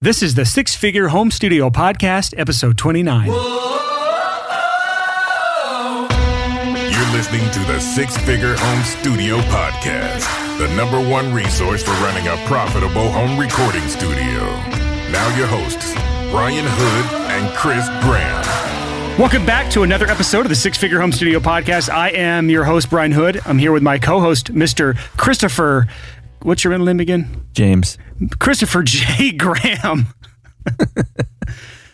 This 0.00 0.22
is 0.22 0.36
the 0.36 0.44
Six 0.44 0.76
Figure 0.76 1.08
Home 1.08 1.28
Studio 1.28 1.70
Podcast, 1.70 2.32
episode 2.38 2.78
29. 2.78 3.26
You're 3.26 3.34
listening 7.10 7.50
to 7.50 7.58
the 7.66 7.80
Six 7.80 8.16
Figure 8.18 8.54
Home 8.56 8.84
Studio 8.84 9.38
Podcast, 9.50 10.58
the 10.58 10.72
number 10.76 11.00
one 11.00 11.34
resource 11.34 11.82
for 11.82 11.90
running 11.90 12.28
a 12.28 12.36
profitable 12.46 13.10
home 13.10 13.36
recording 13.40 13.88
studio. 13.88 14.44
Now, 15.10 15.36
your 15.36 15.48
hosts, 15.48 15.92
Brian 16.30 16.64
Hood 16.64 17.20
and 17.32 17.52
Chris 17.56 17.88
Graham. 18.04 18.68
Welcome 19.18 19.44
back 19.44 19.68
to 19.72 19.82
another 19.82 20.06
episode 20.06 20.42
of 20.42 20.48
the 20.48 20.54
Six 20.54 20.78
Figure 20.78 21.00
Home 21.00 21.10
Studio 21.10 21.40
Podcast. 21.40 21.90
I 21.90 22.10
am 22.10 22.48
your 22.48 22.62
host, 22.62 22.88
Brian 22.88 23.10
Hood. 23.10 23.40
I'm 23.46 23.58
here 23.58 23.72
with 23.72 23.82
my 23.82 23.98
co 23.98 24.20
host, 24.20 24.54
Mr. 24.54 24.96
Christopher. 25.16 25.88
What's 26.42 26.64
your 26.64 26.70
middle 26.70 26.86
name 26.86 27.00
again? 27.00 27.46
James. 27.52 27.98
Christopher 28.38 28.82
J. 28.82 29.32
Graham. 29.32 30.06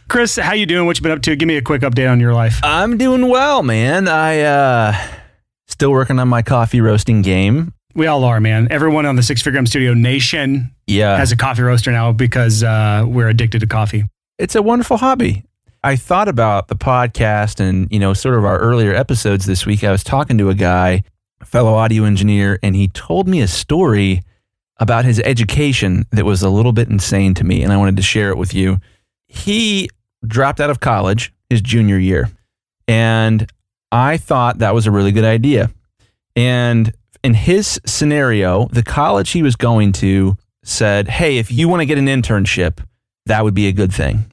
Chris, 0.08 0.36
how 0.36 0.52
you 0.52 0.66
doing? 0.66 0.86
What 0.86 0.98
you 0.98 1.02
been 1.02 1.12
up 1.12 1.22
to? 1.22 1.34
Give 1.34 1.46
me 1.48 1.56
a 1.56 1.62
quick 1.62 1.82
update 1.82 2.10
on 2.10 2.20
your 2.20 2.34
life. 2.34 2.60
I'm 2.62 2.98
doing 2.98 3.28
well, 3.28 3.62
man. 3.62 4.06
I 4.06 4.40
uh 4.40 4.94
still 5.66 5.90
working 5.90 6.18
on 6.18 6.28
my 6.28 6.42
coffee 6.42 6.80
roasting 6.80 7.22
game. 7.22 7.72
We 7.94 8.06
all 8.06 8.24
are, 8.24 8.40
man. 8.40 8.68
Everyone 8.70 9.06
on 9.06 9.16
the 9.16 9.22
Six 9.22 9.40
Figure 9.42 9.58
Home 9.58 9.66
Studio 9.66 9.94
Nation 9.94 10.72
Yeah. 10.86 11.16
has 11.16 11.32
a 11.32 11.36
coffee 11.36 11.62
roaster 11.62 11.90
now 11.90 12.12
because 12.12 12.62
uh, 12.62 13.04
we're 13.06 13.28
addicted 13.28 13.60
to 13.60 13.66
coffee. 13.66 14.04
it's 14.38 14.54
a 14.56 14.62
wonderful 14.62 14.96
hobby. 14.98 15.44
I 15.82 15.96
thought 15.96 16.28
about 16.28 16.68
the 16.68 16.74
podcast 16.76 17.60
and, 17.60 17.88
you 17.92 17.98
know, 17.98 18.12
sort 18.14 18.36
of 18.36 18.44
our 18.44 18.58
earlier 18.58 18.92
episodes 18.94 19.46
this 19.46 19.64
week. 19.66 19.84
I 19.84 19.92
was 19.92 20.02
talking 20.02 20.38
to 20.38 20.48
a 20.48 20.54
guy, 20.54 21.02
a 21.40 21.44
fellow 21.44 21.74
audio 21.74 22.04
engineer, 22.04 22.58
and 22.62 22.74
he 22.74 22.88
told 22.88 23.28
me 23.28 23.40
a 23.42 23.46
story 23.48 24.22
about 24.78 25.04
his 25.04 25.20
education 25.20 26.04
that 26.10 26.24
was 26.24 26.42
a 26.42 26.50
little 26.50 26.72
bit 26.72 26.88
insane 26.88 27.34
to 27.34 27.44
me, 27.44 27.62
and 27.62 27.72
I 27.72 27.76
wanted 27.76 27.96
to 27.96 28.02
share 28.02 28.30
it 28.30 28.36
with 28.36 28.54
you. 28.54 28.80
He 29.28 29.88
dropped 30.26 30.60
out 30.60 30.70
of 30.70 30.80
college 30.80 31.32
his 31.48 31.60
junior 31.60 31.98
year, 31.98 32.30
and 32.88 33.50
I 33.92 34.16
thought 34.16 34.58
that 34.58 34.74
was 34.74 34.86
a 34.86 34.90
really 34.90 35.12
good 35.12 35.24
idea. 35.24 35.70
And 36.34 36.92
in 37.22 37.34
his 37.34 37.80
scenario, 37.86 38.66
the 38.68 38.82
college 38.82 39.30
he 39.30 39.42
was 39.42 39.56
going 39.56 39.92
to 39.92 40.36
said, 40.64 41.08
Hey, 41.08 41.38
if 41.38 41.52
you 41.52 41.68
want 41.68 41.80
to 41.80 41.86
get 41.86 41.98
an 41.98 42.06
internship, 42.06 42.84
that 43.26 43.44
would 43.44 43.54
be 43.54 43.68
a 43.68 43.72
good 43.72 43.92
thing. 43.92 44.30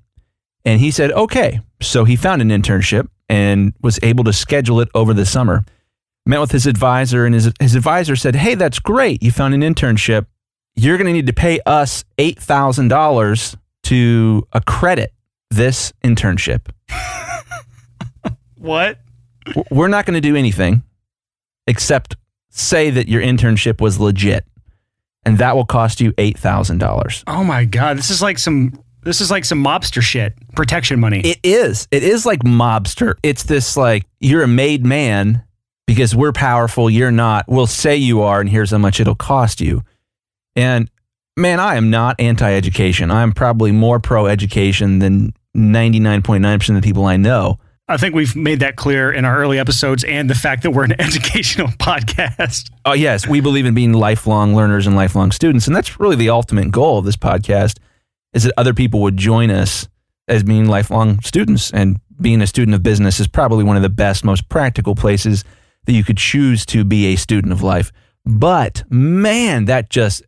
And 0.66 0.80
he 0.80 0.92
said, 0.92 1.12
okay. 1.12 1.62
So 1.82 2.04
he 2.06 2.16
found 2.16 2.42
an 2.42 2.50
internship 2.50 3.08
and 3.30 3.74
was 3.82 4.00
able 4.04 4.24
to 4.26 4.34
schedule 4.34 4.82
it 4.82 4.90
over 4.94 5.14
the 5.14 5.26
summer. 5.26 5.64
Met 6.26 6.40
with 6.40 6.52
his 6.52 6.68
advisor, 6.68 7.26
and 7.26 7.34
his, 7.34 7.52
his 7.60 7.76
advisor 7.76 8.16
said, 8.16 8.36
Hey, 8.36 8.56
that's 8.56 8.80
great. 8.80 9.24
You 9.24 9.32
found 9.32 9.54
an 9.54 9.62
internship. 9.62 10.28
You're 10.76 10.98
going 10.98 11.08
to 11.08 11.14
need 11.14 11.28
to 11.28 11.34
pay 11.34 11.60
us 11.66 12.06
$8,000 12.18 13.56
to 13.84 14.48
accredit 14.54 15.14
this 15.50 15.92
internship. 16.04 16.70
What? 18.62 19.00
We're 19.72 19.88
not 19.88 20.06
going 20.06 20.14
to 20.14 20.22
do 20.22 20.36
anything 20.36 20.84
except 21.66 22.16
say 22.50 22.92
that 22.92 23.08
your 23.08 23.22
internship 23.22 23.82
was 23.82 24.00
legit. 24.00 24.46
And 25.26 25.40
that 25.40 25.56
will 25.56 25.66
cost 25.66 26.00
you 26.00 26.14
$8,000. 26.14 27.24
Oh 27.28 27.44
my 27.44 27.66
god, 27.66 27.98
this 27.98 28.10
is 28.10 28.22
like 28.22 28.38
some 28.38 28.80
this 29.04 29.20
is 29.20 29.32
like 29.32 29.46
some 29.46 29.64
mobster 29.64 30.02
shit. 30.02 30.36
Protection 30.56 31.00
money. 31.00 31.22
It 31.22 31.40
is. 31.44 31.88
It 31.90 32.04
is 32.04 32.24
like 32.24 32.42
mobster. 32.42 33.16
It's 33.24 33.44
this 33.44 33.76
like 33.76 34.06
you're 34.20 34.44
a 34.44 34.48
made 34.48 34.86
man 34.86 35.44
because 35.92 36.16
we're 36.16 36.32
powerful, 36.32 36.90
you're 36.90 37.12
not. 37.12 37.44
We'll 37.50 37.68
say 37.68 37.98
you 37.98 38.22
are, 38.22 38.40
and 38.40 38.50
here's 38.50 38.72
how 38.72 38.78
much 38.78 39.02
it'll 39.02 39.14
cost 39.14 39.60
you. 39.60 39.84
And 40.56 40.90
man, 41.36 41.60
I 41.60 41.76
am 41.76 41.90
not 41.90 42.16
anti-education. 42.18 43.12
I'm 43.12 43.34
probably 43.34 43.74
more 43.74 44.00
pro-education 44.00 45.00
than 45.00 45.34
99.9% 45.54 46.70
of 46.70 46.76
the 46.76 46.82
people 46.82 47.04
I 47.04 47.18
know. 47.18 47.60
I 47.90 47.98
think 47.98 48.16
we've 48.16 48.38
made 48.38 48.62
that 48.62 48.78
clear 48.78 49.12
in 49.12 49.26
our 49.26 49.38
early 49.38 49.60
episodes 49.60 50.06
and 50.06 50.30
the 50.30 50.36
fact 50.36 50.64
that 50.64 50.72
we're 50.72 50.86
an 50.86 50.96
educational 51.02 51.68
podcast. 51.68 52.72
Oh 52.86 52.94
yes, 52.94 53.28
we 53.28 53.42
believe 53.42 53.66
in 53.66 53.74
being 53.74 53.92
lifelong 53.92 54.56
learners 54.56 54.88
and 54.88 54.96
lifelong 54.96 55.34
students, 55.34 55.68
and 55.68 55.76
that's 55.76 56.00
really 56.00 56.16
the 56.16 56.30
ultimate 56.30 56.72
goal 56.72 57.00
of 57.00 57.04
this 57.04 57.18
podcast 57.18 57.80
is 58.32 58.44
that 58.44 58.54
other 58.56 58.74
people 58.74 59.02
would 59.02 59.18
join 59.18 59.52
us 59.52 59.90
as 60.30 60.42
being 60.42 60.68
lifelong 60.68 61.20
students 61.20 61.70
and 61.72 62.00
being 62.22 62.42
a 62.42 62.48
student 62.48 62.76
of 62.76 62.82
business 62.82 63.20
is 63.20 63.28
probably 63.28 63.66
one 63.66 63.76
of 63.76 63.82
the 63.82 63.90
best 63.90 64.24
most 64.24 64.48
practical 64.48 64.96
places 64.96 65.44
that 65.86 65.94
you 65.94 66.04
could 66.04 66.18
choose 66.18 66.66
to 66.68 66.84
be 66.84 67.08
a 67.08 67.16
student 67.16 67.52
of 67.54 67.62
life. 67.64 67.92
But 68.26 68.84
man, 68.90 69.66
that 69.66 69.90
just 69.90 70.24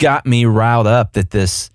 got 0.00 0.26
me 0.26 0.44
riled 0.44 0.86
up 0.86 1.14
that 1.14 1.30
this 1.30 1.70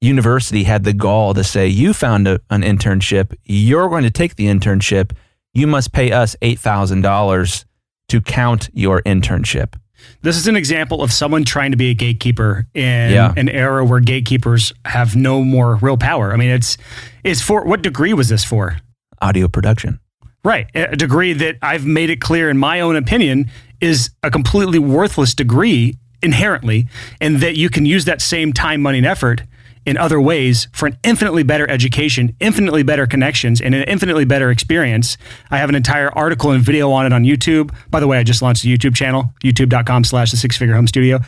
university 0.00 0.64
had 0.64 0.84
the 0.84 0.92
gall 0.92 1.32
to 1.34 1.42
say 1.42 1.66
you 1.66 1.94
found 1.94 2.28
a, 2.28 2.38
an 2.50 2.62
internship, 2.62 3.34
you're 3.44 3.88
going 3.88 4.04
to 4.04 4.10
take 4.10 4.36
the 4.36 4.46
internship, 4.46 5.12
you 5.54 5.66
must 5.66 5.92
pay 5.92 6.12
us 6.12 6.36
$8,000 6.42 7.64
to 8.08 8.20
count 8.20 8.68
your 8.74 9.00
internship. 9.02 9.74
This 10.20 10.36
is 10.36 10.46
an 10.46 10.56
example 10.56 11.02
of 11.02 11.10
someone 11.12 11.44
trying 11.44 11.70
to 11.70 11.78
be 11.78 11.88
a 11.90 11.94
gatekeeper 11.94 12.66
in 12.74 13.12
Yeah. 13.12 13.32
an 13.36 13.48
era 13.48 13.82
where 13.84 14.00
gatekeepers 14.00 14.72
have 14.84 15.16
no 15.16 15.42
more 15.42 15.76
real 15.76 15.96
power. 15.96 16.32
I 16.32 16.36
mean, 16.36 16.50
it's 16.50 16.76
it's 17.22 17.40
for 17.40 17.64
what 17.64 17.80
degree 17.80 18.12
was 18.12 18.28
this 18.28 18.44
for? 18.44 18.76
Audio 19.22 19.48
production. 19.48 20.00
Right, 20.44 20.68
a 20.74 20.94
degree 20.94 21.32
that 21.32 21.56
I've 21.62 21.86
made 21.86 22.10
it 22.10 22.20
clear 22.20 22.50
in 22.50 22.58
my 22.58 22.80
own 22.80 22.96
opinion 22.96 23.50
is 23.80 24.10
a 24.22 24.30
completely 24.30 24.78
worthless 24.78 25.34
degree 25.34 25.96
inherently, 26.22 26.86
and 27.20 27.40
that 27.40 27.56
you 27.56 27.70
can 27.70 27.86
use 27.86 28.04
that 28.04 28.20
same 28.20 28.52
time, 28.52 28.82
money, 28.82 28.98
and 28.98 29.06
effort 29.06 29.42
in 29.86 29.96
other 29.96 30.20
ways 30.20 30.68
for 30.72 30.86
an 30.86 30.98
infinitely 31.02 31.42
better 31.42 31.68
education, 31.68 32.34
infinitely 32.40 32.82
better 32.82 33.06
connections, 33.06 33.60
and 33.60 33.74
an 33.74 33.84
infinitely 33.84 34.24
better 34.24 34.50
experience. 34.50 35.16
I 35.50 35.58
have 35.58 35.68
an 35.68 35.74
entire 35.74 36.10
article 36.16 36.50
and 36.50 36.62
video 36.62 36.90
on 36.90 37.06
it 37.06 37.12
on 37.12 37.24
YouTube. 37.24 37.74
By 37.90 38.00
the 38.00 38.06
way, 38.06 38.18
I 38.18 38.22
just 38.22 38.42
launched 38.42 38.64
a 38.64 38.68
YouTube 38.68 38.94
channel, 38.94 39.32
youtube.com 39.42 40.04
slash 40.04 40.30
the 40.30 40.36
six 40.36 40.56
figure 40.56 40.74
home 40.74 40.86
studio. 40.86 41.20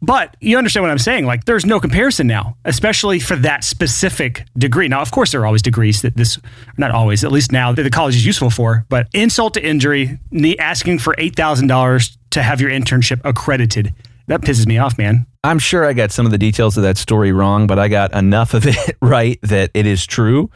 But 0.00 0.36
you 0.40 0.58
understand 0.58 0.84
what 0.84 0.90
I'm 0.90 0.98
saying? 0.98 1.26
Like, 1.26 1.44
there's 1.44 1.66
no 1.66 1.80
comparison 1.80 2.26
now, 2.26 2.56
especially 2.64 3.18
for 3.18 3.36
that 3.36 3.64
specific 3.64 4.44
degree. 4.56 4.88
Now, 4.88 5.00
of 5.00 5.10
course, 5.10 5.32
there 5.32 5.40
are 5.42 5.46
always 5.46 5.62
degrees 5.62 6.02
that 6.02 6.16
this, 6.16 6.38
not 6.76 6.90
always, 6.90 7.24
at 7.24 7.32
least 7.32 7.52
now 7.52 7.72
that 7.72 7.82
the 7.82 7.90
college 7.90 8.16
is 8.16 8.24
useful 8.24 8.50
for. 8.50 8.86
But 8.88 9.08
insult 9.12 9.54
to 9.54 9.64
injury, 9.64 10.18
asking 10.58 11.00
for 11.00 11.14
eight 11.18 11.36
thousand 11.36 11.66
dollars 11.66 12.16
to 12.30 12.42
have 12.42 12.60
your 12.60 12.70
internship 12.70 13.20
accredited, 13.24 13.94
that 14.28 14.42
pisses 14.42 14.66
me 14.66 14.78
off, 14.78 14.98
man. 14.98 15.26
I'm 15.42 15.58
sure 15.58 15.84
I 15.84 15.94
got 15.94 16.12
some 16.12 16.26
of 16.26 16.32
the 16.32 16.38
details 16.38 16.76
of 16.76 16.82
that 16.82 16.98
story 16.98 17.32
wrong, 17.32 17.66
but 17.66 17.78
I 17.78 17.88
got 17.88 18.12
enough 18.14 18.54
of 18.54 18.66
it 18.66 18.96
right 19.00 19.38
that 19.42 19.70
it 19.74 19.86
is 19.86 20.06
true. 20.06 20.50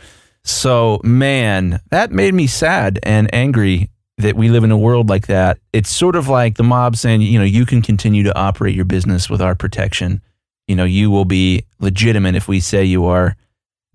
So, 0.45 1.01
man, 1.05 1.81
that 1.91 2.11
made 2.11 2.35
me 2.35 2.47
sad 2.47 2.99
and 3.05 3.33
angry 3.33 3.91
that 4.19 4.37
we 4.37 4.49
live 4.49 4.65
in 4.65 4.71
a 4.71 4.77
world 4.79 5.09
like 5.09 5.27
that. 5.29 5.59
It's 5.73 5.91
sort 5.91 6.17
of 6.17 6.29
like 6.29 6.57
the 6.57 6.63
mob 6.63 6.97
saying, 6.97 7.23
you 7.23 7.39
know, 7.39 7.45
you 7.45 7.65
can 7.67 7.83
continue 7.83 8.23
to 8.25 8.37
operate 8.39 8.75
your 8.75 8.85
business 8.85 9.29
with 9.31 9.41
our 9.41 9.55
protection. 9.55 10.21
You 10.69 10.77
know, 10.77 10.85
you 10.85 11.11
will 11.11 11.25
be 11.25 11.65
legitimate 11.81 12.35
if 12.35 12.47
we 12.49 12.61
say 12.61 12.85
you 12.85 13.07
are. 13.07 13.37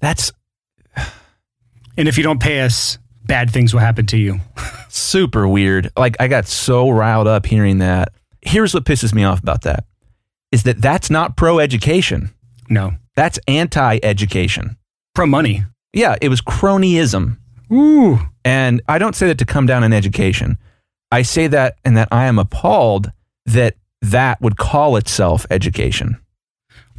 That's 0.02 0.32
And 1.98 2.08
if 2.08 2.18
you 2.18 2.24
don't 2.24 2.42
pay 2.42 2.62
us, 2.62 2.98
bad 3.26 3.50
things 3.50 3.74
will 3.74 3.82
happen 3.82 4.06
to 4.08 4.18
you. 4.18 4.40
super 4.90 5.48
weird. 5.48 5.92
Like 5.98 6.16
I 6.20 6.28
got 6.28 6.46
so 6.48 6.90
riled 6.90 7.28
up 7.28 7.46
hearing 7.46 7.80
that. 7.80 8.14
Here's 8.42 8.74
what 8.74 8.86
pisses 8.86 9.14
me 9.14 9.24
off 9.24 9.40
about 9.40 9.62
that 9.64 9.86
is 10.52 10.64
that 10.64 10.82
that's 10.82 11.10
not 11.10 11.36
pro 11.38 11.60
education. 11.60 12.32
No, 12.70 12.94
That's 13.16 13.40
anti 13.48 14.00
education. 14.04 14.78
pro 15.16 15.26
money. 15.26 15.64
Yeah, 15.94 16.16
it 16.22 16.30
was 16.30 16.42
cronyism. 16.42 17.38
Ooh, 17.72 18.20
And 18.46 18.82
I 18.88 18.98
don't 18.98 19.16
say 19.16 19.28
that 19.28 19.38
to 19.40 19.46
come 19.46 19.66
down 19.66 19.84
on 19.84 19.94
education. 19.94 20.58
I 21.12 21.22
say 21.22 21.48
that 21.48 21.78
and 21.86 21.98
that 21.98 22.08
I 22.12 22.26
am 22.26 22.40
appalled 22.40 23.12
that 23.46 23.76
that 24.02 24.42
would 24.42 24.58
call 24.58 24.98
itself 24.98 25.46
education. 25.50 26.18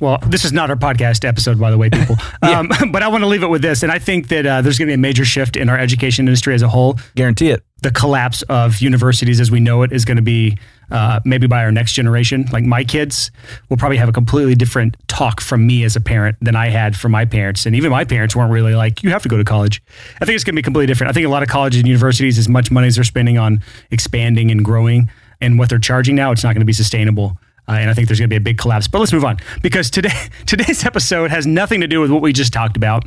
Well, 0.01 0.19
this 0.29 0.45
is 0.45 0.53
not 0.53 0.71
our 0.71 0.77
podcast 0.77 1.27
episode, 1.27 1.59
by 1.59 1.71
the 1.71 1.79
way, 1.79 1.91
people. 1.91 2.17
um, 2.43 2.71
but 2.93 3.03
I 3.03 3.09
want 3.09 3.23
to 3.23 3.29
leave 3.29 3.43
it 3.43 3.49
with 3.49 3.63
this. 3.63 3.83
And 3.83 3.91
I 3.91 3.99
think 3.99 4.29
that 4.29 4.47
uh, 4.47 4.63
there's 4.63 4.79
going 4.79 4.87
to 4.87 4.91
be 4.91 4.95
a 4.95 4.99
major 4.99 5.25
shift 5.25 5.57
in 5.57 5.69
our 5.69 5.79
education 5.79 6.27
industry 6.29 6.55
as 6.55 6.63
a 6.63 6.69
whole. 6.69 6.99
Guarantee 7.17 7.51
it. 7.51 7.65
The 7.83 7.91
collapse 7.91 8.43
of 8.43 8.81
universities 8.81 9.41
as 9.41 9.51
we 9.51 9.61
know 9.61 9.83
it 9.83 9.93
is 9.93 10.05
going 10.05 10.17
to 10.17 10.23
be 10.23 10.57
uh, 10.91 11.21
maybe 11.25 11.47
by 11.47 11.65
our 11.65 11.73
next 11.73 11.93
generation. 11.93 12.47
Like 12.53 12.65
my 12.65 12.85
kids 12.85 13.31
will 13.69 13.77
probably 13.77 13.99
have 13.99 14.09
a 14.09 14.13
completely 14.13 14.55
different 14.55 14.97
talk 15.09 15.41
from 15.41 15.67
me 15.67 15.85
as 15.85 15.97
a 15.97 16.01
parent 16.01 16.37
than 16.41 16.57
I 16.57 16.69
had 16.69 16.97
from 16.97 17.13
my 17.13 17.25
parents. 17.25 17.67
And 17.67 17.75
even 17.77 17.91
my 17.91 18.05
parents 18.05 18.35
weren't 18.35 18.53
really 18.53 18.75
like, 18.75 19.03
you 19.03 19.11
have 19.11 19.23
to 19.23 19.29
go 19.29 19.37
to 19.37 19.45
college. 19.45 19.83
I 20.21 20.25
think 20.25 20.37
it's 20.37 20.45
going 20.45 20.55
to 20.55 20.59
be 20.59 20.63
completely 20.63 20.87
different. 20.87 21.11
I 21.11 21.13
think 21.13 21.27
a 21.27 21.31
lot 21.31 21.43
of 21.43 21.49
colleges 21.49 21.81
and 21.81 21.89
universities, 21.89 22.39
as 22.39 22.49
much 22.49 22.71
money 22.71 22.87
as 22.87 22.95
they're 22.95 23.05
spending 23.05 23.39
on 23.39 23.61
expanding 23.91 24.51
and 24.51 24.65
growing 24.65 25.11
and 25.41 25.59
what 25.59 25.69
they're 25.69 25.79
charging 25.79 26.15
now, 26.17 26.33
it's 26.33 26.43
not 26.43 26.55
going 26.55 26.61
to 26.61 26.67
be 26.67 26.73
sustainable. 26.73 27.39
Uh, 27.69 27.73
and 27.73 27.91
I 27.91 27.95
think 27.95 28.09
there's 28.09 28.19
going 28.19 28.31
to 28.31 28.33
be 28.33 28.37
a 28.37 28.41
big 28.41 28.59
collapse. 28.59 28.89
But 28.89 29.01
let's 29.01 29.13
move 29.13 29.25
on 29.25 29.39
because 29.63 29.91
today 29.91 30.15
today's 30.47 30.85
episode 30.85 31.31
has 31.31 31.47
nothing 31.47 31.81
to 31.83 31.87
do 31.87 32.01
with 32.01 32.11
what 32.11 32.23
we 32.23 32.33
just 32.33 32.53
talked 32.53 32.77
about. 32.77 33.05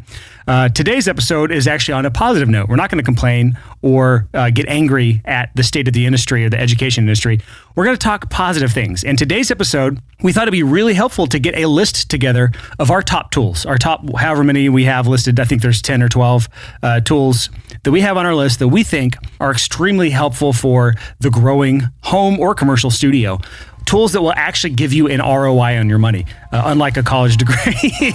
Uh, 0.48 0.70
today's 0.70 1.08
episode 1.08 1.52
is 1.52 1.68
actually 1.68 1.94
on 1.94 2.06
a 2.06 2.12
positive 2.12 2.50
note. 2.50 2.68
We're 2.68 2.76
not 2.76 2.90
going 2.90 2.98
to 2.98 3.04
complain 3.04 3.58
or 3.82 4.28
uh, 4.34 4.50
get 4.50 4.68
angry 4.68 5.22
at 5.26 5.52
the 5.56 5.64
state 5.64 5.88
of 5.88 5.94
the 5.94 6.06
industry 6.06 6.46
or 6.46 6.50
the 6.50 6.60
education 6.60 7.04
industry. 7.04 7.40
We're 7.76 7.86
going 7.86 7.96
to 7.96 8.04
talk 8.04 8.30
positive 8.30 8.72
things. 8.72 9.04
And 9.04 9.18
today's 9.18 9.52
episode, 9.52 10.00
we 10.22 10.34
thought 10.34 10.44
it'd 10.44 10.52
be 10.52 10.64
really 10.64 10.94
helpful 10.94 11.28
to 11.28 11.40
get 11.40 11.56
a 11.56 11.68
list 11.68 12.10
together 12.10 12.52
of 12.80 12.92
our 12.92 13.02
top 13.02 13.32
tools, 13.32 13.66
our 13.66 13.78
top 13.78 14.04
however 14.18 14.44
many 14.44 14.68
we 14.68 14.84
have 14.86 15.08
listed. 15.08 15.40
I 15.40 15.46
think 15.46 15.62
there's 15.62 15.82
10 15.82 16.04
or 16.04 16.10
12 16.10 16.50
uh, 16.84 17.00
tools 17.02 17.50
that 17.84 17.92
we 17.92 18.02
have 18.02 18.18
on 18.18 18.26
our 18.26 18.36
list 18.36 18.60
that 18.60 18.68
we 18.68 18.84
think 18.84 19.16
are 19.40 19.52
extremely 19.52 20.10
helpful 20.10 20.54
for 20.54 20.96
the 21.20 21.30
growing 21.30 21.84
home 22.02 22.40
or 22.40 22.54
commercial 22.54 22.92
studio 22.92 23.40
tools 23.86 24.14
that 24.14 24.22
will 24.22 24.34
actually 24.34 24.74
give 24.74 24.94
you 24.94 25.08
an 25.08 25.20
ROI 25.20 25.78
on 25.78 25.90
your 25.90 25.98
money, 25.98 26.26
uh, 26.52 26.64
unlike 26.66 26.98
a 26.98 27.04
college 27.04 27.38
degree 27.38 28.14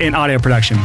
in 0.00 0.14
audio 0.14 0.38
production. 0.38 0.78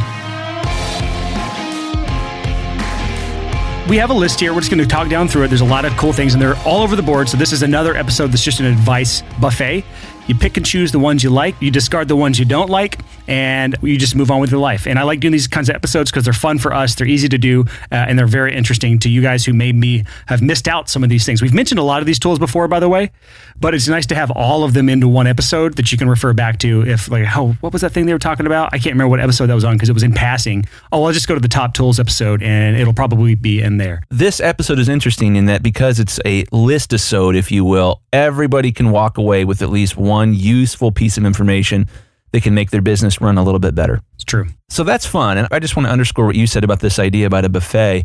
We 3.88 3.96
have 3.96 4.10
a 4.10 4.14
list 4.14 4.38
here. 4.38 4.52
We're 4.52 4.60
just 4.60 4.70
going 4.70 4.82
to 4.82 4.86
talk 4.86 5.08
down 5.08 5.28
through 5.28 5.44
it. 5.44 5.48
There's 5.48 5.62
a 5.62 5.64
lot 5.64 5.86
of 5.86 5.96
cool 5.96 6.12
things, 6.12 6.34
and 6.34 6.42
they're 6.42 6.58
all 6.58 6.82
over 6.82 6.94
the 6.94 7.02
board. 7.02 7.26
So, 7.30 7.38
this 7.38 7.54
is 7.54 7.62
another 7.62 7.96
episode 7.96 8.32
that's 8.32 8.44
just 8.44 8.60
an 8.60 8.66
advice 8.66 9.22
buffet. 9.40 9.82
You 10.26 10.34
pick 10.34 10.58
and 10.58 10.66
choose 10.66 10.92
the 10.92 10.98
ones 10.98 11.24
you 11.24 11.30
like, 11.30 11.60
you 11.62 11.70
discard 11.70 12.06
the 12.06 12.16
ones 12.16 12.38
you 12.38 12.44
don't 12.44 12.68
like, 12.68 12.98
and 13.28 13.76
you 13.82 13.96
just 13.96 14.14
move 14.14 14.30
on 14.30 14.40
with 14.40 14.50
your 14.50 14.60
life. 14.60 14.86
And 14.86 14.98
I 14.98 15.04
like 15.04 15.20
doing 15.20 15.32
these 15.32 15.46
kinds 15.46 15.68
of 15.68 15.74
episodes 15.74 16.10
because 16.10 16.24
they're 16.24 16.32
fun 16.32 16.58
for 16.58 16.74
us, 16.74 16.94
they're 16.94 17.06
easy 17.06 17.28
to 17.28 17.38
do, 17.38 17.64
uh, 17.90 17.94
and 17.94 18.18
they're 18.18 18.26
very 18.26 18.54
interesting 18.54 18.98
to 19.00 19.08
you 19.08 19.22
guys 19.22 19.44
who 19.44 19.52
maybe 19.52 20.04
have 20.26 20.42
missed 20.42 20.68
out 20.68 20.88
some 20.88 21.02
of 21.02 21.10
these 21.10 21.24
things. 21.24 21.40
We've 21.40 21.54
mentioned 21.54 21.78
a 21.78 21.82
lot 21.82 22.00
of 22.00 22.06
these 22.06 22.18
tools 22.18 22.38
before, 22.38 22.68
by 22.68 22.80
the 22.80 22.88
way, 22.88 23.10
but 23.58 23.74
it's 23.74 23.88
nice 23.88 24.06
to 24.06 24.14
have 24.14 24.30
all 24.30 24.62
of 24.62 24.74
them 24.74 24.88
into 24.88 25.08
one 25.08 25.26
episode 25.26 25.76
that 25.76 25.90
you 25.90 25.98
can 25.98 26.08
refer 26.08 26.32
back 26.32 26.58
to 26.60 26.86
if, 26.86 27.10
like, 27.10 27.26
oh, 27.36 27.56
what 27.60 27.72
was 27.72 27.82
that 27.82 27.92
thing 27.92 28.06
they 28.06 28.12
were 28.12 28.18
talking 28.18 28.46
about? 28.46 28.70
I 28.72 28.78
can't 28.78 28.94
remember 28.94 29.08
what 29.08 29.20
episode 29.20 29.46
that 29.46 29.54
was 29.54 29.64
on 29.64 29.76
because 29.76 29.88
it 29.88 29.94
was 29.94 30.02
in 30.02 30.12
passing. 30.12 30.64
Oh, 30.92 31.04
I'll 31.04 31.12
just 31.12 31.28
go 31.28 31.34
to 31.34 31.40
the 31.40 31.48
top 31.48 31.74
tools 31.74 31.98
episode 31.98 32.42
and 32.42 32.76
it'll 32.76 32.94
probably 32.94 33.34
be 33.34 33.60
in 33.60 33.78
there. 33.78 34.02
This 34.10 34.40
episode 34.40 34.78
is 34.78 34.88
interesting 34.88 35.36
in 35.36 35.46
that 35.46 35.62
because 35.62 35.98
it's 35.98 36.20
a 36.26 36.44
list 36.52 36.92
episode, 36.92 37.36
if 37.36 37.50
you 37.52 37.64
will, 37.64 38.02
everybody 38.12 38.72
can 38.72 38.90
walk 38.90 39.18
away 39.18 39.44
with 39.44 39.62
at 39.62 39.70
least 39.70 39.96
one 39.96 40.18
one 40.18 40.34
useful 40.34 40.90
piece 40.90 41.16
of 41.16 41.24
information 41.24 41.86
that 42.32 42.42
can 42.42 42.54
make 42.54 42.70
their 42.70 42.82
business 42.82 43.20
run 43.20 43.38
a 43.38 43.42
little 43.42 43.58
bit 43.58 43.74
better. 43.74 44.00
It's 44.14 44.24
true. 44.24 44.46
So 44.68 44.84
that's 44.84 45.06
fun. 45.06 45.38
And 45.38 45.48
I 45.50 45.58
just 45.58 45.76
want 45.76 45.86
to 45.86 45.92
underscore 45.92 46.26
what 46.26 46.36
you 46.36 46.46
said 46.46 46.64
about 46.64 46.80
this 46.80 46.98
idea 46.98 47.26
about 47.26 47.44
a 47.44 47.48
buffet. 47.48 48.04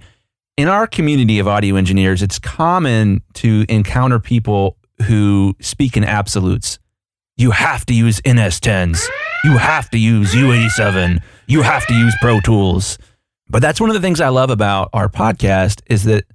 In 0.56 0.68
our 0.68 0.86
community 0.88 1.40
of 1.40 1.48
audio 1.48 1.75
engineers, 1.75 2.22
it's 2.22 2.40
common 2.40 3.22
to 3.36 3.66
encounter 3.70 4.20
people 4.20 4.78
who 5.08 5.56
speak 5.60 5.98
in 5.98 6.04
absolutes. 6.04 6.80
You 7.38 7.52
have 7.52 7.86
to 7.88 7.94
use 7.94 8.22
NS10s. 8.22 9.08
You 9.44 9.58
have 9.58 9.90
to 9.90 9.98
use 9.98 10.34
U87. 10.34 11.22
You 11.48 11.64
have 11.64 11.88
to 11.88 11.94
use 11.94 12.16
Pro 12.22 12.40
Tools. 12.40 13.00
But 13.50 13.62
that's 13.62 13.81
one 13.81 13.90
of 13.90 13.96
the 13.96 14.02
things 14.02 14.22
I 14.22 14.30
love 14.30 14.50
about 14.50 14.90
our 14.94 15.10
podcast 15.10 15.81
is 15.88 16.04
that, 16.04 16.25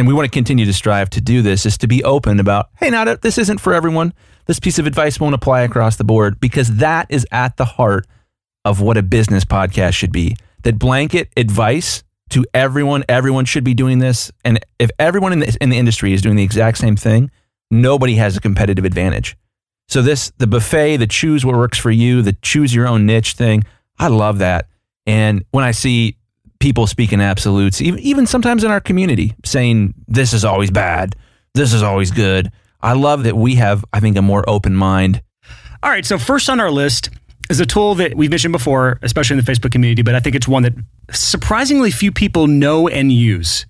and 0.00 0.08
we 0.08 0.14
want 0.14 0.24
to 0.24 0.30
continue 0.30 0.64
to 0.64 0.72
strive 0.72 1.10
to 1.10 1.20
do 1.20 1.42
this, 1.42 1.64
is 1.64 1.78
to 1.78 1.86
be 1.86 2.02
open 2.02 2.40
about, 2.40 2.70
hey, 2.78 2.90
now 2.90 3.04
this 3.14 3.38
isn't 3.38 3.58
for 3.58 3.72
everyone 3.72 4.12
this 4.50 4.58
piece 4.58 4.80
of 4.80 4.86
advice 4.86 5.20
won't 5.20 5.36
apply 5.36 5.60
across 5.60 5.94
the 5.94 6.02
board 6.02 6.40
because 6.40 6.76
that 6.78 7.06
is 7.08 7.24
at 7.30 7.56
the 7.56 7.64
heart 7.64 8.08
of 8.64 8.80
what 8.80 8.96
a 8.96 9.02
business 9.02 9.44
podcast 9.44 9.92
should 9.92 10.10
be. 10.10 10.36
That 10.64 10.76
blanket 10.76 11.28
advice 11.36 12.02
to 12.30 12.44
everyone, 12.52 13.04
everyone 13.08 13.44
should 13.44 13.62
be 13.62 13.74
doing 13.74 14.00
this. 14.00 14.32
And 14.44 14.58
if 14.80 14.90
everyone 14.98 15.32
in 15.32 15.38
the, 15.38 15.56
in 15.60 15.70
the 15.70 15.78
industry 15.78 16.12
is 16.12 16.20
doing 16.20 16.34
the 16.34 16.42
exact 16.42 16.78
same 16.78 16.96
thing, 16.96 17.30
nobody 17.70 18.16
has 18.16 18.36
a 18.36 18.40
competitive 18.40 18.84
advantage. 18.84 19.36
So 19.86 20.02
this, 20.02 20.32
the 20.38 20.48
buffet, 20.48 20.96
the 20.96 21.06
choose 21.06 21.46
what 21.46 21.54
works 21.54 21.78
for 21.78 21.92
you, 21.92 22.20
the 22.20 22.32
choose 22.42 22.74
your 22.74 22.88
own 22.88 23.06
niche 23.06 23.34
thing, 23.34 23.62
I 24.00 24.08
love 24.08 24.38
that. 24.38 24.66
And 25.06 25.44
when 25.52 25.62
I 25.62 25.70
see 25.70 26.16
people 26.60 26.86
speaking 26.86 27.20
absolutes, 27.20 27.80
even, 27.80 27.98
even 28.00 28.26
sometimes 28.26 28.62
in 28.62 28.70
our 28.70 28.80
community 28.80 29.34
saying, 29.44 29.94
this 30.06 30.32
is 30.32 30.44
always 30.44 30.70
bad, 30.70 31.16
this 31.54 31.72
is 31.72 31.82
always 31.82 32.10
good, 32.10 32.52
I 32.82 32.92
love 32.92 33.24
that 33.24 33.36
we 33.36 33.56
have, 33.56 33.84
I 33.92 34.00
think, 34.00 34.16
a 34.16 34.22
more 34.22 34.48
open 34.48 34.74
mind. 34.74 35.22
All 35.82 35.90
right. 35.90 36.04
So, 36.04 36.18
first 36.18 36.48
on 36.48 36.60
our 36.60 36.70
list 36.70 37.10
is 37.48 37.60
a 37.60 37.66
tool 37.66 37.94
that 37.96 38.14
we've 38.14 38.30
mentioned 38.30 38.52
before, 38.52 38.98
especially 39.02 39.38
in 39.38 39.44
the 39.44 39.50
Facebook 39.50 39.72
community, 39.72 40.02
but 40.02 40.14
I 40.14 40.20
think 40.20 40.36
it's 40.36 40.48
one 40.48 40.62
that 40.62 40.74
surprisingly 41.10 41.90
few 41.90 42.12
people 42.12 42.46
know 42.46 42.88
and 42.88 43.10
use. 43.12 43.66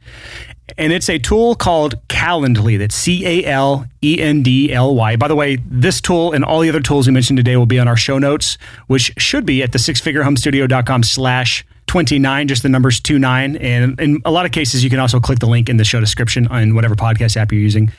And 0.78 0.92
it's 0.92 1.08
a 1.08 1.18
tool 1.18 1.56
called 1.56 1.96
Calendly. 2.08 2.78
That's 2.78 2.94
C 2.94 3.26
A 3.26 3.44
L 3.44 3.86
E 4.02 4.20
N 4.20 4.42
D 4.42 4.72
L 4.72 4.94
Y. 4.94 5.16
By 5.16 5.26
the 5.26 5.34
way, 5.34 5.56
this 5.66 6.00
tool 6.00 6.32
and 6.32 6.44
all 6.44 6.60
the 6.60 6.68
other 6.68 6.80
tools 6.80 7.06
we 7.06 7.12
mentioned 7.12 7.38
today 7.38 7.56
will 7.56 7.66
be 7.66 7.78
on 7.78 7.88
our 7.88 7.96
show 7.96 8.18
notes, 8.18 8.56
which 8.86 9.12
should 9.18 9.44
be 9.44 9.62
at 9.62 9.72
the 9.72 9.78
sixfigurehomestudio.com 9.78 11.02
slash 11.02 11.64
29, 11.90 12.46
just 12.46 12.62
the 12.62 12.68
numbers 12.68 13.00
29. 13.00 13.56
And 13.56 14.00
in 14.00 14.22
a 14.24 14.30
lot 14.30 14.46
of 14.46 14.52
cases, 14.52 14.84
you 14.84 14.90
can 14.90 15.00
also 15.00 15.18
click 15.18 15.40
the 15.40 15.48
link 15.48 15.68
in 15.68 15.76
the 15.76 15.82
show 15.82 15.98
description 15.98 16.46
on 16.46 16.76
whatever 16.76 16.94
podcast 16.94 17.36
app 17.36 17.50
you're 17.50 17.60
using. 17.60 17.90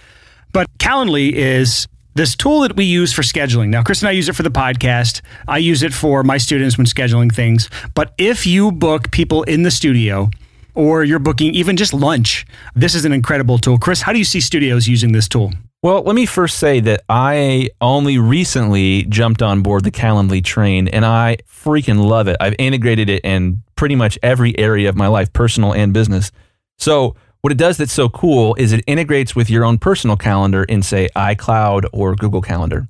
But 0.54 0.68
Calendly 0.80 1.34
is 1.34 1.90
this 2.14 2.34
tool 2.38 2.62
that 2.62 2.78
we 2.78 2.86
use 2.86 3.12
for 3.12 3.22
scheduling. 3.22 3.68
Now, 3.68 3.84
Chris 3.84 4.02
and 4.02 4.08
I 4.08 4.14
use 4.14 4.30
it 4.30 4.36
for 4.38 4.44
the 4.44 4.50
podcast. 4.50 5.20
I 5.46 5.58
use 5.58 5.84
it 5.84 5.94
for 5.94 6.24
my 6.24 6.38
students 6.38 6.78
when 6.78 6.88
scheduling 6.88 7.36
things. 7.36 7.70
But 7.94 8.14
if 8.18 8.48
you 8.48 8.72
book 8.72 9.12
people 9.12 9.44
in 9.44 9.64
the 9.64 9.72
studio, 9.72 10.30
or 10.74 11.04
you're 11.04 11.20
booking 11.20 11.54
even 11.54 11.76
just 11.76 11.94
lunch, 11.94 12.46
this 12.74 12.96
is 12.96 13.04
an 13.04 13.12
incredible 13.12 13.58
tool. 13.58 13.78
Chris, 13.78 14.02
how 14.02 14.14
do 14.14 14.20
you 14.20 14.24
see 14.24 14.40
studios 14.40 14.88
using 14.88 15.12
this 15.12 15.28
tool? 15.28 15.52
Well, 15.84 16.04
let 16.04 16.16
me 16.16 16.28
first 16.28 16.60
say 16.60 16.80
that 16.82 17.02
I 17.10 17.70
only 17.82 18.20
recently 18.20 19.04
jumped 19.04 19.42
on 19.42 19.64
board 19.64 19.84
the 19.84 19.92
Calendly 19.92 20.44
train 20.44 20.88
and 20.88 21.04
I 21.04 21.38
freaking 21.50 22.06
love 22.06 22.28
it. 22.28 22.38
I've 22.40 22.56
integrated 22.60 23.10
it 23.10 23.26
in 23.26 23.64
pretty 23.82 23.96
much 23.96 24.20
every 24.22 24.56
area 24.60 24.88
of 24.88 24.96
my 24.96 25.08
life, 25.08 25.34
personal 25.34 25.74
and 25.74 25.92
business. 25.92 26.32
So, 26.78 27.16
what 27.42 27.52
it 27.52 27.58
does 27.58 27.78
that's 27.78 27.92
so 27.92 28.10
cool 28.10 28.54
is 28.54 28.74
it 28.74 28.84
integrates 28.86 29.36
with 29.36 29.50
your 29.50 29.66
own 29.66 29.80
personal 29.80 30.16
calendar 30.16 30.64
in, 30.66 30.84
say, 30.84 31.10
iCloud 31.16 31.86
or 31.92 32.14
Google 32.14 32.44
Calendar. 32.44 32.88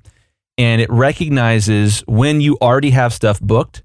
And 0.58 0.82
it 0.82 0.90
recognizes 0.90 2.00
when 2.00 2.42
you 2.42 2.58
already 2.60 2.90
have 2.90 3.14
stuff 3.14 3.40
booked. 3.40 3.82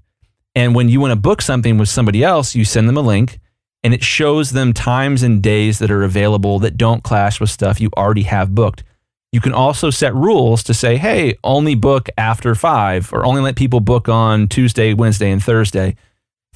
And 0.54 0.74
when 0.74 0.90
you 0.90 1.00
want 1.00 1.12
to 1.12 1.16
book 1.16 1.40
something 1.40 1.78
with 1.78 1.88
somebody 1.88 2.22
else, 2.22 2.54
you 2.54 2.66
send 2.66 2.86
them 2.86 2.98
a 2.98 3.00
link 3.00 3.40
and 3.82 3.94
it 3.94 4.04
shows 4.04 4.50
them 4.50 4.74
times 4.74 5.22
and 5.22 5.42
days 5.42 5.78
that 5.78 5.90
are 5.90 6.02
available 6.02 6.58
that 6.58 6.76
don't 6.76 7.02
clash 7.02 7.40
with 7.40 7.48
stuff 7.48 7.80
you 7.80 7.88
already 7.96 8.24
have 8.24 8.54
booked. 8.54 8.84
You 9.32 9.40
can 9.40 9.54
also 9.54 9.88
set 9.88 10.14
rules 10.14 10.62
to 10.64 10.74
say, 10.74 10.98
hey, 10.98 11.38
only 11.42 11.74
book 11.74 12.10
after 12.18 12.54
five 12.54 13.10
or 13.14 13.24
only 13.24 13.40
let 13.40 13.56
people 13.56 13.80
book 13.80 14.10
on 14.10 14.46
Tuesday, 14.46 14.92
Wednesday, 14.92 15.30
and 15.30 15.42
Thursday 15.42 15.96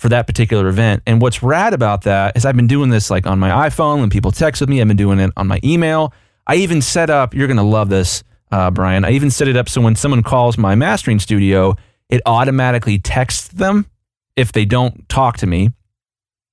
for 0.02 0.08
that 0.08 0.26
particular 0.26 0.66
event. 0.66 1.00
And 1.06 1.22
what's 1.22 1.44
rad 1.44 1.72
about 1.72 2.02
that 2.02 2.36
is 2.36 2.44
I've 2.44 2.56
been 2.56 2.66
doing 2.66 2.90
this 2.90 3.08
like 3.08 3.24
on 3.24 3.38
my 3.38 3.68
iPhone 3.68 4.00
when 4.00 4.10
people 4.10 4.32
text 4.32 4.60
with 4.60 4.68
me. 4.68 4.80
I've 4.80 4.88
been 4.88 4.96
doing 4.96 5.20
it 5.20 5.30
on 5.36 5.46
my 5.46 5.60
email. 5.62 6.12
I 6.44 6.56
even 6.56 6.82
set 6.82 7.08
up, 7.08 7.34
you're 7.34 7.46
going 7.46 7.56
to 7.56 7.62
love 7.62 7.88
this, 7.88 8.24
uh, 8.50 8.72
Brian. 8.72 9.04
I 9.04 9.12
even 9.12 9.30
set 9.30 9.46
it 9.46 9.56
up 9.56 9.68
so 9.68 9.80
when 9.80 9.94
someone 9.94 10.24
calls 10.24 10.58
my 10.58 10.74
mastering 10.74 11.20
studio, 11.20 11.76
it 12.08 12.20
automatically 12.26 12.98
texts 12.98 13.46
them 13.46 13.86
if 14.34 14.50
they 14.50 14.64
don't 14.64 15.08
talk 15.08 15.36
to 15.36 15.46
me 15.46 15.70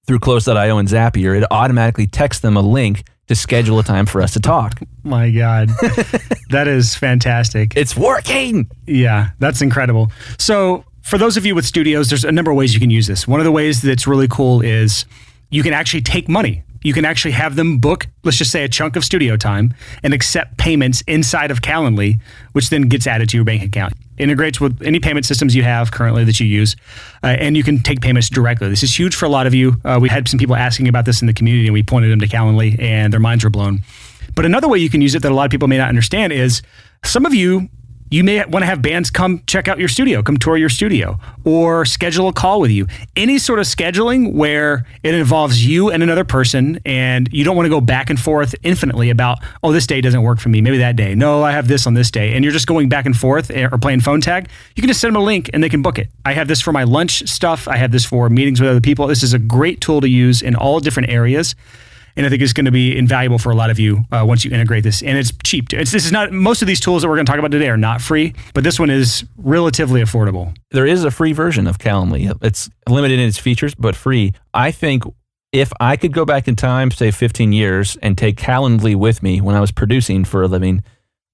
through 0.06 0.20
Close.io 0.20 0.78
and 0.78 0.88
Zapier. 0.88 1.36
It 1.36 1.48
automatically 1.50 2.06
texts 2.06 2.44
them 2.44 2.56
a 2.56 2.62
link 2.62 3.04
to 3.30 3.36
schedule 3.36 3.80
a 3.80 3.84
time 3.84 4.06
for 4.06 4.22
us 4.22 4.34
to 4.34 4.40
talk. 4.40 4.80
My 5.02 5.32
God, 5.32 5.70
that 6.52 6.68
is 6.68 6.94
fantastic. 6.94 7.76
It's 7.76 7.98
working. 7.98 8.70
Yeah, 8.86 9.32
that's 9.40 9.64
incredible. 9.64 10.12
So, 10.38 10.86
for 11.10 11.18
those 11.18 11.38
of 11.38 11.46
you 11.46 11.56
with 11.56 11.66
studios, 11.66 12.10
there's 12.10 12.24
a 12.24 12.32
number 12.32 12.52
of 12.52 12.58
ways 12.58 12.76
you 12.76 12.80
can 12.80 12.92
use 12.92 13.08
this. 13.08 13.28
One 13.28 13.40
of 13.40 13.44
the 13.44 13.52
ways 13.52 13.82
that's 13.82 14.06
really 14.06 14.28
cool 14.28 14.62
is 14.62 15.06
you 15.50 15.64
can 15.64 15.74
actually 15.74 16.02
take 16.02 16.30
money. 16.30 16.62
You 16.84 16.94
can 16.94 17.04
actually 17.04 17.32
have 17.32 17.56
them 17.56 17.80
book, 17.80 18.08
let's 18.24 18.38
just 18.38 18.52
say, 18.52 18.64
a 18.64 18.70
chunk 18.70 18.96
of 18.96 19.04
studio 19.04 19.36
time 19.36 19.74
and 20.04 20.14
accept 20.14 20.58
payments 20.58 21.02
inside 21.08 21.50
of 21.50 21.62
Calendly, 21.62 22.22
which 22.52 22.70
then 22.70 22.84
gets 22.84 23.08
added 23.08 23.28
to 23.30 23.38
your 23.38 23.44
bank 23.44 23.64
account. 23.64 23.94
Integrates 24.20 24.62
with 24.62 24.84
any 24.84 25.00
payment 25.00 25.26
systems 25.26 25.56
you 25.56 25.64
have 25.64 25.92
currently 25.92 26.24
that 26.26 26.40
you 26.40 26.46
use, 26.46 26.76
uh, 27.24 27.28
and 27.28 27.58
you 27.58 27.64
can 27.64 27.80
take 27.80 28.02
payments 28.02 28.30
directly. 28.30 28.70
This 28.70 28.84
is 28.84 28.98
huge 28.98 29.16
for 29.16 29.26
a 29.26 29.30
lot 29.30 29.48
of 29.48 29.54
you. 29.56 29.82
Uh, 29.84 29.98
we 30.00 30.10
had 30.10 30.28
some 30.28 30.38
people 30.38 30.56
asking 30.56 30.88
about 30.88 31.06
this 31.06 31.22
in 31.22 31.28
the 31.28 31.34
community, 31.34 31.68
and 31.68 31.74
we 31.74 31.82
pointed 31.82 32.12
them 32.12 32.20
to 32.20 32.28
Calendly, 32.28 32.80
and 32.80 33.12
their 33.12 33.20
minds 33.20 33.44
were 33.44 33.50
blown. 33.50 33.82
But 34.36 34.46
another 34.46 34.68
way 34.68 34.78
you 34.78 34.92
can 34.92 35.02
use 35.02 35.16
it 35.16 35.24
that 35.24 35.32
a 35.32 35.36
lot 35.36 35.46
of 35.46 35.52
people 35.52 35.68
may 35.68 35.78
not 35.78 35.90
understand 35.90 36.34
is 36.34 36.62
some 37.04 37.26
of 37.26 37.34
you 37.34 37.68
you 38.10 38.24
may 38.24 38.44
want 38.46 38.64
to 38.64 38.66
have 38.66 38.82
bands 38.82 39.12
come 39.12 39.44
check 39.46 39.68
out 39.68 39.78
your 39.78 39.88
studio, 39.88 40.24
come 40.24 40.38
tour 40.38 40.58
your 40.58 40.70
studio, 40.70 41.20
or 41.44 41.86
schedule 41.86 42.28
a 42.28 42.34
call 42.34 42.60
with 42.60 42.72
you. 42.72 42.88
Any 43.16 43.38
sort 43.38 43.60
of 43.60 43.66
scheduling 43.66 44.34
where 44.34 44.86
it 45.04 45.14
involves 45.14 45.66
you 45.66 45.92
and 45.92 46.02
another 46.02 46.24
person, 46.24 46.80
and 46.86 47.30
you 47.32 47.44
don't 47.44 47.56
want 47.56 47.66
to 47.66 47.70
go 47.70 47.82
back 47.82 48.10
and 48.10 48.20
forth 48.20 48.56
infinitely 48.64 49.10
about, 49.10 49.40
oh, 49.64 49.72
this 49.72 49.86
day 49.86 50.02
doesn't 50.02 50.24
work 50.24 50.40
for 50.40 50.50
me. 50.50 50.62
Maybe 50.62 50.80
that 50.80 50.96
day. 50.96 51.14
No, 51.16 51.44
I 51.44 51.52
have 51.52 51.68
this 51.68 51.86
on 51.86 51.94
this 51.94 52.10
day. 52.10 52.34
And 52.34 52.44
you're 52.44 52.54
just 52.54 52.68
going 52.68 52.90
back 52.90 53.06
and 53.06 53.16
forth 53.16 53.52
eh, 53.52 53.68
or 53.72 53.78
playing 53.78 54.02
phone 54.02 54.22
tag. 54.22 54.50
You 54.76 54.82
can 54.82 54.88
just 54.88 55.02
send 55.02 55.14
them 55.14 55.22
a 55.22 55.26
link 55.26 55.50
and 55.54 55.64
they 55.64 55.70
can 55.70 55.82
book 55.82 56.00
it. 56.00 56.10
I 56.26 56.34
have 56.34 56.48
this 56.48 56.62
for 56.62 56.72
my 56.72 56.84
lunch 56.84 57.28
stuff. 57.30 57.68
I 57.68 57.78
have 57.78 57.92
this 57.92 58.06
for 58.06 58.30
meetings 58.30 58.60
with 58.60 58.70
other 58.70 58.82
people. 58.82 59.08
This 59.08 59.24
is 59.24 59.34
a 59.34 59.40
great 59.40 59.82
tool 59.82 60.02
to 60.02 60.10
use 60.10 60.42
in 60.42 60.56
all 60.56 60.80
different 60.80 61.10
areas. 61.10 61.56
And 62.20 62.26
I 62.26 62.30
think 62.30 62.42
it's 62.42 62.52
going 62.52 62.66
to 62.66 62.72
be 62.72 62.98
invaluable 62.98 63.38
for 63.38 63.50
a 63.50 63.56
lot 63.56 63.70
of 63.70 63.80
you 63.80 64.04
uh, 64.12 64.26
once 64.28 64.44
you 64.44 64.52
integrate 64.52 64.84
this. 64.84 65.02
And 65.02 65.18
it's 65.18 65.32
cheap. 65.46 65.72
It's, 65.72 65.92
this 65.92 66.06
is 66.06 66.12
not 66.12 66.34
most 66.34 66.62
of 66.62 66.68
these 66.68 66.82
tools 66.82 67.02
that 67.02 67.08
we're 67.08 67.16
going 67.16 67.26
to 67.26 67.32
talk 67.32 67.40
about 67.40 67.52
today 67.52 67.70
are 67.70 67.78
not 67.78 68.02
free, 68.02 68.34
but 68.54 68.66
this 68.66 68.78
one 68.78 68.90
is 68.90 69.24
relatively 69.38 70.02
affordable. 70.02 70.54
There 70.72 70.86
is 70.86 71.06
a 71.06 71.12
free 71.12 71.32
version 71.32 71.66
of 71.66 71.78
Calendly. 71.78 72.38
It's 72.42 72.70
limited 72.90 73.20
in 73.20 73.26
its 73.30 73.38
features, 73.38 73.74
but 73.74 73.96
free. 73.96 74.34
I 74.54 74.72
think 74.72 75.04
if 75.54 75.72
I 75.80 75.96
could 75.96 76.12
go 76.12 76.26
back 76.26 76.50
in 76.50 76.58
time, 76.58 76.92
say 76.92 77.10
15 77.10 77.54
years, 77.54 77.98
and 78.02 78.18
take 78.18 78.36
Calendly 78.36 78.98
with 78.98 79.24
me 79.24 79.40
when 79.40 79.56
I 79.56 79.62
was 79.62 79.72
producing 79.72 80.26
for 80.26 80.44
a 80.44 80.48
living, 80.50 80.84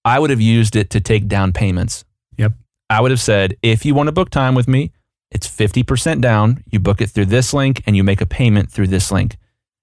I 0.06 0.20
would 0.20 0.30
have 0.30 0.39
used 0.39 0.75
it 0.75 0.92
to 0.92 1.01
take 1.01 1.27
down 1.27 1.51
payments. 1.51 2.06
Yep. 2.38 2.54
I 2.92 3.01
would 3.01 3.10
have 3.10 3.20
said, 3.20 3.58
if 3.63 3.86
you 3.86 3.96
want 3.96 4.06
to 4.06 4.12
book 4.12 4.30
time 4.30 4.54
with 4.54 4.68
me, 4.68 4.92
it's 5.32 5.48
50% 5.48 6.22
down. 6.22 6.63
You 6.70 6.80
book 6.80 7.01
it 7.01 7.10
through 7.10 7.25
this 7.25 7.56
link 7.56 7.82
and 7.88 7.98
you 7.98 8.04
make 8.04 8.22
a 8.22 8.27
payment 8.27 8.72
through 8.72 8.88
this 8.88 9.12
link. 9.12 9.38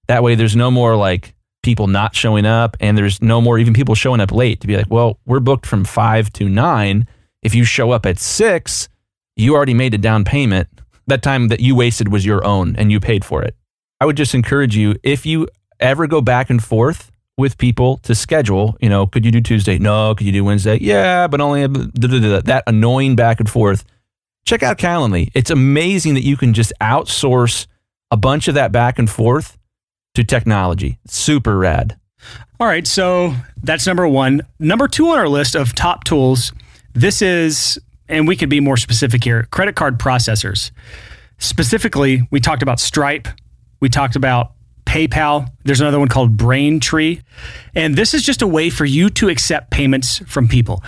That 0.07 0.23
way, 0.23 0.35
there's 0.35 0.55
no 0.55 0.69
more 0.69 0.95
like 0.95 1.33
people 1.61 1.87
not 1.87 2.15
showing 2.15 2.45
up 2.45 2.75
and 2.79 2.97
there's 2.97 3.21
no 3.21 3.41
more 3.41 3.57
even 3.57 3.73
people 3.73 3.95
showing 3.95 4.19
up 4.19 4.31
late 4.31 4.59
to 4.61 4.67
be 4.67 4.75
like, 4.75 4.89
well, 4.89 5.19
we're 5.25 5.39
booked 5.39 5.65
from 5.65 5.85
five 5.85 6.31
to 6.33 6.47
nine. 6.49 7.07
If 7.41 7.55
you 7.55 7.63
show 7.63 7.91
up 7.91 8.05
at 8.05 8.19
six, 8.19 8.89
you 9.35 9.55
already 9.55 9.73
made 9.73 9.93
a 9.93 9.97
down 9.97 10.25
payment. 10.25 10.67
That 11.07 11.21
time 11.21 11.47
that 11.47 11.59
you 11.59 11.75
wasted 11.75 12.09
was 12.09 12.25
your 12.25 12.45
own 12.45 12.75
and 12.75 12.91
you 12.91 12.99
paid 12.99 13.25
for 13.25 13.41
it. 13.43 13.55
I 13.99 14.05
would 14.05 14.17
just 14.17 14.35
encourage 14.35 14.75
you 14.75 14.95
if 15.03 15.25
you 15.25 15.47
ever 15.79 16.07
go 16.07 16.21
back 16.21 16.49
and 16.49 16.63
forth 16.63 17.11
with 17.37 17.57
people 17.57 17.97
to 17.97 18.13
schedule, 18.13 18.77
you 18.79 18.89
know, 18.89 19.07
could 19.07 19.25
you 19.25 19.31
do 19.31 19.41
Tuesday? 19.41 19.79
No. 19.79 20.13
Could 20.15 20.27
you 20.27 20.33
do 20.33 20.43
Wednesday? 20.43 20.77
Yeah, 20.79 21.27
but 21.27 21.41
only 21.41 21.65
that 21.65 22.63
annoying 22.67 23.15
back 23.15 23.39
and 23.39 23.49
forth. 23.49 23.85
Check 24.45 24.61
out 24.61 24.77
Calendly. 24.77 25.31
It's 25.33 25.49
amazing 25.49 26.13
that 26.15 26.23
you 26.23 26.37
can 26.37 26.53
just 26.53 26.73
outsource 26.81 27.67
a 28.11 28.17
bunch 28.17 28.47
of 28.47 28.55
that 28.55 28.71
back 28.71 28.99
and 28.99 29.09
forth 29.09 29.57
to 30.15 30.23
technology. 30.23 30.99
Super 31.07 31.57
rad. 31.57 31.97
All 32.59 32.67
right, 32.67 32.85
so 32.87 33.35
that's 33.61 33.85
number 33.87 34.07
one. 34.07 34.41
Number 34.59 34.87
two 34.87 35.09
on 35.09 35.19
our 35.19 35.27
list 35.27 35.55
of 35.55 35.73
top 35.75 36.03
tools. 36.03 36.53
This 36.93 37.21
is, 37.21 37.79
and 38.07 38.27
we 38.27 38.35
could 38.35 38.49
be 38.49 38.59
more 38.59 38.77
specific 38.77 39.23
here 39.23 39.47
credit 39.51 39.75
card 39.75 39.99
processors. 39.99 40.71
Specifically, 41.39 42.27
we 42.31 42.39
talked 42.39 42.61
about 42.61 42.79
Stripe, 42.79 43.27
we 43.81 43.89
talked 43.89 44.15
about 44.15 44.53
PayPal. 44.85 45.49
There's 45.65 45.81
another 45.81 45.99
one 45.99 46.07
called 46.07 46.37
Braintree. 46.37 47.21
And 47.73 47.95
this 47.95 48.13
is 48.13 48.21
just 48.21 48.41
a 48.41 48.47
way 48.47 48.69
for 48.69 48.85
you 48.85 49.09
to 49.11 49.29
accept 49.29 49.71
payments 49.71 50.19
from 50.19 50.47
people. 50.47 50.83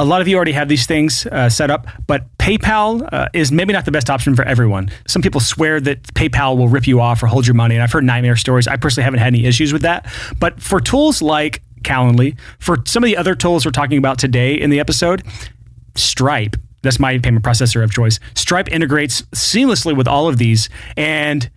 A 0.00 0.04
lot 0.04 0.22
of 0.22 0.28
you 0.28 0.36
already 0.36 0.52
have 0.52 0.66
these 0.66 0.86
things 0.86 1.26
uh, 1.26 1.50
set 1.50 1.70
up, 1.70 1.86
but 2.06 2.24
PayPal 2.38 3.06
uh, 3.12 3.28
is 3.34 3.52
maybe 3.52 3.74
not 3.74 3.84
the 3.84 3.90
best 3.90 4.08
option 4.08 4.34
for 4.34 4.42
everyone. 4.42 4.88
Some 5.06 5.20
people 5.20 5.42
swear 5.42 5.78
that 5.78 6.02
PayPal 6.14 6.56
will 6.56 6.68
rip 6.68 6.86
you 6.86 7.02
off 7.02 7.22
or 7.22 7.26
hold 7.26 7.46
your 7.46 7.52
money, 7.52 7.74
and 7.74 7.82
I've 7.82 7.92
heard 7.92 8.04
nightmare 8.04 8.36
stories. 8.36 8.66
I 8.66 8.76
personally 8.76 9.04
haven't 9.04 9.18
had 9.18 9.26
any 9.26 9.44
issues 9.44 9.74
with 9.74 9.82
that. 9.82 10.06
But 10.38 10.62
for 10.62 10.80
tools 10.80 11.20
like 11.20 11.62
Calendly, 11.82 12.38
for 12.60 12.78
some 12.86 13.04
of 13.04 13.08
the 13.08 13.16
other 13.18 13.34
tools 13.34 13.66
we're 13.66 13.72
talking 13.72 13.98
about 13.98 14.18
today 14.18 14.54
in 14.54 14.70
the 14.70 14.80
episode, 14.80 15.22
Stripe, 15.96 16.56
that's 16.80 16.98
my 16.98 17.18
payment 17.18 17.44
processor 17.44 17.84
of 17.84 17.92
choice. 17.92 18.18
Stripe 18.34 18.72
integrates 18.72 19.20
seamlessly 19.34 19.94
with 19.94 20.08
all 20.08 20.28
of 20.28 20.38
these, 20.38 20.70
and 20.96 21.50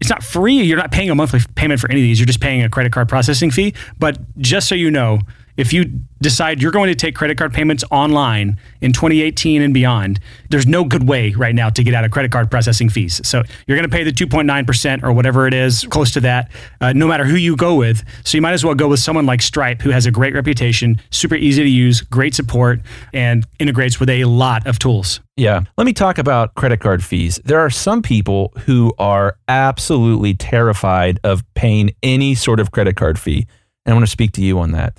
it's 0.00 0.10
not 0.10 0.22
free. 0.22 0.62
You're 0.62 0.78
not 0.78 0.92
paying 0.92 1.10
a 1.10 1.16
monthly 1.16 1.40
payment 1.56 1.80
for 1.80 1.90
any 1.90 2.00
of 2.00 2.04
these. 2.04 2.20
You're 2.20 2.26
just 2.26 2.40
paying 2.40 2.62
a 2.62 2.68
credit 2.68 2.92
card 2.92 3.08
processing 3.08 3.50
fee. 3.50 3.74
But 3.98 4.18
just 4.38 4.68
so 4.68 4.76
you 4.76 4.92
know, 4.92 5.18
if 5.60 5.74
you 5.74 5.84
decide 6.22 6.62
you're 6.62 6.72
going 6.72 6.88
to 6.88 6.94
take 6.94 7.14
credit 7.14 7.36
card 7.36 7.52
payments 7.52 7.84
online 7.90 8.58
in 8.80 8.92
2018 8.92 9.60
and 9.60 9.74
beyond, 9.74 10.18
there's 10.48 10.66
no 10.66 10.84
good 10.84 11.06
way 11.06 11.32
right 11.32 11.54
now 11.54 11.68
to 11.68 11.82
get 11.82 11.92
out 11.92 12.02
of 12.02 12.10
credit 12.10 12.32
card 12.32 12.50
processing 12.50 12.88
fees. 12.88 13.20
So 13.28 13.42
you're 13.66 13.76
going 13.76 13.88
to 13.88 13.94
pay 13.94 14.02
the 14.02 14.10
2.9% 14.10 15.02
or 15.02 15.12
whatever 15.12 15.46
it 15.46 15.52
is, 15.52 15.86
close 15.90 16.12
to 16.12 16.20
that, 16.20 16.50
uh, 16.80 16.94
no 16.94 17.06
matter 17.06 17.26
who 17.26 17.36
you 17.36 17.56
go 17.56 17.74
with. 17.74 18.02
So 18.24 18.38
you 18.38 18.42
might 18.42 18.54
as 18.54 18.64
well 18.64 18.74
go 18.74 18.88
with 18.88 19.00
someone 19.00 19.26
like 19.26 19.42
Stripe, 19.42 19.82
who 19.82 19.90
has 19.90 20.06
a 20.06 20.10
great 20.10 20.32
reputation, 20.32 20.98
super 21.10 21.34
easy 21.34 21.62
to 21.62 21.68
use, 21.68 22.00
great 22.00 22.34
support, 22.34 22.80
and 23.12 23.46
integrates 23.58 24.00
with 24.00 24.08
a 24.08 24.24
lot 24.24 24.66
of 24.66 24.78
tools. 24.78 25.20
Yeah. 25.36 25.64
Let 25.76 25.84
me 25.84 25.92
talk 25.92 26.16
about 26.16 26.54
credit 26.54 26.80
card 26.80 27.04
fees. 27.04 27.38
There 27.44 27.60
are 27.60 27.70
some 27.70 28.00
people 28.00 28.52
who 28.64 28.94
are 28.98 29.36
absolutely 29.46 30.34
terrified 30.34 31.20
of 31.22 31.44
paying 31.52 31.90
any 32.02 32.34
sort 32.34 32.60
of 32.60 32.70
credit 32.70 32.96
card 32.96 33.18
fee. 33.18 33.46
And 33.84 33.92
I 33.92 33.94
want 33.94 34.06
to 34.06 34.10
speak 34.10 34.32
to 34.32 34.42
you 34.42 34.58
on 34.58 34.72
that. 34.72 34.98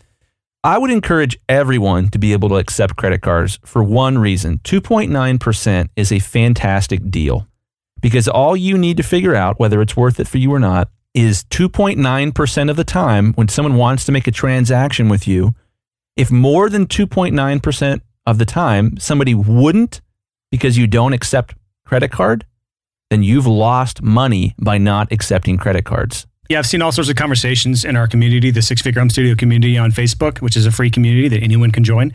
I 0.64 0.78
would 0.78 0.92
encourage 0.92 1.40
everyone 1.50 2.10
to 2.10 2.20
be 2.20 2.34
able 2.34 2.50
to 2.50 2.58
accept 2.58 2.96
credit 2.96 3.24
cards 3.24 3.60
for 3.66 3.84
one 3.84 4.20
reason 4.20 4.60
2.9% 4.60 5.90
is 5.96 6.12
a 6.12 6.20
fantastic 6.20 7.10
deal 7.10 7.48
because 8.00 8.28
all 8.28 8.56
you 8.56 8.78
need 8.78 8.98
to 8.98 9.04
figure 9.04 9.34
out 9.34 9.60
whether 9.60 9.82
it's 9.82 9.98
worth 9.98 10.20
it 10.20 10.28
for 10.28 10.38
you 10.38 10.54
or 10.54 10.60
not 10.60 10.90
is 11.16 11.44
2.9% 11.46 12.70
of 12.70 12.76
the 12.76 12.84
time 12.84 13.34
when 13.34 13.48
someone 13.48 13.76
wants 13.76 14.06
to 14.06 14.12
make 14.12 14.28
a 14.28 14.32
transaction 14.32 15.10
with 15.10 15.28
you, 15.28 15.56
if 16.16 16.32
more 16.32 16.70
than 16.70 16.86
2.9% 16.86 18.02
of 18.28 18.38
the 18.38 18.46
time 18.46 18.98
somebody 18.98 19.34
wouldn't 19.34 20.02
because 20.52 20.78
you 20.78 20.86
don't 20.86 21.14
accept 21.14 21.56
credit 21.86 22.12
card, 22.12 22.46
then 23.10 23.24
you've 23.24 23.48
lost 23.48 24.04
money 24.04 24.54
by 24.62 24.78
not 24.78 25.12
accepting 25.12 25.58
credit 25.58 25.86
cards. 25.86 26.28
Yeah, 26.52 26.60
I've 26.60 26.68
seen 26.68 26.82
all 26.82 26.92
sorts 26.92 27.10
of 27.10 27.16
conversations 27.16 27.86
in 27.86 27.96
our 27.96 28.08
community, 28.08 28.52
the 28.52 28.62
Six 28.62 28.82
Figure 28.82 29.00
Home 29.00 29.10
Studio 29.10 29.36
community 29.36 29.78
on 29.78 29.90
Facebook, 29.90 30.42
which 30.42 30.58
is 30.58 30.66
a 30.66 30.72
free 30.72 30.92
community 30.92 31.30
that 31.30 31.42
anyone 31.42 31.72
can 31.72 31.86
join. 31.86 32.12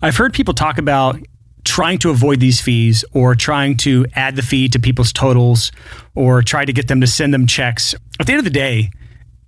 I've 0.00 0.16
heard 0.16 0.32
people 0.32 0.54
talk 0.54 0.78
about 0.78 1.18
trying 1.64 1.98
to 1.98 2.10
avoid 2.10 2.38
these 2.38 2.60
fees 2.60 3.04
or 3.14 3.34
trying 3.34 3.76
to 3.78 4.06
add 4.14 4.36
the 4.36 4.42
fee 4.42 4.68
to 4.68 4.78
people's 4.78 5.12
totals 5.12 5.72
or 6.14 6.40
try 6.40 6.64
to 6.64 6.72
get 6.72 6.86
them 6.86 7.00
to 7.00 7.06
send 7.08 7.34
them 7.34 7.48
checks. 7.48 7.96
At 8.20 8.28
the 8.28 8.32
end 8.32 8.38
of 8.38 8.44
the 8.44 8.50
day, 8.50 8.92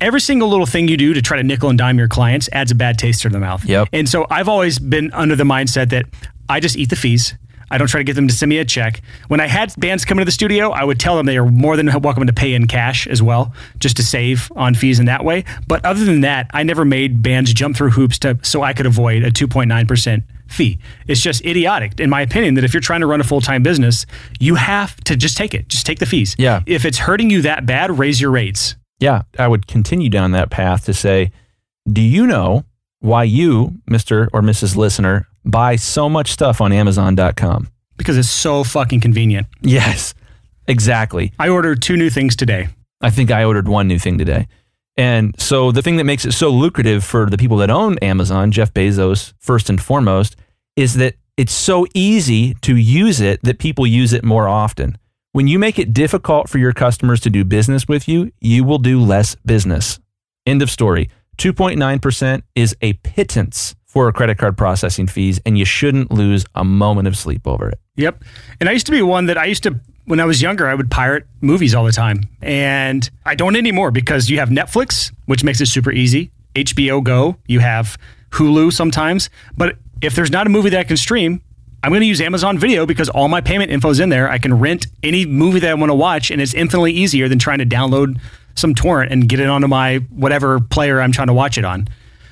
every 0.01 0.19
single 0.19 0.49
little 0.49 0.65
thing 0.65 0.89
you 0.89 0.97
do 0.97 1.13
to 1.13 1.21
try 1.21 1.37
to 1.37 1.43
nickel 1.43 1.69
and 1.69 1.77
dime 1.77 1.97
your 1.97 2.09
clients 2.09 2.49
adds 2.51 2.69
a 2.69 2.75
bad 2.75 2.99
taste 2.99 3.21
to 3.21 3.29
their 3.29 3.39
mouth. 3.39 3.63
Yep. 3.63 3.87
And 3.93 4.09
so 4.09 4.27
I've 4.29 4.49
always 4.49 4.77
been 4.77 5.09
under 5.13 5.37
the 5.37 5.45
mindset 5.45 5.89
that 5.91 6.03
I 6.49 6.59
just 6.59 6.75
eat 6.75 6.89
the 6.89 6.97
fees. 6.97 7.33
I 7.73 7.79
don't 7.79 7.87
try 7.87 7.99
to 7.99 8.03
get 8.03 8.13
them 8.13 8.27
to 8.27 8.33
send 8.33 8.51
me 8.51 8.59
a 8.59 8.65
check. 8.65 9.01
When 9.29 9.39
I 9.39 9.47
had 9.47 9.73
bands 9.79 10.05
come 10.05 10.19
into 10.19 10.25
the 10.25 10.31
studio, 10.31 10.69
I 10.69 10.83
would 10.83 10.99
tell 10.99 11.17
them 11.17 11.25
they 11.25 11.37
are 11.37 11.47
more 11.47 11.75
than 11.75 11.89
welcome 12.01 12.27
to 12.27 12.33
pay 12.33 12.53
in 12.53 12.67
cash 12.67 13.07
as 13.07 13.23
well, 13.23 13.51
just 13.79 13.97
to 13.97 14.03
save 14.03 14.51
on 14.55 14.75
fees 14.75 14.99
in 14.99 15.07
that 15.07 15.25
way. 15.25 15.43
But 15.67 15.83
other 15.83 16.05
than 16.05 16.21
that, 16.21 16.51
I 16.53 16.61
never 16.61 16.85
made 16.85 17.23
bands 17.23 17.51
jump 17.51 17.75
through 17.75 17.89
hoops 17.89 18.19
to 18.19 18.37
so 18.43 18.61
I 18.61 18.73
could 18.73 18.85
avoid 18.85 19.23
a 19.23 19.31
2.9% 19.31 20.23
fee. 20.47 20.77
It's 21.07 21.19
just 21.19 21.43
idiotic, 21.43 21.99
in 21.99 22.11
my 22.11 22.21
opinion, 22.21 22.53
that 22.53 22.63
if 22.63 22.75
you're 22.75 22.81
trying 22.81 23.01
to 23.01 23.07
run 23.07 23.19
a 23.21 23.23
full 23.23 23.41
time 23.41 23.63
business, 23.63 24.05
you 24.39 24.53
have 24.53 24.95
to 25.05 25.15
just 25.15 25.35
take 25.35 25.55
it. 25.55 25.67
Just 25.67 25.87
take 25.87 25.97
the 25.97 26.05
fees. 26.05 26.35
Yeah. 26.37 26.61
If 26.67 26.85
it's 26.85 26.99
hurting 26.99 27.31
you 27.31 27.41
that 27.41 27.65
bad, 27.65 27.97
raise 27.97 28.21
your 28.21 28.29
rates. 28.29 28.75
Yeah. 28.99 29.23
I 29.39 29.47
would 29.47 29.65
continue 29.65 30.09
down 30.09 30.31
that 30.33 30.51
path 30.51 30.85
to 30.85 30.93
say, 30.93 31.31
do 31.91 32.01
you 32.01 32.27
know 32.27 32.65
why 32.99 33.23
you, 33.23 33.81
Mr. 33.89 34.29
or 34.31 34.41
Mrs. 34.41 34.75
Listener, 34.75 35.27
buy 35.45 35.75
so 35.75 36.09
much 36.09 36.31
stuff 36.31 36.61
on 36.61 36.71
Amazon.com? 36.71 37.69
Because 37.97 38.17
it's 38.17 38.29
so 38.29 38.63
fucking 38.63 39.01
convenient. 39.01 39.47
Yes, 39.61 40.13
exactly. 40.67 41.33
I 41.39 41.49
ordered 41.49 41.81
two 41.81 41.97
new 41.97 42.09
things 42.09 42.35
today. 42.35 42.69
I 43.01 43.09
think 43.09 43.31
I 43.31 43.43
ordered 43.43 43.67
one 43.67 43.87
new 43.87 43.99
thing 43.99 44.17
today. 44.17 44.47
And 44.95 45.35
so 45.39 45.71
the 45.71 45.81
thing 45.81 45.97
that 45.97 46.03
makes 46.03 46.25
it 46.25 46.33
so 46.33 46.49
lucrative 46.49 47.03
for 47.03 47.29
the 47.29 47.37
people 47.37 47.57
that 47.57 47.69
own 47.69 47.97
Amazon, 47.99 48.51
Jeff 48.51 48.73
Bezos, 48.73 49.33
first 49.39 49.69
and 49.69 49.81
foremost, 49.81 50.35
is 50.75 50.95
that 50.95 51.15
it's 51.35 51.53
so 51.53 51.87
easy 51.93 52.53
to 52.61 52.75
use 52.75 53.19
it 53.19 53.41
that 53.43 53.57
people 53.57 53.87
use 53.87 54.13
it 54.13 54.23
more 54.23 54.47
often. 54.47 54.97
When 55.31 55.47
you 55.47 55.57
make 55.57 55.79
it 55.79 55.93
difficult 55.93 56.47
for 56.47 56.59
your 56.59 56.73
customers 56.73 57.19
to 57.21 57.29
do 57.31 57.43
business 57.43 57.87
with 57.87 58.07
you, 58.07 58.31
you 58.39 58.63
will 58.63 58.77
do 58.77 59.01
less 59.01 59.35
business. 59.43 59.99
End 60.45 60.61
of 60.61 60.69
story. 60.69 61.09
2.9% 61.39 62.43
is 62.53 62.75
a 62.81 62.93
pittance 62.93 63.73
for 63.93 64.11
credit 64.11 64.39
card 64.39 64.57
processing 64.57 65.05
fees, 65.05 65.39
and 65.45 65.55
you 65.55 65.65
shouldn't 65.65 66.11
lose 66.11 66.47
a 66.55 66.65
moment 66.65 67.07
of 67.07 67.15
sleep 67.15 67.45
over 67.45 67.69
it. 67.69 67.79
Yep. 67.95 68.23
And 68.59 68.67
I 68.67 68.71
used 68.71 68.87
to 68.87 68.91
be 68.91 69.03
one 69.03 69.27
that 69.27 69.37
I 69.37 69.45
used 69.45 69.61
to, 69.63 69.79
when 70.05 70.19
I 70.19 70.25
was 70.25 70.41
younger, 70.41 70.67
I 70.67 70.73
would 70.73 70.89
pirate 70.89 71.27
movies 71.41 71.75
all 71.75 71.85
the 71.85 71.91
time. 71.91 72.21
And 72.41 73.07
I 73.23 73.35
don't 73.35 73.55
anymore 73.55 73.91
because 73.91 74.31
you 74.31 74.39
have 74.39 74.49
Netflix, 74.49 75.13
which 75.27 75.43
makes 75.43 75.61
it 75.61 75.67
super 75.67 75.91
easy, 75.91 76.31
HBO 76.55 77.03
Go, 77.03 77.37
you 77.45 77.59
have 77.59 77.99
Hulu 78.31 78.73
sometimes. 78.73 79.29
But 79.55 79.77
if 80.01 80.15
there's 80.15 80.31
not 80.31 80.47
a 80.47 80.49
movie 80.49 80.71
that 80.71 80.79
I 80.79 80.83
can 80.85 80.97
stream, 80.97 81.43
I'm 81.83 81.91
going 81.91 82.01
to 82.01 82.07
use 82.07 82.19
Amazon 82.19 82.57
Video 82.57 82.87
because 82.87 83.09
all 83.09 83.27
my 83.27 83.41
payment 83.41 83.69
info 83.69 83.91
is 83.91 83.99
in 83.99 84.09
there. 84.09 84.27
I 84.27 84.39
can 84.39 84.57
rent 84.57 84.87
any 85.03 85.27
movie 85.27 85.59
that 85.59 85.69
I 85.69 85.75
want 85.75 85.91
to 85.91 85.95
watch, 85.95 86.31
and 86.31 86.41
it's 86.41 86.55
infinitely 86.55 86.93
easier 86.93 87.29
than 87.29 87.37
trying 87.37 87.59
to 87.59 87.65
download 87.65 88.19
some 88.55 88.73
torrent 88.73 89.11
and 89.11 89.29
get 89.29 89.39
it 89.39 89.49
onto 89.49 89.67
my 89.67 89.97
whatever 90.09 90.59
player 90.59 90.99
I'm 90.99 91.11
trying 91.11 91.27
to 91.27 91.33
watch 91.33 91.59
it 91.59 91.65
on. 91.65 91.87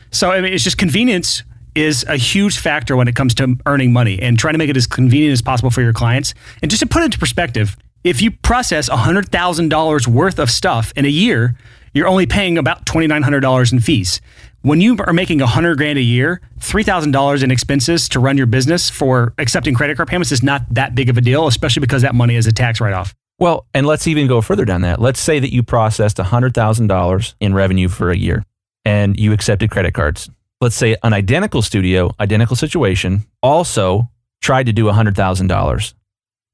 So 0.09 0.31
I 0.31 0.41
mean, 0.41 0.53
it's 0.53 0.63
just 0.63 0.79
convenience 0.79 1.43
is 1.75 2.03
a 2.07 2.17
huge 2.17 2.57
factor 2.57 2.95
when 2.95 3.07
it 3.07 3.15
comes 3.15 3.33
to 3.35 3.55
earning 3.65 3.93
money 3.93 4.21
and 4.21 4.37
trying 4.37 4.53
to 4.53 4.57
make 4.57 4.69
it 4.69 4.77
as 4.77 4.87
convenient 4.87 5.33
as 5.33 5.41
possible 5.41 5.69
for 5.69 5.81
your 5.81 5.93
clients. 5.93 6.33
And 6.61 6.69
just 6.69 6.81
to 6.81 6.87
put 6.87 7.01
it 7.01 7.05
into 7.05 7.19
perspective, 7.19 7.77
if 8.03 8.21
you 8.21 8.31
process 8.31 8.89
$100,000 8.89 10.07
worth 10.07 10.39
of 10.39 10.49
stuff 10.49 10.91
in 10.95 11.05
a 11.05 11.09
year, 11.09 11.55
you're 11.93 12.07
only 12.07 12.25
paying 12.25 12.57
about 12.57 12.85
$2,900 12.85 13.73
in 13.73 13.79
fees. 13.79 14.21
When 14.61 14.79
you 14.79 14.97
are 15.05 15.13
making 15.13 15.39
100 15.39 15.77
grand 15.77 15.97
a 15.97 16.01
year, 16.01 16.41
$3,000 16.59 17.43
in 17.43 17.51
expenses 17.51 18.07
to 18.09 18.19
run 18.19 18.37
your 18.37 18.45
business 18.45 18.89
for 18.89 19.33
accepting 19.37 19.73
credit 19.73 19.97
card 19.97 20.07
payments 20.07 20.31
is 20.31 20.43
not 20.43 20.63
that 20.71 20.93
big 20.93 21.09
of 21.09 21.17
a 21.17 21.21
deal, 21.21 21.47
especially 21.47 21.81
because 21.81 22.03
that 22.03 22.13
money 22.13 22.35
is 22.35 22.47
a 22.47 22.51
tax 22.51 22.79
write 22.79 22.93
off. 22.93 23.13
Well, 23.39 23.65
and 23.73 23.87
let's 23.87 24.05
even 24.07 24.27
go 24.27 24.41
further 24.41 24.65
down 24.65 24.81
that. 24.81 25.01
Let's 25.01 25.19
say 25.19 25.39
that 25.39 25.51
you 25.51 25.63
processed 25.63 26.17
$100,000 26.17 27.33
in 27.39 27.53
revenue 27.55 27.87
for 27.87 28.11
a 28.11 28.17
year 28.17 28.45
and 28.85 29.19
you 29.19 29.33
accepted 29.33 29.71
credit 29.71 29.93
cards. 29.95 30.29
Let's 30.61 30.75
say 30.75 30.95
an 31.01 31.11
identical 31.11 31.63
studio, 31.63 32.11
identical 32.19 32.55
situation, 32.55 33.25
also 33.41 34.09
tried 34.43 34.67
to 34.67 34.73
do 34.73 34.85
$100,000, 34.85 35.93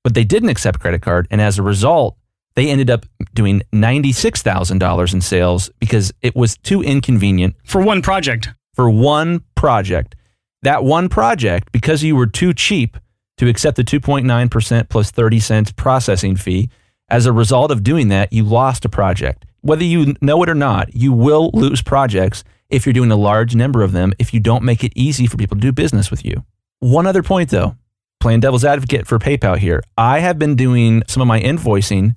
but 0.02 0.14
they 0.14 0.24
didn't 0.24 0.48
accept 0.48 0.80
credit 0.80 1.02
card. 1.02 1.28
And 1.30 1.42
as 1.42 1.60
a 1.60 1.64
result, 1.64 2.16
they 2.56 2.70
ended 2.70 2.90
up 2.90 3.06
doing 3.34 3.64
$96,000 3.74 5.14
in 5.14 5.22
sales 5.22 5.70
because 5.80 6.14
it 6.22 6.38
was 6.38 6.58
too 6.58 6.82
inconvenient 6.82 7.56
For 7.66 7.82
one 7.82 8.02
project. 8.02 8.50
for 8.74 8.90
one 8.90 9.42
project. 9.56 10.16
That 10.62 10.86
one 10.86 11.10
project, 11.10 11.74
because 11.74 12.02
you 12.02 12.16
were 12.16 12.28
too 12.28 12.54
cheap 12.54 12.98
to 13.38 13.50
accept 13.50 13.76
the 13.76 13.84
2.9% 13.84 14.90
plus 14.90 15.12
30 15.12 15.40
cents 15.42 15.72
processing 15.74 16.38
fee, 16.38 16.70
as 17.10 17.26
a 17.26 17.34
result 17.34 17.72
of 17.72 17.84
doing 17.84 18.08
that, 18.08 18.32
you 18.32 18.44
lost 18.44 18.86
a 18.86 18.90
project. 18.90 19.46
Whether 19.68 19.84
you 19.84 20.16
know 20.22 20.42
it 20.44 20.50
or 20.50 20.56
not, 20.56 20.96
you 20.96 21.12
will 21.12 21.52
lose 21.54 21.82
projects 21.82 22.46
if 22.70 22.86
you're 22.86 22.94
doing 22.94 23.12
a 23.12 23.18
large 23.18 23.54
number 23.54 23.84
of 23.84 23.92
them 23.92 24.14
if 24.18 24.34
you 24.34 24.40
don't 24.40 24.64
make 24.64 24.82
it 24.82 24.94
easy 24.96 25.28
for 25.28 25.36
people 25.36 25.58
to 25.58 25.62
do 25.62 25.74
business 25.74 26.10
with 26.10 26.24
you. 26.24 26.46
One 26.80 27.06
other 27.06 27.22
point 27.22 27.50
though, 27.50 27.76
playing 28.22 28.40
devil's 28.40 28.64
advocate 28.64 29.08
for 29.08 29.20
PayPal 29.20 29.58
here. 29.58 29.84
I 29.98 30.20
have 30.20 30.40
been 30.40 30.56
doing 30.56 31.04
some 31.10 31.20
of 31.20 31.28
my 31.28 31.42
invoicing 31.42 32.16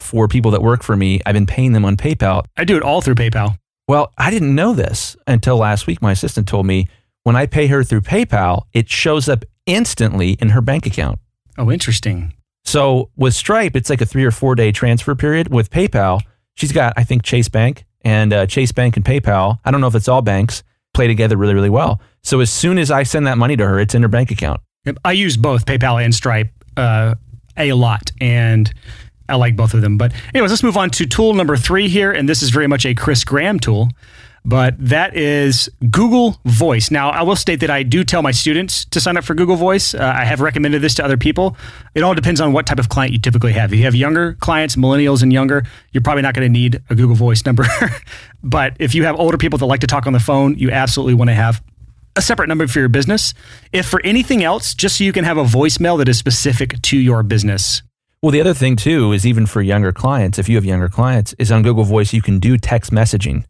for 0.00 0.26
people 0.26 0.50
that 0.50 0.60
work 0.60 0.82
for 0.82 0.96
me. 0.96 1.20
I've 1.24 1.34
been 1.34 1.46
paying 1.46 1.70
them 1.70 1.84
on 1.84 1.96
PayPal. 1.96 2.46
I 2.56 2.64
do 2.64 2.76
it 2.76 2.82
all 2.82 3.00
through 3.00 3.14
PayPal. 3.14 3.56
Well, 3.86 4.12
I 4.18 4.32
didn't 4.32 4.56
know 4.56 4.74
this 4.74 5.16
until 5.28 5.56
last 5.56 5.86
week. 5.86 6.02
My 6.02 6.10
assistant 6.10 6.48
told 6.48 6.66
me 6.66 6.88
when 7.22 7.36
I 7.36 7.46
pay 7.46 7.68
her 7.68 7.84
through 7.84 8.00
PayPal, 8.00 8.62
it 8.72 8.90
shows 8.90 9.28
up 9.28 9.44
instantly 9.66 10.32
in 10.40 10.48
her 10.48 10.60
bank 10.60 10.84
account. 10.84 11.20
Oh, 11.58 11.70
interesting. 11.70 12.34
So 12.64 13.10
with 13.16 13.34
Stripe, 13.34 13.76
it's 13.76 13.88
like 13.88 14.00
a 14.00 14.06
three 14.06 14.24
or 14.24 14.32
four 14.32 14.56
day 14.56 14.72
transfer 14.72 15.14
period. 15.14 15.54
With 15.54 15.70
PayPal, 15.70 16.22
she's 16.58 16.72
got, 16.72 16.92
I 16.96 17.04
think, 17.04 17.22
Chase 17.22 17.48
Bank 17.48 17.86
and 18.02 18.32
uh, 18.32 18.46
Chase 18.46 18.72
Bank 18.72 18.96
and 18.96 19.04
PayPal. 19.04 19.58
I 19.64 19.70
don't 19.70 19.80
know 19.80 19.86
if 19.86 19.94
it's 19.94 20.08
all 20.08 20.22
banks 20.22 20.64
play 20.92 21.06
together 21.06 21.36
really, 21.36 21.54
really 21.54 21.70
well. 21.70 22.00
So 22.22 22.40
as 22.40 22.50
soon 22.50 22.78
as 22.78 22.90
I 22.90 23.04
send 23.04 23.26
that 23.26 23.38
money 23.38 23.56
to 23.56 23.66
her, 23.66 23.78
it's 23.78 23.94
in 23.94 24.02
her 24.02 24.08
bank 24.08 24.30
account. 24.30 24.60
I 25.04 25.12
use 25.12 25.36
both 25.36 25.66
PayPal 25.66 26.02
and 26.02 26.14
Stripe 26.14 26.50
uh, 26.76 27.14
a 27.56 27.72
lot, 27.72 28.10
and 28.20 28.72
I 29.28 29.36
like 29.36 29.54
both 29.54 29.74
of 29.74 29.82
them. 29.82 29.98
But 29.98 30.12
anyways, 30.34 30.50
let's 30.50 30.62
move 30.62 30.76
on 30.76 30.90
to 30.90 31.06
tool 31.06 31.34
number 31.34 31.56
three 31.56 31.88
here, 31.88 32.10
and 32.10 32.28
this 32.28 32.42
is 32.42 32.50
very 32.50 32.66
much 32.66 32.84
a 32.84 32.94
Chris 32.94 33.22
Graham 33.22 33.60
tool. 33.60 33.90
But 34.44 34.76
that 34.78 35.16
is 35.16 35.68
Google 35.90 36.40
Voice. 36.44 36.90
Now, 36.90 37.10
I 37.10 37.22
will 37.22 37.36
state 37.36 37.60
that 37.60 37.70
I 37.70 37.82
do 37.82 38.04
tell 38.04 38.22
my 38.22 38.30
students 38.30 38.84
to 38.86 39.00
sign 39.00 39.16
up 39.16 39.24
for 39.24 39.34
Google 39.34 39.56
Voice. 39.56 39.94
Uh, 39.94 40.12
I 40.16 40.24
have 40.24 40.40
recommended 40.40 40.80
this 40.80 40.94
to 40.94 41.04
other 41.04 41.16
people. 41.16 41.56
It 41.94 42.02
all 42.02 42.14
depends 42.14 42.40
on 42.40 42.52
what 42.52 42.66
type 42.66 42.78
of 42.78 42.88
client 42.88 43.12
you 43.12 43.18
typically 43.18 43.52
have. 43.52 43.72
If 43.72 43.78
you 43.78 43.84
have 43.84 43.94
younger 43.94 44.34
clients, 44.34 44.76
millennials 44.76 45.22
and 45.22 45.32
younger, 45.32 45.64
you're 45.92 46.02
probably 46.02 46.22
not 46.22 46.34
going 46.34 46.46
to 46.46 46.52
need 46.52 46.82
a 46.88 46.94
Google 46.94 47.16
Voice 47.16 47.44
number. 47.44 47.66
but 48.42 48.74
if 48.78 48.94
you 48.94 49.04
have 49.04 49.16
older 49.16 49.36
people 49.36 49.58
that 49.58 49.66
like 49.66 49.80
to 49.80 49.86
talk 49.86 50.06
on 50.06 50.12
the 50.12 50.20
phone, 50.20 50.56
you 50.56 50.70
absolutely 50.70 51.14
want 51.14 51.28
to 51.28 51.34
have 51.34 51.62
a 52.16 52.22
separate 52.22 52.48
number 52.48 52.66
for 52.66 52.80
your 52.80 52.88
business. 52.88 53.34
If 53.72 53.86
for 53.86 54.00
anything 54.02 54.42
else, 54.42 54.74
just 54.74 54.98
so 54.98 55.04
you 55.04 55.12
can 55.12 55.24
have 55.24 55.36
a 55.38 55.44
voicemail 55.44 55.98
that 55.98 56.08
is 56.08 56.18
specific 56.18 56.80
to 56.82 56.98
your 56.98 57.22
business. 57.22 57.82
Well, 58.22 58.32
the 58.32 58.40
other 58.40 58.54
thing 58.54 58.74
too 58.74 59.12
is 59.12 59.24
even 59.24 59.46
for 59.46 59.62
younger 59.62 59.92
clients, 59.92 60.38
if 60.38 60.48
you 60.48 60.56
have 60.56 60.64
younger 60.64 60.88
clients, 60.88 61.34
is 61.38 61.52
on 61.52 61.62
Google 61.62 61.84
Voice, 61.84 62.12
you 62.12 62.20
can 62.20 62.40
do 62.40 62.58
text 62.58 62.90
messaging 62.90 63.44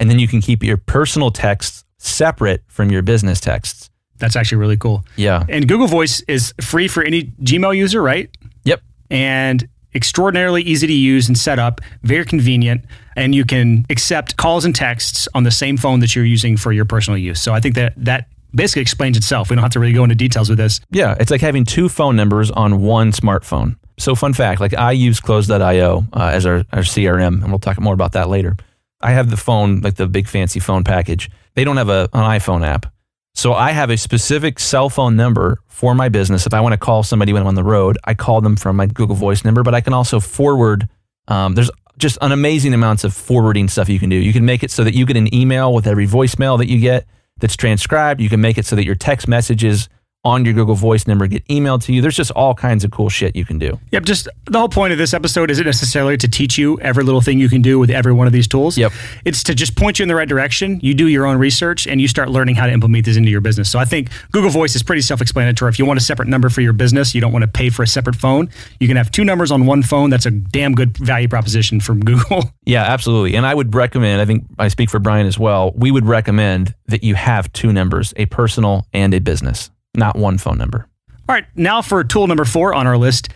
and 0.00 0.10
then 0.10 0.18
you 0.18 0.26
can 0.26 0.40
keep 0.40 0.64
your 0.64 0.78
personal 0.78 1.30
texts 1.30 1.84
separate 1.98 2.64
from 2.66 2.90
your 2.90 3.02
business 3.02 3.38
texts. 3.38 3.90
That's 4.18 4.34
actually 4.34 4.58
really 4.58 4.76
cool. 4.76 5.04
Yeah. 5.16 5.44
And 5.48 5.68
Google 5.68 5.86
Voice 5.86 6.22
is 6.22 6.52
free 6.60 6.88
for 6.88 7.02
any 7.02 7.24
Gmail 7.42 7.76
user, 7.76 8.02
right? 8.02 8.28
Yep. 8.64 8.82
And 9.10 9.68
extraordinarily 9.94 10.62
easy 10.62 10.86
to 10.86 10.92
use 10.92 11.28
and 11.28 11.36
set 11.36 11.58
up, 11.58 11.80
very 12.02 12.24
convenient, 12.24 12.84
and 13.16 13.34
you 13.34 13.44
can 13.44 13.84
accept 13.90 14.36
calls 14.36 14.64
and 14.64 14.74
texts 14.74 15.28
on 15.34 15.42
the 15.44 15.50
same 15.50 15.76
phone 15.76 16.00
that 16.00 16.14
you're 16.16 16.24
using 16.24 16.56
for 16.56 16.72
your 16.72 16.84
personal 16.84 17.18
use. 17.18 17.40
So 17.40 17.52
I 17.52 17.60
think 17.60 17.74
that 17.74 17.92
that 17.96 18.28
basically 18.54 18.82
explains 18.82 19.16
itself. 19.16 19.50
We 19.50 19.56
don't 19.56 19.62
have 19.62 19.72
to 19.72 19.80
really 19.80 19.92
go 19.92 20.02
into 20.02 20.14
details 20.14 20.48
with 20.48 20.58
this. 20.58 20.80
Yeah. 20.90 21.16
It's 21.20 21.30
like 21.30 21.40
having 21.40 21.64
two 21.64 21.88
phone 21.88 22.16
numbers 22.16 22.50
on 22.50 22.82
one 22.82 23.12
smartphone. 23.12 23.76
So, 23.98 24.14
fun 24.14 24.32
fact 24.32 24.62
like 24.62 24.72
I 24.72 24.92
use 24.92 25.20
close.io 25.20 26.06
uh, 26.14 26.30
as 26.32 26.46
our, 26.46 26.64
our 26.72 26.80
CRM, 26.80 27.42
and 27.42 27.48
we'll 27.50 27.58
talk 27.58 27.78
more 27.78 27.92
about 27.92 28.12
that 28.12 28.30
later. 28.30 28.56
I 29.00 29.12
have 29.12 29.30
the 29.30 29.36
phone, 29.36 29.80
like 29.80 29.96
the 29.96 30.06
big 30.06 30.28
fancy 30.28 30.60
phone 30.60 30.84
package. 30.84 31.30
They 31.54 31.64
don't 31.64 31.76
have 31.76 31.88
a, 31.88 32.08
an 32.12 32.24
iPhone 32.38 32.66
app. 32.66 32.92
So 33.34 33.54
I 33.54 33.70
have 33.70 33.90
a 33.90 33.96
specific 33.96 34.58
cell 34.58 34.90
phone 34.90 35.16
number 35.16 35.60
for 35.66 35.94
my 35.94 36.08
business. 36.08 36.46
If 36.46 36.54
I 36.54 36.60
want 36.60 36.72
to 36.72 36.78
call 36.78 37.02
somebody 37.02 37.32
when 37.32 37.42
I'm 37.42 37.48
on 37.48 37.54
the 37.54 37.64
road, 37.64 37.96
I 38.04 38.14
call 38.14 38.40
them 38.40 38.56
from 38.56 38.76
my 38.76 38.86
Google 38.86 39.16
Voice 39.16 39.44
number, 39.44 39.62
but 39.62 39.74
I 39.74 39.80
can 39.80 39.92
also 39.92 40.20
forward. 40.20 40.88
Um, 41.28 41.54
there's 41.54 41.70
just 41.96 42.18
an 42.20 42.32
amazing 42.32 42.74
amounts 42.74 43.04
of 43.04 43.14
forwarding 43.14 43.68
stuff 43.68 43.88
you 43.88 43.98
can 43.98 44.08
do. 44.08 44.16
You 44.16 44.32
can 44.32 44.44
make 44.44 44.62
it 44.62 44.70
so 44.70 44.84
that 44.84 44.94
you 44.94 45.06
get 45.06 45.16
an 45.16 45.32
email 45.34 45.72
with 45.72 45.86
every 45.86 46.06
voicemail 46.06 46.58
that 46.58 46.68
you 46.68 46.80
get 46.80 47.06
that's 47.38 47.56
transcribed. 47.56 48.20
You 48.20 48.28
can 48.28 48.40
make 48.40 48.58
it 48.58 48.66
so 48.66 48.76
that 48.76 48.84
your 48.84 48.94
text 48.94 49.28
messages 49.28 49.88
on 50.24 50.44
your 50.44 50.52
Google 50.54 50.74
Voice 50.74 51.06
number 51.06 51.26
get 51.26 51.46
emailed 51.48 51.82
to 51.84 51.92
you. 51.92 52.02
There's 52.02 52.16
just 52.16 52.30
all 52.32 52.54
kinds 52.54 52.84
of 52.84 52.90
cool 52.90 53.08
shit 53.08 53.34
you 53.34 53.44
can 53.44 53.58
do. 53.58 53.78
Yep, 53.92 54.04
just 54.04 54.28
the 54.46 54.58
whole 54.58 54.68
point 54.68 54.92
of 54.92 54.98
this 54.98 55.14
episode 55.14 55.50
isn't 55.50 55.64
necessarily 55.64 56.16
to 56.18 56.28
teach 56.28 56.58
you 56.58 56.78
every 56.80 57.04
little 57.04 57.20
thing 57.20 57.38
you 57.38 57.48
can 57.48 57.62
do 57.62 57.78
with 57.78 57.90
every 57.90 58.12
one 58.12 58.26
of 58.26 58.32
these 58.32 58.46
tools. 58.46 58.76
Yep. 58.76 58.92
It's 59.24 59.42
to 59.44 59.54
just 59.54 59.76
point 59.76 59.98
you 59.98 60.02
in 60.02 60.08
the 60.08 60.14
right 60.14 60.28
direction. 60.28 60.78
You 60.82 60.94
do 60.94 61.08
your 61.08 61.26
own 61.26 61.38
research 61.38 61.86
and 61.86 62.00
you 62.00 62.08
start 62.08 62.28
learning 62.30 62.56
how 62.56 62.66
to 62.66 62.72
implement 62.72 63.06
these 63.06 63.16
into 63.16 63.30
your 63.30 63.40
business. 63.40 63.70
So 63.70 63.78
I 63.78 63.84
think 63.84 64.10
Google 64.32 64.50
Voice 64.50 64.76
is 64.76 64.82
pretty 64.82 65.02
self 65.02 65.20
explanatory. 65.22 65.70
If 65.70 65.78
you 65.78 65.86
want 65.86 65.98
a 65.98 66.02
separate 66.02 66.28
number 66.28 66.50
for 66.50 66.60
your 66.60 66.72
business, 66.72 67.14
you 67.14 67.20
don't 67.20 67.32
want 67.32 67.42
to 67.42 67.48
pay 67.48 67.70
for 67.70 67.82
a 67.82 67.86
separate 67.86 68.16
phone, 68.16 68.50
you 68.78 68.88
can 68.88 68.96
have 68.96 69.10
two 69.10 69.24
numbers 69.24 69.50
on 69.50 69.66
one 69.66 69.82
phone. 69.82 70.10
That's 70.10 70.26
a 70.26 70.30
damn 70.30 70.74
good 70.74 70.96
value 70.98 71.28
proposition 71.28 71.80
from 71.80 72.00
Google. 72.04 72.44
Yeah, 72.64 72.82
absolutely. 72.82 73.36
And 73.36 73.46
I 73.46 73.54
would 73.54 73.74
recommend, 73.74 74.20
I 74.20 74.26
think 74.26 74.44
I 74.58 74.68
speak 74.68 74.90
for 74.90 74.98
Brian 74.98 75.26
as 75.26 75.38
well, 75.38 75.72
we 75.74 75.90
would 75.90 76.06
recommend 76.06 76.74
that 76.86 77.02
you 77.02 77.14
have 77.14 77.52
two 77.52 77.72
numbers, 77.72 78.12
a 78.16 78.26
personal 78.26 78.86
and 78.92 79.14
a 79.14 79.18
business, 79.20 79.70
not 79.94 80.16
one 80.16 80.38
phone 80.38 80.58
number. 80.58 80.86
All 81.28 81.34
right, 81.34 81.46
now 81.54 81.82
for 81.82 82.02
tool 82.02 82.26
number 82.26 82.44
four 82.44 82.74
on 82.74 82.86
our 82.86 82.96
list, 82.96 83.28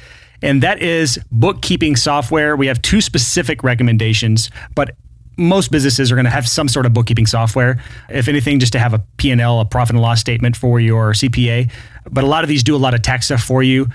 and 0.43 0.63
that 0.63 0.83
is 0.83 1.19
bookkeeping 1.31 1.97
software. 1.97 2.57
We 2.57 2.67
have 2.67 2.83
two 2.83 3.01
specific 3.01 3.63
recommendations, 3.63 4.51
but 4.75 4.97
most 5.37 5.71
businesses 5.71 6.13
are 6.13 6.15
going 6.15 6.25
to 6.25 6.31
have 6.31 6.49
some 6.49 6.69
sort 6.69 6.87
of 6.87 6.93
bookkeeping 6.93 7.27
software. 7.27 7.83
If 8.09 8.29
anything, 8.29 8.61
just 8.61 8.73
to 8.73 8.79
have 8.79 8.95
a 8.95 9.01
P&L, 9.17 9.61
a 9.61 9.65
profit 9.65 9.95
and 9.95 10.03
loss 10.03 10.21
statement 10.21 10.57
for 10.57 10.81
your 10.81 11.13
CPA. 11.13 11.71
But 12.11 12.25
a 12.25 12.27
lot 12.27 12.45
of 12.45 12.49
these 12.49 12.63
do 12.63 12.77
a 12.77 12.79
lot 12.79 12.95
of 12.95 13.03
tax 13.03 13.27
stuff 13.27 13.43
for 13.43 13.63
you. 13.63 13.89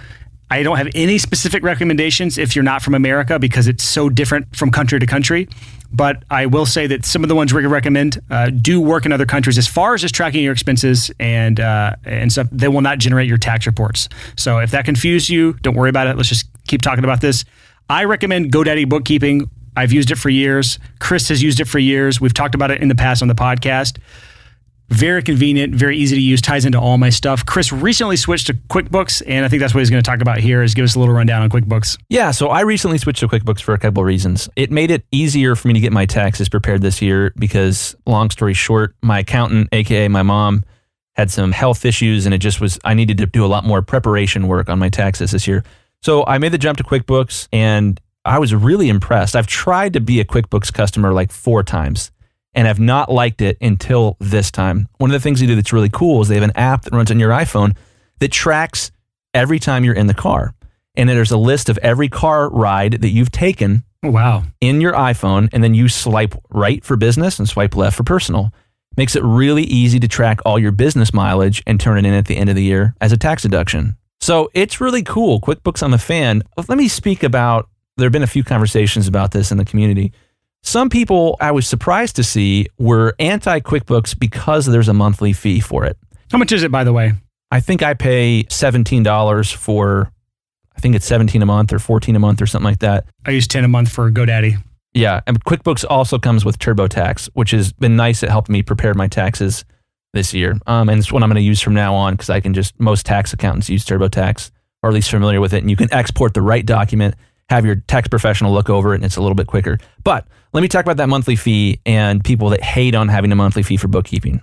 I 0.52 0.64
don't 0.64 0.78
have 0.78 0.90
any 0.96 1.18
specific 1.18 1.64
recommendations 1.64 2.38
if 2.38 2.56
you're 2.56 2.64
not 2.64 2.82
from 2.82 2.96
America 2.96 3.38
because 3.38 3.68
it's 3.68 3.84
so 3.84 4.10
different 4.10 4.56
from 4.56 4.72
country 4.72 5.00
to 5.00 5.06
country. 5.06 5.48
But 5.92 6.24
I 6.30 6.46
will 6.46 6.66
say 6.66 6.88
that 6.88 7.06
some 7.06 7.24
of 7.24 7.30
the 7.30 7.36
ones 7.36 7.54
we 7.54 7.66
recommend 7.66 8.22
uh, 8.30 8.52
do 8.52 8.80
work 8.80 9.06
in 9.06 9.12
other 9.12 9.26
countries 9.26 9.58
as 9.58 9.68
far 9.68 9.94
as 9.96 10.02
just 10.02 10.14
tracking 10.14 10.44
your 10.44 10.54
expenses 10.54 11.12
and 11.20 11.60
uh, 11.60 11.96
and 12.06 12.32
stuff. 12.32 12.48
They 12.52 12.68
will 12.68 12.82
not 12.82 13.00
generate 13.00 13.28
your 13.28 13.38
tax 13.38 13.66
reports. 13.66 14.08
So 14.38 14.60
if 14.60 14.72
that 14.72 14.86
confused 14.86 15.30
you, 15.30 15.54
don't 15.62 15.76
worry 15.76 15.90
about 15.90 16.08
it. 16.08 16.16
Let's 16.16 16.30
just 16.30 16.48
keep 16.68 16.82
talking 16.82 17.04
about 17.04 17.22
this. 17.22 17.44
I 17.90 18.04
recommend 18.04 18.52
GoDaddy 18.52 18.88
Bookkeeping. 18.88 19.50
I've 19.76 19.92
used 19.92 20.12
it 20.12 20.18
for 20.18 20.30
years. 20.30 20.78
Chris 21.00 21.30
has 21.30 21.42
used 21.42 21.60
it 21.60 21.66
for 21.66 21.80
years. 21.80 22.22
We've 22.22 22.34
talked 22.34 22.54
about 22.54 22.70
it 22.70 22.82
in 22.82 22.88
the 22.88 22.96
past 22.96 23.22
on 23.22 23.28
the 23.28 23.36
podcast. 23.36 23.98
Very 24.90 25.22
convenient, 25.22 25.76
very 25.76 25.98
easy 25.98 26.16
to 26.16 26.22
use, 26.22 26.42
ties 26.42 26.66
into 26.66 26.80
all 26.80 26.98
my 26.98 27.12
stuff. 27.12 27.46
Chris 27.46 27.72
recently 27.72 28.16
switched 28.16 28.48
to 28.48 28.56
QuickBooks, 28.56 29.22
and 29.28 29.46
I 29.46 29.48
think 29.48 29.60
that's 29.60 29.74
what 29.74 29.82
he's 29.82 29.90
going 29.92 30.02
to 30.02 30.10
talk 30.10 30.22
about 30.22 30.40
here 30.40 30.64
is 30.64 30.74
give 30.74 30.84
us 30.84 30.96
a 30.96 31.00
little 31.00 31.14
rundown 31.14 31.44
on 31.44 31.50
QuickBooks. 31.50 31.98
Yeah, 32.10 32.32
so 32.32 32.48
I 32.48 32.62
recently 32.62 32.98
switched 32.98 33.20
to 33.20 33.28
QuickBooks 33.28 33.62
for 33.62 33.74
a 33.74 33.78
couple 33.78 34.02
of 34.02 34.08
reasons. 34.08 34.50
It 34.56 34.72
made 34.72 34.90
it 34.90 35.06
easier 35.12 35.56
for 35.56 35.68
me 35.68 35.76
to 35.76 35.80
get 35.80 35.94
my 35.94 36.08
taxes 36.08 36.50
prepared 36.50 36.82
this 36.82 37.04
year 37.04 37.34
because, 37.38 37.96
long 38.08 38.32
story 38.32 38.56
short, 38.56 38.96
my 39.04 39.20
accountant, 39.20 39.70
aka 39.72 40.08
my 40.08 40.24
mom, 40.24 40.64
had 41.14 41.30
some 41.30 41.52
health 41.52 41.86
issues, 41.86 42.26
and 42.26 42.34
it 42.34 42.40
just 42.40 42.60
was, 42.60 42.80
I 42.84 42.96
needed 42.96 43.20
to 43.20 43.28
do 43.28 43.46
a 43.46 43.48
lot 43.48 43.66
more 43.66 43.84
preparation 43.84 44.48
work 44.48 44.70
on 44.70 44.80
my 44.80 44.90
taxes 44.90 45.32
this 45.32 45.48
year. 45.48 45.64
So 46.02 46.26
I 46.26 46.40
made 46.40 46.52
the 46.52 46.58
jump 46.58 46.78
to 46.80 46.84
QuickBooks, 46.84 47.48
and 47.54 48.00
I 48.26 48.40
was 48.40 48.56
really 48.56 48.90
impressed. 48.90 49.36
I've 49.36 49.48
tried 49.48 49.94
to 49.94 50.00
be 50.00 50.20
a 50.20 50.26
QuickBooks 50.26 50.74
customer 50.74 51.14
like 51.14 51.32
four 51.32 51.62
times 51.62 52.12
and 52.54 52.68
have 52.68 52.80
not 52.80 53.12
liked 53.12 53.42
it 53.42 53.58
until 53.62 54.18
this 54.20 54.52
time. 54.52 54.88
One 54.98 55.10
of 55.10 55.14
the 55.14 55.20
things 55.20 55.40
they 55.40 55.46
do 55.46 55.56
that's 55.56 55.74
really 55.74 55.90
cool 55.90 56.22
is 56.22 56.28
they 56.28 56.36
have 56.36 56.44
an 56.44 56.56
app 56.56 56.84
that 56.84 56.94
runs 56.94 57.12
on 57.12 57.20
your 57.20 57.32
iPhone 57.32 57.76
that 58.20 58.32
tracks 58.32 58.92
every 59.34 59.60
time 59.60 59.84
you're 59.84 59.94
in 59.94 60.08
the 60.08 60.14
car. 60.14 60.54
And 60.96 61.08
then 61.08 61.16
there's 61.16 61.32
a 61.32 61.38
list 61.38 61.70
of 61.70 61.78
every 61.80 62.10
car 62.10 62.50
ride 62.50 63.02
that 63.02 63.10
you've 63.10 63.32
taken 63.32 63.84
Oh, 64.04 64.12
wow. 64.12 64.44
in 64.62 64.82
your 64.82 64.94
iPhone, 64.94 65.50
and 65.54 65.64
then 65.64 65.74
you 65.74 65.88
swipe 65.90 66.34
right 66.50 66.84
for 66.84 66.96
business 66.96 67.38
and 67.40 67.48
swipe 67.48 67.76
left 67.76 67.96
for 67.98 68.04
personal. 68.04 68.52
Makes 68.98 69.16
it 69.16 69.24
really 69.24 69.64
easy 69.64 70.00
to 70.00 70.08
track 70.08 70.40
all 70.46 70.58
your 70.58 70.72
business 70.72 71.14
mileage 71.14 71.62
and 71.68 71.80
turn 71.80 71.98
it 72.00 72.06
in 72.08 72.14
at 72.14 72.26
the 72.26 72.36
end 72.36 72.50
of 72.50 72.56
the 72.56 72.64
year 72.64 72.96
as 73.00 73.12
a 73.12 73.18
tax 73.18 73.44
deduction. 73.44 73.96
So 74.20 74.50
it's 74.54 74.82
really 74.82 75.04
cool. 75.04 75.40
QuickBooks, 75.40 75.84
I'm 75.84 75.94
a 75.94 75.98
fan. 75.98 76.44
Let 76.68 76.78
me 76.78 76.88
speak 76.88 77.24
about, 77.24 77.70
there 77.98 78.06
have 78.06 78.12
been 78.12 78.24
a 78.24 78.28
few 78.28 78.44
conversations 78.44 79.08
about 79.08 79.32
this 79.32 79.52
in 79.52 79.58
the 79.58 79.64
community. 79.66 80.12
Some 80.64 80.90
people 80.90 81.38
I 81.40 81.52
was 81.52 81.68
surprised 81.68 82.16
to 82.18 82.24
see 82.24 82.68
were 82.78 83.16
anti 83.20 83.60
QuickBooks 83.60 84.18
because 84.18 84.66
there's 84.66 84.88
a 84.88 84.94
monthly 84.94 85.34
fee 85.34 85.60
for 85.60 85.86
it. 85.86 85.98
How 86.32 86.38
much 86.38 86.52
is 86.52 86.64
it, 86.64 86.72
by 86.72 86.84
the 86.84 86.94
way? 86.94 87.14
I 87.52 87.60
think 87.60 87.82
I 87.82 87.96
pay 87.96 88.44
$17 88.44 89.56
for 89.56 90.12
I 90.76 90.80
think 90.80 90.96
it's 90.96 91.06
17 91.06 91.42
a 91.42 91.46
month 91.46 91.74
or 91.74 91.80
14 91.80 92.16
a 92.16 92.20
month 92.20 92.42
or 92.42 92.46
something 92.46 92.66
like 92.66 92.80
that. 92.80 93.06
I 93.26 93.32
use 93.32 93.48
10 93.48 93.66
a 93.66 93.68
month 93.68 93.90
for 93.90 94.10
GoDaddy. 94.10 94.64
Yeah, 94.94 95.22
and 95.28 95.44
QuickBooks 95.44 95.84
also 95.90 96.18
comes 96.18 96.46
with 96.46 96.58
TurboTax, 96.58 97.30
which 97.34 97.52
has 97.52 97.74
been 97.74 97.96
nice. 97.96 98.24
It 98.24 98.30
helped 98.30 98.50
me 98.50 98.64
prepare 98.64 98.94
my 98.94 99.08
taxes 99.08 99.66
this 100.14 100.34
year, 100.34 100.58
um, 100.68 100.90
and 100.90 101.00
it's 101.00 101.12
what 101.12 101.22
I'm 101.22 101.30
going 101.30 101.36
to 101.36 101.42
use 101.42 101.62
from 101.62 101.74
now 101.74 101.94
on 101.94 102.14
because 102.14 102.30
I 102.30 102.40
can 102.40 102.54
just 102.54 102.80
most 102.80 103.06
tax 103.06 103.34
accountants 103.34 103.70
use 103.70 103.86
TurboTax 103.86 104.52
or 104.82 104.90
at 104.90 104.94
least 104.94 105.12
familiar 105.12 105.42
with 105.42 105.54
it, 105.54 105.60
and 105.60 105.70
you 105.70 105.76
can 105.76 105.94
export 105.94 106.34
the 106.34 106.42
right 106.42 106.66
document, 106.66 107.16
have 107.50 107.66
your 107.66 107.76
tax 107.76 108.08
professional 108.08 108.54
look 108.54 108.70
over 108.70 108.94
it, 108.94 108.98
and 108.98 109.06
it's 109.06 109.18
a 109.18 109.22
little 109.22 109.36
bit 109.36 109.48
quicker. 109.48 109.78
But 110.04 110.28
let 110.54 110.62
me 110.62 110.68
talk 110.68 110.86
about 110.86 110.98
that 110.98 111.10
monthly 111.10 111.36
fee 111.36 111.80
and 111.86 112.24
people 112.24 112.50
that 112.50 112.64
hate 112.64 112.96
on 112.96 113.08
having 113.10 113.32
a 113.32 113.36
monthly 113.36 113.64
fee 113.64 113.78
for 113.78 113.88
bookkeeping. 113.88 114.42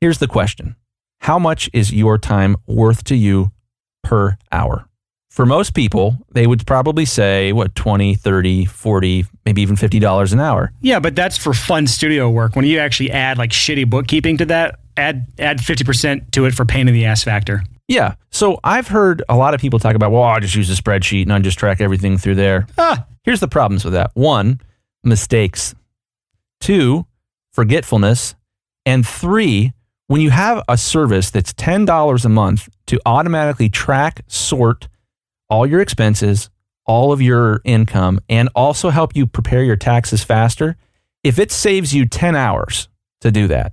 Here's 0.00 0.18
the 0.18 0.28
question: 0.28 0.76
How 1.20 1.38
much 1.38 1.70
is 1.72 1.92
your 1.92 2.18
time 2.18 2.56
worth 2.66 3.04
to 3.04 3.16
you 3.16 3.52
per 4.02 4.36
hour? 4.52 4.88
for 5.36 5.44
most 5.44 5.74
people, 5.74 6.16
they 6.32 6.46
would 6.46 6.66
probably 6.66 7.04
say, 7.04 7.52
what, 7.52 7.74
20, 7.74 8.14
30, 8.14 8.64
40, 8.64 9.26
maybe 9.44 9.60
even 9.60 9.76
$50 9.76 10.32
an 10.32 10.40
hour. 10.40 10.72
Yeah, 10.80 10.98
but 10.98 11.14
that's 11.14 11.36
for 11.36 11.52
fun 11.52 11.86
studio 11.86 12.30
work. 12.30 12.56
When 12.56 12.64
you 12.64 12.78
actually 12.78 13.10
add 13.10 13.36
like 13.36 13.50
shitty 13.50 13.90
bookkeeping 13.90 14.38
to 14.38 14.46
that, 14.46 14.80
add 14.96 15.26
add 15.38 15.58
50% 15.58 16.30
to 16.30 16.46
it 16.46 16.54
for 16.54 16.64
pain 16.64 16.88
in 16.88 16.94
the 16.94 17.04
ass 17.04 17.22
factor. 17.22 17.62
Yeah. 17.88 18.14
So 18.30 18.58
I've 18.64 18.88
heard 18.88 19.22
a 19.28 19.36
lot 19.36 19.54
of 19.54 19.60
people 19.60 19.78
talk 19.78 19.94
about, 19.94 20.10
well, 20.12 20.22
I 20.22 20.40
just 20.40 20.54
use 20.54 20.70
a 20.76 20.80
spreadsheet 20.80 21.22
and 21.22 21.32
I 21.32 21.38
just 21.38 21.58
track 21.58 21.80
everything 21.80 22.18
through 22.18 22.34
there. 22.34 22.66
Ah, 22.76 23.06
here's 23.22 23.40
the 23.40 23.48
problems 23.48 23.84
with 23.84 23.94
that. 23.94 24.10
One, 24.14 24.60
mistakes. 25.04 25.74
Two, 26.60 27.06
forgetfulness. 27.52 28.34
And 28.84 29.06
three, 29.06 29.72
when 30.08 30.20
you 30.20 30.30
have 30.30 30.62
a 30.68 30.76
service 30.76 31.30
that's 31.30 31.52
$10 31.52 32.24
a 32.24 32.28
month 32.28 32.68
to 32.86 33.00
automatically 33.06 33.68
track, 33.68 34.22
sort, 34.26 34.88
all 35.48 35.66
your 35.66 35.80
expenses, 35.80 36.50
all 36.86 37.12
of 37.12 37.20
your 37.20 37.60
income, 37.64 38.20
and 38.28 38.48
also 38.54 38.90
help 38.90 39.16
you 39.16 39.26
prepare 39.26 39.64
your 39.64 39.76
taxes 39.76 40.22
faster, 40.22 40.76
if 41.24 41.38
it 41.38 41.50
saves 41.50 41.92
you 41.92 42.06
10 42.06 42.36
hours 42.36 42.88
to 43.20 43.32
do 43.32 43.48
that, 43.48 43.72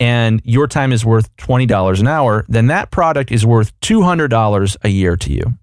and 0.00 0.40
your 0.44 0.66
time 0.66 0.92
is 0.92 1.04
worth 1.04 1.34
$20 1.36 2.00
an 2.00 2.06
hour, 2.06 2.44
then 2.48 2.68
that 2.68 2.90
product 2.90 3.32
is 3.32 3.44
worth 3.44 3.78
$200 3.80 4.76
a 4.82 4.88
year 4.88 5.16
to 5.16 5.32
you. 5.32 5.54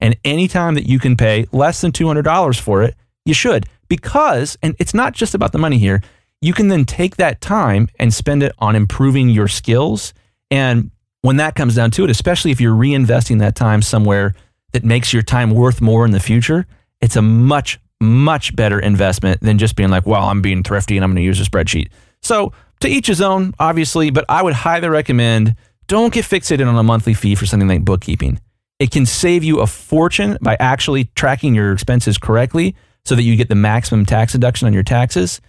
And 0.00 0.16
anytime 0.24 0.74
that 0.74 0.86
you 0.86 0.98
can 0.98 1.16
pay 1.16 1.46
less 1.52 1.80
than 1.80 1.92
$200 1.92 2.60
for 2.60 2.82
it, 2.82 2.94
you 3.24 3.34
should. 3.34 3.66
Because, 3.88 4.58
and 4.62 4.76
it's 4.78 4.94
not 4.94 5.14
just 5.14 5.34
about 5.34 5.52
the 5.52 5.58
money 5.58 5.78
here, 5.78 6.02
you 6.42 6.52
can 6.52 6.68
then 6.68 6.84
take 6.84 7.16
that 7.16 7.40
time 7.40 7.88
and 7.98 8.12
spend 8.12 8.42
it 8.42 8.52
on 8.58 8.76
improving 8.76 9.28
your 9.30 9.48
skills. 9.48 10.12
And 10.50 10.90
when 11.22 11.36
that 11.36 11.54
comes 11.54 11.74
down 11.76 11.90
to 11.92 12.04
it, 12.04 12.10
especially 12.10 12.50
if 12.50 12.60
you're 12.60 12.76
reinvesting 12.76 13.38
that 13.38 13.54
time 13.54 13.80
somewhere 13.80 14.34
that 14.72 14.84
makes 14.84 15.12
your 15.12 15.22
time 15.22 15.50
worth 15.50 15.80
more 15.80 16.04
in 16.04 16.10
the 16.10 16.20
future, 16.20 16.66
it's 17.00 17.16
a 17.16 17.22
much, 17.22 17.80
much 18.00 18.54
better 18.54 18.78
investment 18.78 19.40
than 19.40 19.56
just 19.56 19.76
being 19.76 19.88
like, 19.88 20.06
well, 20.06 20.24
I'm 20.24 20.42
being 20.42 20.62
thrifty 20.62 20.96
and 20.96 21.04
I'm 21.04 21.10
going 21.10 21.16
to 21.16 21.22
use 21.22 21.40
a 21.40 21.44
spreadsheet. 21.44 21.88
So, 22.22 22.52
to 22.80 22.88
each 22.88 23.06
his 23.06 23.20
own, 23.20 23.54
obviously, 23.58 24.10
but 24.10 24.24
I 24.28 24.42
would 24.42 24.54
highly 24.54 24.88
recommend 24.88 25.56
don't 25.88 26.12
get 26.12 26.24
fixated 26.24 26.66
on 26.66 26.76
a 26.76 26.82
monthly 26.82 27.14
fee 27.14 27.34
for 27.34 27.46
something 27.46 27.68
like 27.68 27.84
bookkeeping. 27.84 28.40
It 28.78 28.90
can 28.90 29.06
save 29.06 29.44
you 29.44 29.60
a 29.60 29.66
fortune 29.66 30.36
by 30.42 30.56
actually 30.60 31.04
tracking 31.14 31.54
your 31.54 31.72
expenses 31.72 32.18
correctly 32.18 32.74
so 33.04 33.14
that 33.14 33.22
you 33.22 33.36
get 33.36 33.48
the 33.48 33.54
maximum 33.54 34.04
tax 34.04 34.32
deduction 34.32 34.66
on 34.66 34.74
your 34.74 34.82
taxes. 34.82 35.40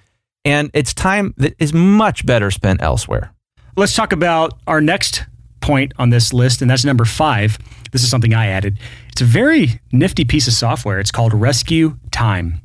And 0.46 0.70
it's 0.74 0.94
time 0.94 1.34
that 1.38 1.56
is 1.60 1.74
much 1.74 2.26
better 2.26 2.52
spent 2.52 2.82
elsewhere. 2.82 3.34
Let's 3.76 3.96
talk 3.96 4.14
about 4.14 4.54
our 4.68 4.80
next 4.80 5.26
point 5.60 5.94
on 5.98 6.10
this 6.10 6.34
list, 6.34 6.62
and 6.62 6.72
that's 6.72 6.86
number 6.86 7.04
five. 7.04 7.58
This 7.92 8.04
is 8.04 8.10
something 8.10 8.34
I 8.34 8.48
added. 8.48 8.80
It's 9.10 9.22
a 9.22 9.26
very 9.26 9.82
nifty 9.92 10.24
piece 10.24 10.48
of 10.48 10.54
software. 10.54 11.00
It's 11.00 11.12
called 11.12 11.34
Rescue 11.34 11.98
Time. 12.12 12.62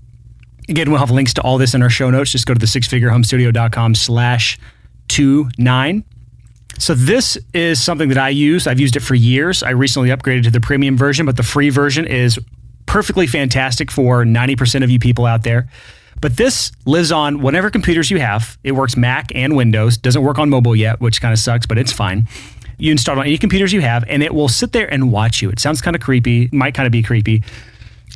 Again, 0.69 0.91
we'll 0.91 1.01
have 1.01 1.11
links 1.11 1.35
to 1.35 1.43
all 1.43 1.59
this 1.59 1.75
in 1.75 1.83
our 1.83 1.91
show 1.91 2.11
notes. 2.11 2.31
Just 2.31 2.47
go 2.47 2.55
to 2.55 2.61
the 2.61 2.67
sixfigurehomestudio.com 2.67 3.95
slash 3.95 4.59
two 5.09 5.49
nine. 5.59 6.05
So 6.79 6.95
this 6.95 7.37
is 7.53 7.83
something 7.83 8.09
that 8.09 8.19
I 8.19 8.31
use. 8.31 8.67
I've 8.67 8.81
used 8.81 8.97
it 8.97 9.01
for 9.01 9.15
years. 9.15 9.63
I 9.63 9.71
recently 9.71 10.09
upgraded 10.09 10.45
to 10.45 10.51
the 10.51 10.61
premium 10.61 10.97
version, 10.97 11.27
but 11.27 11.37
the 11.37 11.43
free 11.43 11.71
version 11.71 12.07
is 12.07 12.39
perfectly 12.87 13.27
fantastic 13.27 13.91
for 13.91 14.25
90% 14.25 14.83
of 14.83 14.91
you 14.91 14.99
people 14.99 15.27
out 15.27 15.43
there. 15.43 15.69
But 16.21 16.37
this 16.37 16.73
lives 16.87 17.13
on 17.13 17.41
whatever 17.41 17.71
computers 17.71 18.11
you 18.11 18.21
have. 18.21 18.59
It 18.65 18.73
works 18.73 18.97
Mac 18.97 19.33
and 19.35 19.57
Windows. 19.57 19.97
Doesn't 19.97 20.23
work 20.23 20.39
on 20.39 20.49
mobile 20.49 20.77
yet, 20.77 21.01
which 21.01 21.21
kind 21.21 21.33
of 21.33 21.39
sucks, 21.39 21.67
but 21.67 21.79
it's 21.79 21.93
fine. 21.93 22.27
You 22.79 22.93
install 22.93 23.17
it 23.17 23.21
on 23.21 23.27
any 23.27 23.39
computers 23.39 23.73
you 23.73 23.81
have, 23.81 24.05
and 24.09 24.23
it 24.23 24.35
will 24.35 24.49
sit 24.49 24.73
there 24.73 24.93
and 24.93 25.13
watch 25.13 25.43
you. 25.43 25.51
It 25.51 25.59
sounds 25.59 25.81
kind 25.81 25.95
of 25.95 26.03
creepy, 26.03 26.49
might 26.53 26.75
kind 26.75 26.87
of 26.87 26.93
be 26.93 27.03
creepy. 27.03 27.43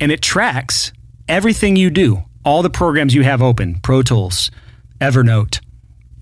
And 0.01 0.13
it 0.13 0.23
tracks 0.23 0.93
everything 1.29 1.77
you 1.77 1.91
do, 1.91 2.25
all 2.47 2.63
the 2.63 2.71
programs 2.71 3.13
you 3.13 3.25
have 3.25 3.43
open 3.43 3.75
Pro 3.81 4.03
Tools, 4.03 4.53
Evernote, 5.01 5.61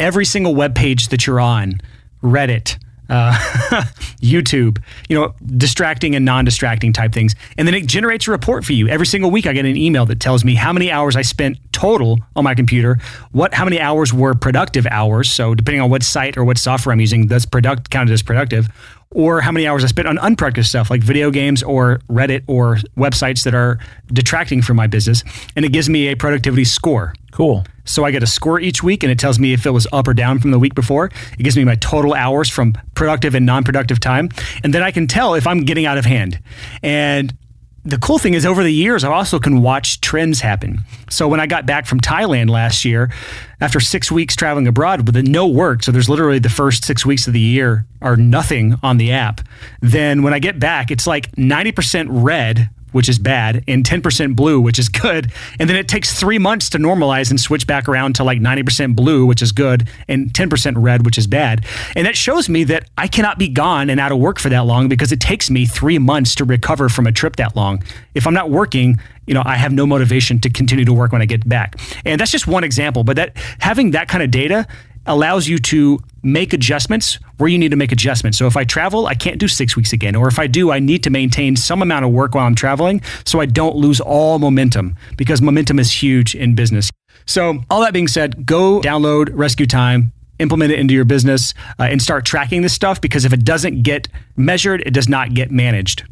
every 0.01 0.25
single 0.25 0.55
web 0.55 0.75
page 0.75 1.09
that 1.09 1.27
you're 1.27 1.39
on, 1.39 1.75
Reddit, 2.23 2.79
uh, 3.11 3.33
YouTube, 4.23 4.83
you 5.11 5.21
know, 5.21 5.35
distracting 5.47 6.17
and 6.17 6.25
non 6.25 6.47
distracting 6.47 6.95
type 6.95 7.13
things. 7.13 7.35
And 7.59 7.69
then 7.69 7.75
it 7.75 7.87
generates 7.87 8.27
a 8.27 8.31
report 8.31 8.65
for 8.65 8.73
you. 8.73 8.89
Every 8.89 9.05
single 9.05 9.31
week, 9.31 9.47
I 9.47 9.53
get 9.53 9.67
an 9.67 9.77
email 9.77 10.07
that 10.07 10.19
tells 10.19 10.47
me 10.47 10.55
how 10.55 10.73
many 10.73 10.91
hours 10.91 11.15
I 11.15 11.21
spent 11.21 11.59
total 11.73 12.19
on 12.35 12.43
my 12.43 12.55
computer, 12.55 12.99
what, 13.33 13.53
how 13.53 13.65
many 13.65 13.79
hours 13.79 14.15
were 14.15 14.35
productive 14.35 14.87
hours. 14.91 15.31
So, 15.31 15.55
depending 15.55 15.83
on 15.83 15.91
what 15.91 16.03
site 16.03 16.39
or 16.39 16.45
what 16.45 16.57
software 16.57 16.95
I'm 16.95 17.01
using, 17.01 17.27
that's 17.27 17.45
product 17.45 17.91
counted 17.91 18.15
as 18.15 18.23
productive 18.23 18.69
or 19.15 19.41
how 19.41 19.53
many 19.53 19.67
hours 19.67 19.85
I 19.85 19.87
spent 19.87 20.09
on 20.09 20.19
unproductive 20.19 20.67
stuff 20.67 20.91
like 20.91 21.03
video 21.03 21.31
games 21.31 21.63
or 21.63 22.01
Reddit 22.11 22.43
or 22.47 22.77
websites 22.97 23.45
that 23.45 23.55
are 23.55 23.79
detracting 24.09 24.61
from 24.61 24.77
my 24.77 24.87
business. 24.87 25.25
And 25.57 25.65
it 25.65 25.73
gives 25.73 25.89
me 25.89 26.09
a 26.09 26.17
productivity 26.17 26.65
score. 26.65 27.15
Cool. 27.31 27.65
So 27.85 28.05
I 28.05 28.11
get 28.11 28.23
a 28.23 28.27
score 28.27 28.61
each 28.61 28.83
week 28.83 29.03
and 29.03 29.11
it 29.11 29.19
tells 29.19 29.39
me 29.39 29.53
if 29.53 29.67
it 29.67 29.71
was 29.71 29.87
up 29.93 30.09
or 30.09 30.15
down 30.15 30.39
from 30.39 30.51
the 30.51 30.59
week 30.59 30.75
before. 30.75 31.11
It 31.39 31.43
gives 31.43 31.57
me 31.57 31.65
my 31.65 31.77
total 31.77 32.15
hours 32.15 32.49
from 32.49 32.75
productive 32.95 33.35
and 33.35 33.47
non 33.47 33.65
productive 33.65 34.01
time. 34.01 34.29
And 34.63 34.75
then 34.75 34.83
I 34.83 34.91
can 34.91 35.07
tell 35.07 35.35
if 35.35 35.47
I'm 35.47 35.65
getting 35.65 35.87
out 35.87 35.99
of 35.99 36.05
hand. 36.05 36.41
And 36.83 37.37
the 37.85 37.99
cool 37.99 38.19
thing 38.19 38.35
is 38.35 38.47
over 38.47 38.63
the 38.63 38.73
years 38.73 39.05
i 39.05 39.13
also 39.13 39.39
can 39.39 39.61
watch 39.61 40.01
trends 40.01 40.41
happen. 40.41 40.81
So 41.11 41.29
when 41.29 41.41
i 41.41 41.47
got 41.47 41.67
back 41.67 41.87
from 41.87 42.01
thailand 42.01 42.51
last 42.51 42.85
year 42.85 43.13
after 43.61 43.81
six 43.81 44.11
weeks 44.11 44.35
traveling 44.37 44.67
abroad 44.67 45.07
with 45.07 45.27
no 45.27 45.47
work 45.47 45.83
so 45.83 45.93
there's 45.93 46.09
literally 46.09 46.39
the 46.39 46.49
first 46.49 46.85
six 46.85 47.05
weeks 47.05 47.27
of 47.27 47.33
the 47.33 47.41
year 47.41 47.87
are 48.03 48.17
nothing 48.17 48.77
on 48.83 48.99
the 48.99 49.13
app. 49.13 49.41
Then 49.81 50.23
when 50.23 50.35
i 50.35 50.39
get 50.39 50.59
back 50.59 50.91
it's 50.91 51.07
like 51.07 51.31
90% 51.33 52.07
red 52.11 52.71
which 52.95 53.09
is 53.09 53.19
bad, 53.19 53.65
and 53.67 53.85
10% 53.85 54.37
blue, 54.37 54.61
which 54.61 54.79
is 54.79 54.89
good. 54.89 55.33
And 55.59 55.69
then 55.69 55.77
it 55.77 55.89
takes 55.89 56.19
three 56.19 56.39
months 56.39 56.71
to 56.71 56.79
normalize 56.79 57.29
and 57.31 57.41
switch 57.41 57.67
back 57.67 57.89
around 57.89 58.15
to 58.15 58.25
like 58.25 58.39
90% 58.39 58.95
blue, 58.95 59.27
which 59.27 59.43
is 59.43 59.51
good, 59.51 59.89
and 60.07 60.33
10% 60.33 60.75
red, 60.77 61.05
which 61.05 61.19
is 61.19 61.27
bad. 61.27 61.67
And 61.97 62.07
that 62.07 62.17
shows 62.17 62.49
me 62.49 62.63
that 62.65 62.89
I 62.97 63.09
cannot 63.09 63.37
be 63.37 63.49
gone 63.49 63.91
and 63.91 63.99
out 63.99 64.13
of 64.13 64.19
work 64.19 64.39
for 64.39 64.49
that 64.49 64.61
long 64.61 64.89
because 64.89 65.11
it 65.11 65.19
takes 65.19 65.51
me 65.51 65.67
three 65.67 65.99
months 65.99 66.37
to 66.37 66.45
recover 66.45 66.89
from 66.89 67.09
a 67.09 67.13
trip 67.13 67.35
that 67.37 67.57
long. 67.57 67.83
If 68.15 68.29
I'm 68.29 68.35
not 68.35 68.49
working, 68.49 69.01
you 69.27 69.35
know, 69.35 69.43
I 69.45 69.57
have 69.57 69.73
no 69.73 69.87
motivation 69.87 70.39
to 70.41 70.51
continue 70.51 70.85
to 70.85 70.93
work 70.93 71.11
when 71.11 71.21
I 71.21 71.27
get 71.27 71.49
back. 71.49 71.81
And 72.05 72.21
that's 72.21 72.31
just 72.31 72.47
one 72.47 72.63
example, 72.63 73.03
but 73.03 73.17
that 73.17 73.37
having 73.59 73.91
that 73.91 74.07
kind 74.07 74.23
of 74.23 74.31
data 74.31 74.69
allows 75.07 75.49
you 75.49 75.59
to 75.59 76.01
make 76.23 76.53
adjustments 76.53 77.19
where 77.37 77.49
you 77.49 77.59
need 77.59 77.71
to 77.71 77.77
make 77.77 77.93
adjustments. 77.93 78.39
So 78.39 78.47
if 78.47 78.57
I 78.57 78.65
travel, 78.65 79.07
I 79.07 79.15
can't 79.15 79.39
do 79.39 79.49
six 79.49 79.77
weeks 79.77 79.93
again. 79.93 80.17
Or 80.17 80.29
if 80.29 80.39
I 80.39 80.47
do, 80.47 80.71
I 80.71 80.79
need 80.79 81.03
to 81.05 81.11
maintain 81.11 81.57
some 81.57 81.83
amount 81.83 82.05
of 82.05 82.13
work 82.13 82.35
while 82.35 82.47
I'm 82.47 82.55
traveling 82.55 83.03
so 83.25 83.41
I 83.41 83.47
don't 83.47 83.77
lose 83.77 84.01
all 84.01 84.39
momentum 84.39 84.97
because 85.17 85.43
momentum 85.43 85.79
is 85.79 86.03
huge 86.03 86.35
in 86.35 86.55
business. 86.55 86.91
So, 87.27 87.61
all 87.71 87.81
that 87.81 87.93
being 87.93 88.09
said, 88.09 88.45
go 88.45 88.81
download 88.81 89.31
Rescue 89.33 89.67
Time, 89.67 90.13
implement 90.39 90.73
it 90.73 90.79
into 90.79 90.93
your 90.93 91.05
business, 91.05 91.55
uh, 91.79 91.85
and 91.85 92.03
start 92.03 92.27
tracking 92.27 92.63
this 92.63 92.75
stuff 92.75 93.01
because 93.01 93.25
if 93.25 93.33
it 93.33 93.45
doesn't 93.45 93.83
get 93.83 94.09
measured, 94.37 94.83
it 94.83 94.93
does 94.93 95.09
not 95.09 95.33
get 95.33 95.51
managed. 95.51 96.05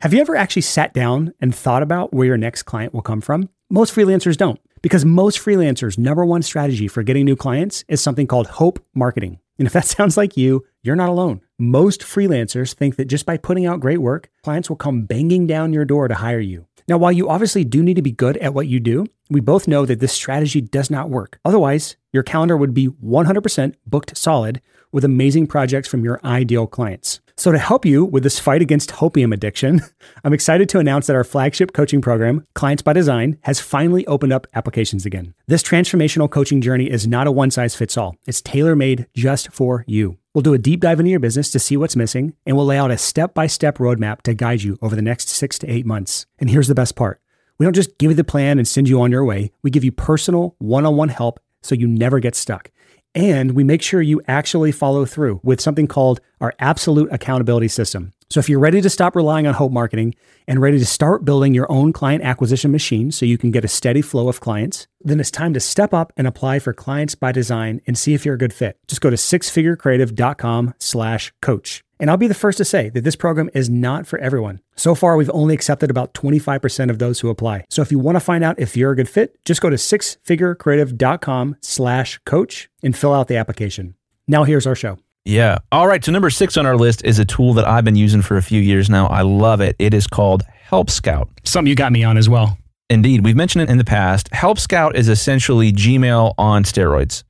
Have 0.00 0.14
you 0.14 0.20
ever 0.20 0.36
actually 0.36 0.62
sat 0.62 0.94
down 0.94 1.32
and 1.40 1.54
thought 1.54 1.82
about 1.82 2.12
where 2.12 2.26
your 2.26 2.36
next 2.36 2.64
client 2.64 2.94
will 2.94 3.02
come 3.02 3.20
from? 3.20 3.48
Most 3.70 3.94
freelancers 3.94 4.36
don't. 4.36 4.60
Because 4.82 5.04
most 5.04 5.38
freelancers' 5.38 5.98
number 5.98 6.24
one 6.24 6.42
strategy 6.42 6.88
for 6.88 7.02
getting 7.02 7.24
new 7.24 7.36
clients 7.36 7.84
is 7.88 8.00
something 8.00 8.26
called 8.26 8.46
hope 8.46 8.84
marketing. 8.94 9.38
And 9.58 9.66
if 9.66 9.72
that 9.72 9.86
sounds 9.96 10.16
like 10.16 10.36
you, 10.36 10.64
you're 10.82 10.96
not 10.96 11.08
alone. 11.08 11.40
Most 11.58 12.02
freelancers 12.02 12.74
think 12.74 12.96
that 12.96 13.06
just 13.06 13.26
by 13.26 13.36
putting 13.36 13.66
out 13.66 13.80
great 13.80 13.98
work, 13.98 14.30
clients 14.42 14.68
will 14.68 14.76
come 14.76 15.02
banging 15.02 15.46
down 15.46 15.72
your 15.72 15.84
door 15.84 16.08
to 16.08 16.14
hire 16.14 16.40
you. 16.40 16.66
Now, 16.86 16.96
while 16.96 17.12
you 17.12 17.28
obviously 17.28 17.64
do 17.64 17.82
need 17.82 17.96
to 17.96 18.02
be 18.02 18.12
good 18.12 18.38
at 18.38 18.54
what 18.54 18.66
you 18.66 18.80
do, 18.80 19.06
we 19.28 19.40
both 19.40 19.68
know 19.68 19.84
that 19.84 20.00
this 20.00 20.12
strategy 20.12 20.62
does 20.62 20.90
not 20.90 21.10
work. 21.10 21.38
Otherwise, 21.44 21.96
your 22.12 22.22
calendar 22.22 22.56
would 22.56 22.72
be 22.72 22.88
100% 22.88 23.74
booked 23.86 24.16
solid 24.16 24.62
with 24.90 25.04
amazing 25.04 25.46
projects 25.46 25.86
from 25.86 26.02
your 26.02 26.18
ideal 26.24 26.66
clients. 26.66 27.20
So, 27.38 27.52
to 27.52 27.58
help 27.58 27.86
you 27.86 28.04
with 28.04 28.24
this 28.24 28.40
fight 28.40 28.62
against 28.62 28.90
hopium 28.90 29.32
addiction, 29.32 29.82
I'm 30.24 30.32
excited 30.32 30.68
to 30.70 30.80
announce 30.80 31.06
that 31.06 31.14
our 31.14 31.22
flagship 31.22 31.72
coaching 31.72 32.00
program, 32.00 32.44
Clients 32.56 32.82
by 32.82 32.94
Design, 32.94 33.38
has 33.42 33.60
finally 33.60 34.04
opened 34.08 34.32
up 34.32 34.48
applications 34.54 35.06
again. 35.06 35.34
This 35.46 35.62
transformational 35.62 36.28
coaching 36.28 36.60
journey 36.60 36.90
is 36.90 37.06
not 37.06 37.28
a 37.28 37.32
one 37.32 37.52
size 37.52 37.76
fits 37.76 37.96
all, 37.96 38.16
it's 38.26 38.42
tailor 38.42 38.74
made 38.74 39.06
just 39.14 39.52
for 39.52 39.84
you. 39.86 40.18
We'll 40.34 40.42
do 40.42 40.52
a 40.52 40.58
deep 40.58 40.80
dive 40.80 40.98
into 40.98 41.12
your 41.12 41.20
business 41.20 41.52
to 41.52 41.60
see 41.60 41.76
what's 41.76 41.94
missing, 41.94 42.34
and 42.44 42.56
we'll 42.56 42.66
lay 42.66 42.76
out 42.76 42.90
a 42.90 42.98
step 42.98 43.34
by 43.34 43.46
step 43.46 43.78
roadmap 43.78 44.22
to 44.22 44.34
guide 44.34 44.64
you 44.64 44.76
over 44.82 44.96
the 44.96 45.00
next 45.00 45.28
six 45.28 45.60
to 45.60 45.70
eight 45.70 45.86
months. 45.86 46.26
And 46.40 46.50
here's 46.50 46.66
the 46.66 46.74
best 46.74 46.96
part 46.96 47.20
we 47.56 47.64
don't 47.64 47.72
just 47.72 47.98
give 47.98 48.10
you 48.10 48.16
the 48.16 48.24
plan 48.24 48.58
and 48.58 48.66
send 48.66 48.88
you 48.88 49.00
on 49.00 49.12
your 49.12 49.24
way, 49.24 49.52
we 49.62 49.70
give 49.70 49.84
you 49.84 49.92
personal 49.92 50.56
one 50.58 50.84
on 50.84 50.96
one 50.96 51.10
help 51.10 51.38
so 51.62 51.76
you 51.76 51.86
never 51.86 52.18
get 52.18 52.34
stuck. 52.34 52.72
And 53.18 53.56
we 53.56 53.64
make 53.64 53.82
sure 53.82 54.00
you 54.00 54.22
actually 54.28 54.70
follow 54.70 55.04
through 55.04 55.40
with 55.42 55.60
something 55.60 55.88
called 55.88 56.20
our 56.40 56.54
absolute 56.60 57.12
accountability 57.12 57.66
system. 57.66 58.12
So 58.30 58.38
if 58.38 58.48
you're 58.48 58.60
ready 58.60 58.80
to 58.80 58.88
stop 58.88 59.16
relying 59.16 59.44
on 59.44 59.54
hope 59.54 59.72
marketing 59.72 60.14
and 60.46 60.60
ready 60.60 60.78
to 60.78 60.86
start 60.86 61.24
building 61.24 61.52
your 61.52 61.70
own 61.70 61.92
client 61.92 62.22
acquisition 62.22 62.70
machine 62.70 63.10
so 63.10 63.26
you 63.26 63.36
can 63.36 63.50
get 63.50 63.64
a 63.64 63.68
steady 63.68 64.02
flow 64.02 64.28
of 64.28 64.38
clients, 64.38 64.86
then 65.00 65.18
it's 65.18 65.32
time 65.32 65.52
to 65.54 65.58
step 65.60 65.92
up 65.92 66.12
and 66.16 66.28
apply 66.28 66.60
for 66.60 66.72
clients 66.72 67.16
by 67.16 67.32
design 67.32 67.80
and 67.88 67.98
see 67.98 68.14
if 68.14 68.24
you're 68.24 68.36
a 68.36 68.38
good 68.38 68.52
fit. 68.52 68.78
Just 68.86 69.00
go 69.00 69.10
to 69.10 69.16
sixfigurecreative.com 69.16 70.74
slash 70.78 71.32
coach. 71.42 71.82
And 72.00 72.10
I'll 72.10 72.16
be 72.16 72.28
the 72.28 72.34
first 72.34 72.58
to 72.58 72.64
say 72.64 72.88
that 72.90 73.04
this 73.04 73.16
program 73.16 73.50
is 73.54 73.68
not 73.68 74.06
for 74.06 74.18
everyone. 74.18 74.60
So 74.76 74.94
far, 74.94 75.16
we've 75.16 75.30
only 75.30 75.54
accepted 75.54 75.90
about 75.90 76.14
25% 76.14 76.90
of 76.90 76.98
those 76.98 77.20
who 77.20 77.28
apply. 77.28 77.64
So 77.68 77.82
if 77.82 77.90
you 77.90 77.98
want 77.98 78.16
to 78.16 78.20
find 78.20 78.44
out 78.44 78.58
if 78.58 78.76
you're 78.76 78.92
a 78.92 78.96
good 78.96 79.08
fit, 79.08 79.36
just 79.44 79.60
go 79.60 79.70
to 79.70 79.76
sixfigurecreative.com 79.76 81.56
slash 81.60 82.18
coach 82.24 82.68
and 82.82 82.96
fill 82.96 83.12
out 83.12 83.28
the 83.28 83.36
application. 83.36 83.94
Now 84.26 84.44
here's 84.44 84.66
our 84.66 84.74
show. 84.74 84.98
Yeah. 85.24 85.58
All 85.72 85.86
right. 85.86 86.02
So 86.04 86.12
number 86.12 86.30
six 86.30 86.56
on 86.56 86.64
our 86.64 86.76
list 86.76 87.04
is 87.04 87.18
a 87.18 87.24
tool 87.24 87.52
that 87.54 87.66
I've 87.66 87.84
been 87.84 87.96
using 87.96 88.22
for 88.22 88.36
a 88.36 88.42
few 88.42 88.60
years 88.60 88.88
now. 88.88 89.06
I 89.08 89.22
love 89.22 89.60
it. 89.60 89.76
It 89.78 89.92
is 89.92 90.06
called 90.06 90.42
Help 90.48 90.88
Scout. 90.90 91.28
Something 91.44 91.68
you 91.68 91.74
got 91.74 91.92
me 91.92 92.02
on 92.04 92.16
as 92.16 92.28
well. 92.28 92.56
Indeed. 92.90 93.24
We've 93.24 93.36
mentioned 93.36 93.62
it 93.62 93.70
in 93.70 93.76
the 93.76 93.84
past. 93.84 94.32
Help 94.32 94.58
Scout 94.58 94.96
is 94.96 95.08
essentially 95.08 95.72
Gmail 95.72 96.34
on 96.38 96.64
steroids. 96.64 97.24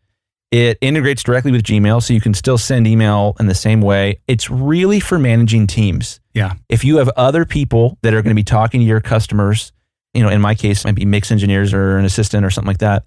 It 0.51 0.79
integrates 0.81 1.23
directly 1.23 1.53
with 1.53 1.63
Gmail, 1.63 2.03
so 2.03 2.15
you 2.15 2.21
can 2.23 2.33
still 2.33 2.57
send 2.57 2.87
email 2.87 3.37
in 3.39 3.47
the 3.47 3.55
same 3.55 3.83
way. 3.83 4.21
It's 4.27 4.49
really 4.49 4.99
for 4.99 5.19
managing 5.19 5.67
teams. 5.67 6.21
Yeah. 6.33 6.55
If 6.69 6.85
you 6.85 6.97
have 6.97 7.11
other 7.17 7.45
people 7.45 7.99
that 8.03 8.15
are 8.15 8.23
going 8.23 8.35
to 8.35 8.39
be 8.39 8.45
talking 8.45 8.81
to 8.81 8.87
your 8.87 9.01
customers, 9.01 9.73
you 10.15 10.23
know, 10.23 10.31
in 10.31 10.41
my 10.41 10.55
case, 10.55 10.85
might 10.85 10.95
be 10.95 11.05
mix 11.05 11.31
engineers 11.31 11.75
or 11.75 11.99
an 11.99 12.07
assistant 12.07 12.47
or 12.47 12.51
something 12.51 12.69
like 12.69 12.79
that, 12.79 13.05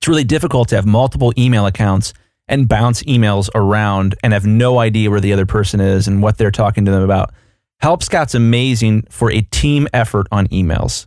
it's 0.00 0.08
really 0.08 0.24
difficult 0.24 0.68
to 0.68 0.76
have 0.76 0.86
multiple 0.86 1.32
email 1.36 1.66
accounts 1.66 2.12
and 2.46 2.68
bounce 2.68 3.02
emails 3.04 3.48
around 3.54 4.14
and 4.22 4.32
have 4.32 4.46
no 4.46 4.78
idea 4.78 5.10
where 5.10 5.20
the 5.20 5.32
other 5.32 5.46
person 5.46 5.80
is 5.80 6.06
and 6.06 6.22
what 6.22 6.38
they're 6.38 6.50
talking 6.50 6.84
to 6.84 6.90
them 6.90 7.02
about. 7.02 7.32
Help 7.80 8.02
Scout's 8.02 8.34
amazing 8.34 9.02
for 9.10 9.30
a 9.30 9.40
team 9.40 9.88
effort 9.92 10.26
on 10.30 10.46
emails. 10.48 11.06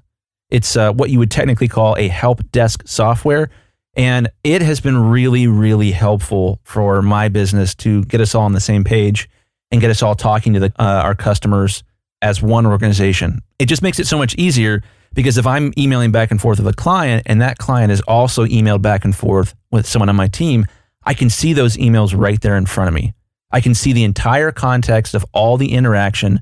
It's 0.50 0.76
uh, 0.76 0.92
what 0.94 1.10
you 1.10 1.20
would 1.20 1.32
technically 1.32 1.68
call 1.68 1.96
a 1.98 2.08
help 2.08 2.52
desk 2.52 2.84
software. 2.86 3.50
And 3.98 4.30
it 4.44 4.62
has 4.62 4.80
been 4.80 5.10
really, 5.10 5.48
really 5.48 5.92
helpful 5.92 6.60
for 6.64 7.02
my 7.02 7.30
business 7.30 7.74
to 7.76 8.04
get 8.06 8.22
us 8.22 8.36
all 8.36 8.44
on 8.44 8.54
the 8.54 8.60
same 8.60 8.84
page 8.84 9.28
and 9.72 9.82
get 9.82 9.90
us 9.90 10.04
all 10.04 10.14
talking 10.14 10.54
to 10.54 10.60
the, 10.60 10.74
uh, 10.80 11.02
our 11.04 11.16
customers 11.16 11.84
as 12.22 12.42
one 12.42 12.68
organization. 12.68 13.42
It 13.58 13.66
just 13.66 13.82
makes 13.82 14.00
it 14.00 14.06
so 14.06 14.18
much 14.18 14.36
easier 14.36 14.84
because 15.14 15.38
if 15.38 15.48
I'm 15.48 15.74
emailing 15.78 16.12
back 16.12 16.30
and 16.30 16.40
forth 16.40 16.60
with 16.60 16.68
a 16.68 16.78
client 16.78 17.24
and 17.26 17.42
that 17.42 17.58
client 17.58 17.92
is 17.92 18.02
also 18.02 18.46
emailed 18.46 18.84
back 18.84 19.04
and 19.04 19.16
forth 19.16 19.56
with 19.72 19.88
someone 19.88 20.10
on 20.10 20.16
my 20.16 20.28
team, 20.28 20.68
I 21.04 21.16
can 21.16 21.32
see 21.32 21.54
those 21.54 21.76
emails 21.76 22.16
right 22.16 22.40
there 22.40 22.56
in 22.56 22.68
front 22.68 22.90
of 22.90 22.94
me. 22.94 23.16
I 23.52 23.62
can 23.62 23.74
see 23.74 23.94
the 23.94 24.04
entire 24.04 24.52
context 24.52 25.16
of 25.16 25.26
all 25.32 25.58
the 25.58 25.72
interaction 25.74 26.42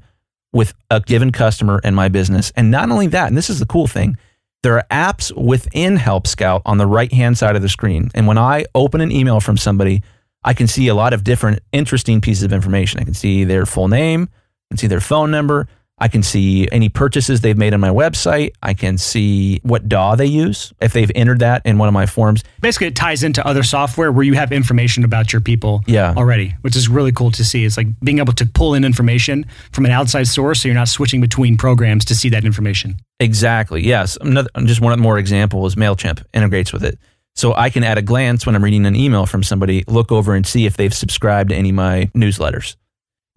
with 0.52 0.74
a 0.90 1.00
given 1.00 1.32
customer 1.32 1.80
and 1.84 1.96
my 1.96 2.10
business. 2.10 2.52
And 2.56 2.70
not 2.70 2.92
only 2.92 3.08
that, 3.08 3.28
and 3.28 3.38
this 3.38 3.50
is 3.50 3.60
the 3.60 3.66
cool 3.66 3.88
thing, 3.88 4.18
there 4.66 4.78
are 4.78 4.86
apps 4.90 5.32
within 5.38 5.96
Help 5.96 6.26
Scout 6.26 6.64
on 6.66 6.80
the 6.80 6.88
right 6.88 7.14
hand 7.14 7.38
side 7.38 7.56
of 7.56 7.62
the 7.62 7.70
screen. 7.70 8.10
And 8.16 8.26
when 8.26 8.40
I 8.40 8.66
open 8.74 9.00
an 9.00 9.12
email 9.12 9.40
from 9.40 9.58
somebody, 9.58 10.02
I 10.44 10.56
can 10.56 10.66
see 10.66 10.88
a 10.88 10.96
lot 10.96 11.14
of 11.14 11.24
different 11.24 11.60
interesting 11.72 12.20
pieces 12.20 12.42
of 12.42 12.52
information. 12.52 13.00
I 13.00 13.04
can 13.04 13.14
see 13.14 13.44
their 13.44 13.68
full 13.68 13.88
name, 13.88 14.28
I 14.34 14.66
can 14.72 14.78
see 14.80 14.88
their 14.88 15.02
phone 15.02 15.30
number, 15.30 15.68
I 15.98 16.10
can 16.10 16.24
see 16.24 16.68
any 16.74 16.90
purchases 16.90 17.40
they've 17.40 17.58
made 17.58 17.74
on 17.74 17.80
my 17.80 17.90
website. 17.90 18.52
I 18.62 18.74
can 18.74 18.98
see 18.98 19.62
what 19.64 19.88
DAW 19.88 20.16
they 20.16 20.26
use 20.26 20.74
if 20.82 20.92
they've 20.92 21.12
entered 21.16 21.40
that 21.40 21.62
in 21.66 21.78
one 21.78 21.88
of 21.88 21.94
my 21.94 22.06
forms. 22.06 22.44
Basically, 22.60 22.88
it 22.88 22.96
ties 22.98 23.24
into 23.24 23.46
other 23.48 23.64
software 23.64 24.12
where 24.12 24.26
you 24.26 24.34
have 24.34 24.52
information 24.52 25.06
about 25.06 25.32
your 25.32 25.40
people 25.42 25.84
Yeah. 25.88 26.14
already, 26.18 26.54
which 26.62 26.76
is 26.76 26.90
really 26.90 27.14
cool 27.14 27.32
to 27.32 27.46
see. 27.46 27.64
It's 27.64 27.78
like 27.78 27.88
being 28.02 28.20
able 28.20 28.34
to 28.34 28.46
pull 28.46 28.74
in 28.74 28.84
information 28.84 29.46
from 29.72 29.86
an 29.86 29.92
outside 29.92 30.28
source 30.28 30.62
so 30.62 30.68
you're 30.68 30.76
not 30.76 30.90
switching 30.90 31.22
between 31.22 31.56
programs 31.56 32.04
to 32.06 32.16
see 32.16 32.28
that 32.30 32.44
information. 32.44 32.98
Exactly. 33.22 33.86
Yes. 33.88 34.18
Another, 34.20 34.50
just 34.66 34.82
one 34.82 35.00
more 35.00 35.18
example 35.18 35.66
is 35.66 35.76
MailChimp 35.76 36.24
integrates 36.34 36.74
with 36.74 36.84
it. 36.84 37.00
So 37.38 37.54
I 37.54 37.70
can 37.70 37.84
at 37.86 37.98
a 37.98 38.02
glance 38.02 38.46
when 38.46 38.56
I'm 38.56 38.64
reading 38.64 38.86
an 38.86 38.96
email 38.98 39.26
from 39.26 39.44
somebody, 39.44 39.84
look 39.88 40.12
over 40.12 40.36
and 40.36 40.46
see 40.46 40.66
if 40.66 40.76
they've 40.76 40.94
subscribed 40.94 41.50
to 41.50 41.56
any 41.56 41.70
of 41.70 41.76
my 41.76 42.10
newsletters. 42.16 42.76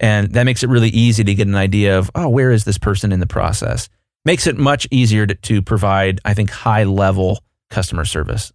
And 0.01 0.33
that 0.33 0.45
makes 0.45 0.63
it 0.63 0.69
really 0.69 0.91
easy 0.91 1.25
to 1.25 1.35
get 1.35 1.49
an 1.49 1.55
idea 1.55 1.99
of, 1.99 2.11
oh, 2.15 2.29
where 2.29 2.51
is 2.51 2.65
this 2.65 2.79
person 2.79 3.13
in 3.13 3.21
the 3.21 3.27
process? 3.27 3.89
Makes 4.25 4.47
it 4.47 4.57
much 4.57 4.87
easier 4.91 5.27
to, 5.27 5.35
to 5.35 5.63
provide, 5.63 6.21
I 6.25 6.35
think, 6.35 6.51
high 6.51 6.85
level 6.85 7.43
customer 7.71 8.05
service. 8.05 8.53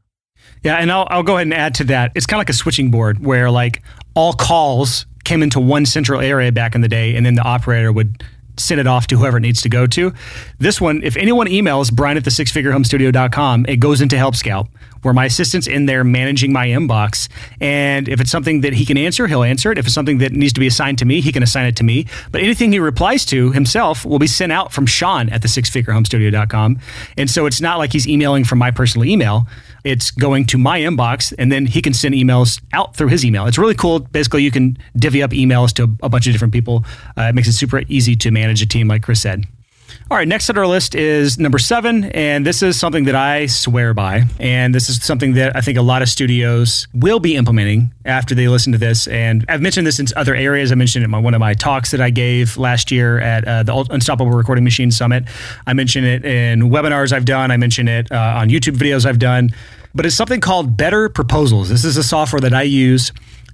Yeah, 0.64 0.76
and 0.76 0.92
I'll, 0.92 1.08
I'll 1.10 1.24
go 1.24 1.36
ahead 1.36 1.48
and 1.48 1.54
add 1.54 1.76
to 1.76 1.84
that. 1.86 2.12
It's 2.16 2.26
kind 2.26 2.38
of 2.38 2.42
like 2.42 2.50
a 2.50 2.54
switching 2.54 2.92
board 2.92 3.24
where 3.24 3.52
like 3.52 3.84
all 4.16 4.34
calls 4.34 5.06
came 5.26 5.44
into 5.44 5.60
one 5.60 5.86
central 5.86 6.22
area 6.22 6.52
back 6.52 6.76
in 6.76 6.82
the 6.82 6.88
day, 6.88 7.16
and 7.16 7.26
then 7.26 7.36
the 7.36 7.42
operator 7.42 7.92
would 7.92 8.24
send 8.58 8.80
it 8.80 8.88
off 8.88 9.08
to 9.08 9.18
whoever 9.18 9.38
it 9.38 9.42
needs 9.42 9.62
to 9.62 9.70
go 9.70 9.88
to. 9.88 10.14
This 10.60 10.80
one, 10.80 11.02
if 11.04 11.18
anyone 11.18 11.48
emails 11.48 11.92
Brian 11.92 12.18
at 12.18 12.24
the 12.24 12.30
sixfigurehomestudio.com, 12.30 13.66
it 13.68 13.78
goes 13.78 14.02
into 14.02 14.18
Help 14.18 14.36
Scout, 14.36 14.68
where 15.04 15.14
my 15.14 15.26
assistant's 15.26 15.68
in 15.68 15.86
there 15.86 16.04
managing 16.04 16.52
my 16.52 16.68
inbox. 16.68 17.28
And 17.62 18.08
if 18.10 18.20
it's 18.20 18.32
something 18.32 18.62
that 18.62 18.74
he 18.74 18.86
can 18.86 18.98
answer, 18.98 19.28
he'll 19.28 19.44
answer 19.44 19.72
it. 19.72 19.78
If 19.78 19.86
it's 19.86 19.94
something 19.94 20.18
that 20.18 20.32
needs 20.32 20.54
to 20.54 20.60
be 20.60 20.68
assigned 20.68 20.98
to 21.00 21.06
me, 21.06 21.22
he 21.22 21.32
can 21.32 21.44
assign 21.44 21.66
it 21.66 21.76
to 21.78 21.84
me. 21.84 22.08
But 22.32 22.42
anything 22.42 22.72
he 22.72 22.80
replies 22.80 23.26
to 23.28 23.52
himself 23.52 24.06
will 24.06 24.20
be 24.20 24.28
sent 24.28 24.52
out 24.52 24.74
from 24.74 24.86
Sean 24.86 25.30
at 25.30 25.42
the 25.42 25.48
sixfigurehomestudio.com. 25.48 26.80
And 27.18 27.30
so 27.30 27.46
it's 27.46 27.62
not 27.62 27.78
like 27.78 27.94
he's 27.94 28.08
emailing 28.08 28.44
from 28.44 28.60
my 28.60 28.72
personal 28.72 29.08
email. 29.08 29.48
It's 29.84 30.12
going 30.12 30.46
to 30.46 30.58
my 30.58 30.80
inbox, 30.80 31.34
and 31.38 31.52
then 31.52 31.66
he 31.66 31.82
can 31.82 31.94
send 31.94 32.16
emails 32.16 32.62
out 32.72 32.96
through 32.96 33.10
his 33.10 33.26
email. 33.26 33.46
It's 33.48 33.58
really 33.58 33.76
cool. 33.76 34.00
Basically, 34.00 34.42
you 34.42 34.52
can 34.52 34.78
divvy 34.96 35.22
up 35.22 35.32
emails 35.32 35.74
to 35.74 35.84
a 36.02 36.10
bunch 36.10 36.26
of 36.26 36.32
different 36.32 36.54
people. 36.54 36.86
Uh, 37.18 37.24
it 37.24 37.36
makes 37.36 37.50
it 37.50 37.54
super 37.54 37.84
easy 37.90 38.16
to 38.16 38.32
manage 38.32 38.62
a 38.62 38.66
team, 38.66 38.88
like 38.88 39.04
Chris 39.04 39.22
said. 39.22 39.46
All 40.14 40.20
right, 40.20 40.28
next 40.28 40.48
on 40.52 40.60
our 40.60 40.68
list 40.68 40.94
is 40.94 41.40
number 41.40 41.58
seven, 41.58 42.04
and 42.04 42.46
this 42.46 42.62
is 42.62 42.80
something 42.80 43.06
that 43.06 43.16
I 43.16 43.48
swear 43.48 43.96
by. 43.96 44.26
And 44.40 44.76
this 44.76 44.88
is 44.88 45.04
something 45.04 45.34
that 45.34 45.56
I 45.56 45.62
think 45.62 45.76
a 45.76 45.82
lot 45.82 46.04
of 46.04 46.08
studios 46.08 46.88
will 46.94 47.20
be 47.20 47.36
implementing 47.36 47.92
after 48.06 48.36
they 48.36 48.48
listen 48.48 48.74
to 48.74 48.78
this. 48.78 49.08
And 49.08 49.44
I've 49.50 49.60
mentioned 49.60 49.88
this 49.88 49.98
in 50.00 50.06
other 50.16 50.36
areas. 50.36 50.72
I 50.72 50.76
mentioned 50.76 51.02
it 51.02 51.06
in 51.06 51.10
my, 51.10 51.18
one 51.18 51.34
of 51.34 51.40
my 51.40 51.56
talks 51.56 51.90
that 51.90 52.00
I 52.00 52.12
gave 52.12 52.58
last 52.58 52.92
year 52.92 53.20
at 53.22 53.48
uh, 53.48 53.64
the 53.64 53.88
Unstoppable 53.90 54.30
Recording 54.30 54.64
Machine 54.64 54.92
Summit. 54.92 55.24
I 55.66 55.74
mentioned 55.74 56.06
it 56.06 56.24
in 56.24 56.70
webinars 56.70 57.12
I've 57.12 57.26
done, 57.26 57.50
I 57.50 57.58
mentioned 57.58 57.90
it 57.90 58.12
uh, 58.12 58.36
on 58.38 58.50
YouTube 58.50 58.78
videos 58.78 59.08
I've 59.08 59.18
done. 59.18 59.50
But 59.96 60.06
it's 60.06 60.16
something 60.16 60.42
called 60.42 60.78
Better 60.78 61.10
Proposals. 61.10 61.70
This 61.70 61.84
is 61.84 61.98
a 61.98 62.04
software 62.04 62.40
that 62.42 62.54
I 62.54 62.62
use 62.62 63.12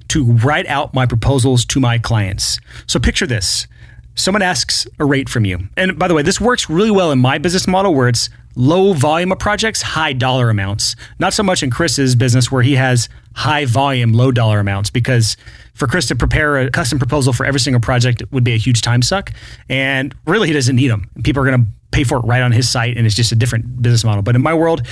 to 0.10 0.26
write 0.26 0.68
out 0.68 0.94
my 0.94 1.06
proposals 1.06 1.64
to 1.68 1.80
my 1.80 2.00
clients. 2.00 2.60
So 2.86 3.00
picture 3.00 3.28
this 3.28 3.66
someone 4.20 4.42
asks 4.42 4.88
a 5.00 5.06
rate 5.06 5.30
from 5.30 5.46
you. 5.46 5.68
And 5.78 5.98
by 5.98 6.08
the 6.08 6.14
way, 6.14 6.22
this 6.22 6.42
works 6.42 6.70
really 6.70 6.92
well 6.92 7.12
in 7.12 7.20
my 7.20 7.38
business 7.38 7.68
model 7.68 7.96
where 7.96 8.10
it's 8.10 8.30
low 8.56 8.94
volume 8.94 9.32
of 9.32 9.40
projects, 9.40 9.82
high 9.82 10.14
dollar 10.14 10.50
amounts. 10.50 10.96
Not 11.20 11.34
so 11.34 11.44
much 11.44 11.64
in 11.64 11.72
Chris's 11.72 12.16
business 12.16 12.52
where 12.52 12.62
he 12.62 12.76
has 12.76 13.08
high 13.36 13.66
volume, 13.66 14.12
low 14.12 14.32
dollar 14.32 14.60
amounts 14.60 14.90
because 14.90 15.38
for 15.74 15.88
Chris 15.88 16.08
to 16.08 16.16
prepare 16.16 16.58
a 16.58 16.70
custom 16.70 17.00
proposal 17.00 17.32
for 17.32 17.46
every 17.46 17.60
single 17.60 17.80
project 17.80 18.22
would 18.32 18.44
be 18.44 18.54
a 18.54 18.58
huge 18.58 18.82
time 18.82 19.02
suck. 19.02 19.32
And 19.70 20.14
really, 20.28 20.48
he 20.48 20.54
doesn't 20.54 20.76
need 20.76 20.90
them. 20.90 21.10
People 21.24 21.42
are 21.42 21.46
going 21.46 21.64
to 21.64 21.72
pay 21.92 22.04
for 22.04 22.18
it 22.18 22.22
right 22.22 22.42
on 22.42 22.52
his 22.52 22.70
site 22.70 22.98
and 22.98 23.06
it's 23.06 23.16
just 23.16 23.32
a 23.32 23.36
different 23.36 23.82
business 23.82 24.04
model. 24.04 24.22
But 24.22 24.36
in 24.36 24.42
my 24.42 24.54
world, 24.54 24.86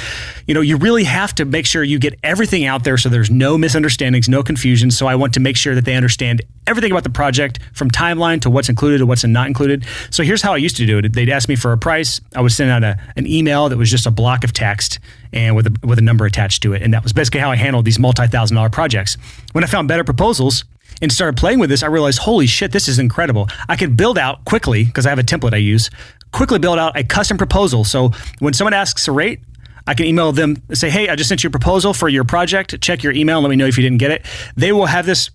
you 0.48 0.54
know, 0.54 0.62
you 0.62 0.78
really 0.78 1.04
have 1.04 1.34
to 1.36 1.46
make 1.46 1.66
sure 1.66 1.84
you 1.84 2.00
get 2.00 2.18
everything 2.24 2.66
out 2.66 2.84
there 2.84 2.98
so 2.98 3.10
there's 3.10 3.30
no 3.30 3.58
misunderstandings, 3.58 4.28
no 4.28 4.42
confusion. 4.42 4.90
So 4.90 5.08
I 5.08 5.16
want 5.16 5.34
to 5.36 5.40
make 5.40 5.58
sure 5.58 5.76
that 5.76 5.86
they 5.86 5.96
understand 5.96 6.42
everything 6.66 6.92
about 6.92 7.04
the 7.04 7.10
project 7.10 7.60
from 7.74 7.92
timeline 7.92 8.42
to 8.42 8.50
what's 8.50 8.70
included 8.70 8.98
to 9.00 9.06
what's 9.06 9.24
not 9.24 9.48
included. 9.48 9.86
So 10.10 10.24
here's 10.24 10.42
how 10.42 10.54
I 10.54 10.58
used 10.58 10.78
to 10.78 10.86
do 10.86 10.98
it. 10.98 11.14
They'd 11.14 11.30
ask 11.30 11.48
me 11.48 11.56
for 11.56 11.72
a 11.72 11.78
price. 11.78 12.20
I 12.36 12.42
would 12.42 12.52
send 12.52 12.72
out 12.72 12.84
a, 12.84 13.00
an 13.16 13.28
email 13.28 13.70
that 13.70 13.78
was 13.78 13.92
just 13.92 14.08
a 14.08 14.12
block 14.12 14.44
of 14.44 14.54
text 14.54 15.00
and 15.32 15.56
with 15.56 15.68
a, 15.68 15.76
with 15.86 16.00
a 16.00 16.02
number 16.02 16.26
attached 16.26 16.64
to 16.64 16.74
it. 16.74 16.82
And 16.82 16.94
that 16.94 17.04
was 17.04 17.14
basically 17.14 17.42
how 17.42 17.52
I 17.52 17.56
handled 17.56 17.86
these 17.86 18.00
multi-thousand 18.00 18.56
dollar 18.56 18.70
projects. 18.70 19.18
When 19.52 19.64
I 19.64 19.68
found 19.68 19.88
better 19.88 20.04
proposals, 20.04 20.64
and 21.02 21.12
started 21.12 21.38
playing 21.38 21.60
with 21.60 21.70
this, 21.70 21.84
I 21.84 21.88
realized, 21.88 22.20
holy 22.20 22.48
shit, 22.48 22.72
this 22.72 22.88
is 22.88 23.00
incredible. 23.00 23.48
I 23.70 23.76
can 23.76 23.96
build 23.96 24.18
out 24.18 24.46
quickly 24.46 24.84
because 24.84 25.06
I 25.06 25.10
have 25.10 25.20
a 25.20 25.24
template 25.24 25.54
I 25.54 25.58
use, 25.58 25.90
quickly 26.32 26.60
build 26.60 26.80
out 26.80 26.98
a 26.98 27.04
custom 27.04 27.38
proposal. 27.38 27.84
So 27.84 28.12
when 28.40 28.54
someone 28.54 28.74
asks 28.74 29.08
a 29.08 29.12
rate, 29.12 29.42
I 29.86 29.94
can 29.94 30.06
email 30.06 30.32
them, 30.32 30.62
say, 30.74 30.90
hey, 30.90 31.08
I 31.08 31.16
just 31.16 31.30
sent 31.30 31.44
you 31.44 31.48
a 31.48 31.52
proposal 31.52 31.94
for 31.94 32.10
your 32.10 32.26
project. 32.26 32.80
Check 32.82 33.04
your 33.04 33.14
email. 33.14 33.40
Let 33.40 33.50
me 33.50 33.56
know 33.56 33.68
if 33.68 33.78
you 33.78 33.84
didn't 33.84 34.00
get 34.00 34.12
it. 34.12 34.26
They 34.56 34.72
will 34.72 34.88
have 34.88 35.06
this 35.06 35.30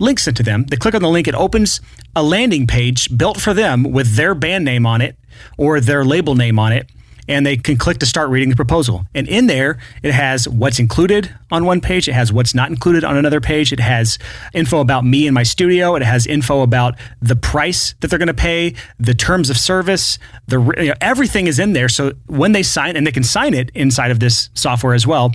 link 0.00 0.18
sent 0.18 0.36
to 0.36 0.42
them. 0.42 0.64
They 0.64 0.76
click 0.76 0.94
on 0.94 1.02
the 1.02 1.08
link, 1.08 1.28
it 1.28 1.34
opens 1.34 1.80
a 2.16 2.22
landing 2.22 2.66
page 2.66 3.16
built 3.16 3.40
for 3.40 3.54
them 3.54 3.84
with 3.84 4.16
their 4.16 4.34
band 4.34 4.64
name 4.64 4.86
on 4.86 5.00
it 5.00 5.16
or 5.58 5.80
their 5.80 6.04
label 6.04 6.34
name 6.34 6.58
on 6.58 6.72
it. 6.72 6.90
And 7.28 7.44
they 7.46 7.56
can 7.56 7.76
click 7.76 7.98
to 7.98 8.06
start 8.06 8.30
reading 8.30 8.50
the 8.50 8.56
proposal. 8.56 9.06
And 9.14 9.28
in 9.28 9.46
there, 9.46 9.78
it 10.02 10.12
has 10.12 10.48
what's 10.48 10.78
included 10.78 11.34
on 11.50 11.64
one 11.64 11.80
page, 11.80 12.08
it 12.08 12.12
has 12.12 12.32
what's 12.32 12.54
not 12.54 12.70
included 12.70 13.04
on 13.04 13.16
another 13.16 13.40
page, 13.40 13.72
it 13.72 13.80
has 13.80 14.18
info 14.52 14.80
about 14.80 15.04
me 15.04 15.26
and 15.26 15.34
my 15.34 15.42
studio, 15.42 15.94
it 15.94 16.02
has 16.02 16.26
info 16.26 16.62
about 16.62 16.96
the 17.20 17.36
price 17.36 17.94
that 18.00 18.08
they're 18.08 18.18
going 18.18 18.26
to 18.28 18.34
pay, 18.34 18.74
the 18.98 19.14
terms 19.14 19.50
of 19.50 19.56
service, 19.56 20.18
the 20.48 20.60
you 20.78 20.88
know, 20.88 20.94
everything 21.00 21.46
is 21.46 21.58
in 21.58 21.72
there. 21.72 21.88
So 21.88 22.12
when 22.26 22.52
they 22.52 22.62
sign, 22.62 22.96
and 22.96 23.06
they 23.06 23.12
can 23.12 23.24
sign 23.24 23.54
it 23.54 23.70
inside 23.74 24.10
of 24.10 24.20
this 24.20 24.50
software 24.54 24.94
as 24.94 25.06
well, 25.06 25.32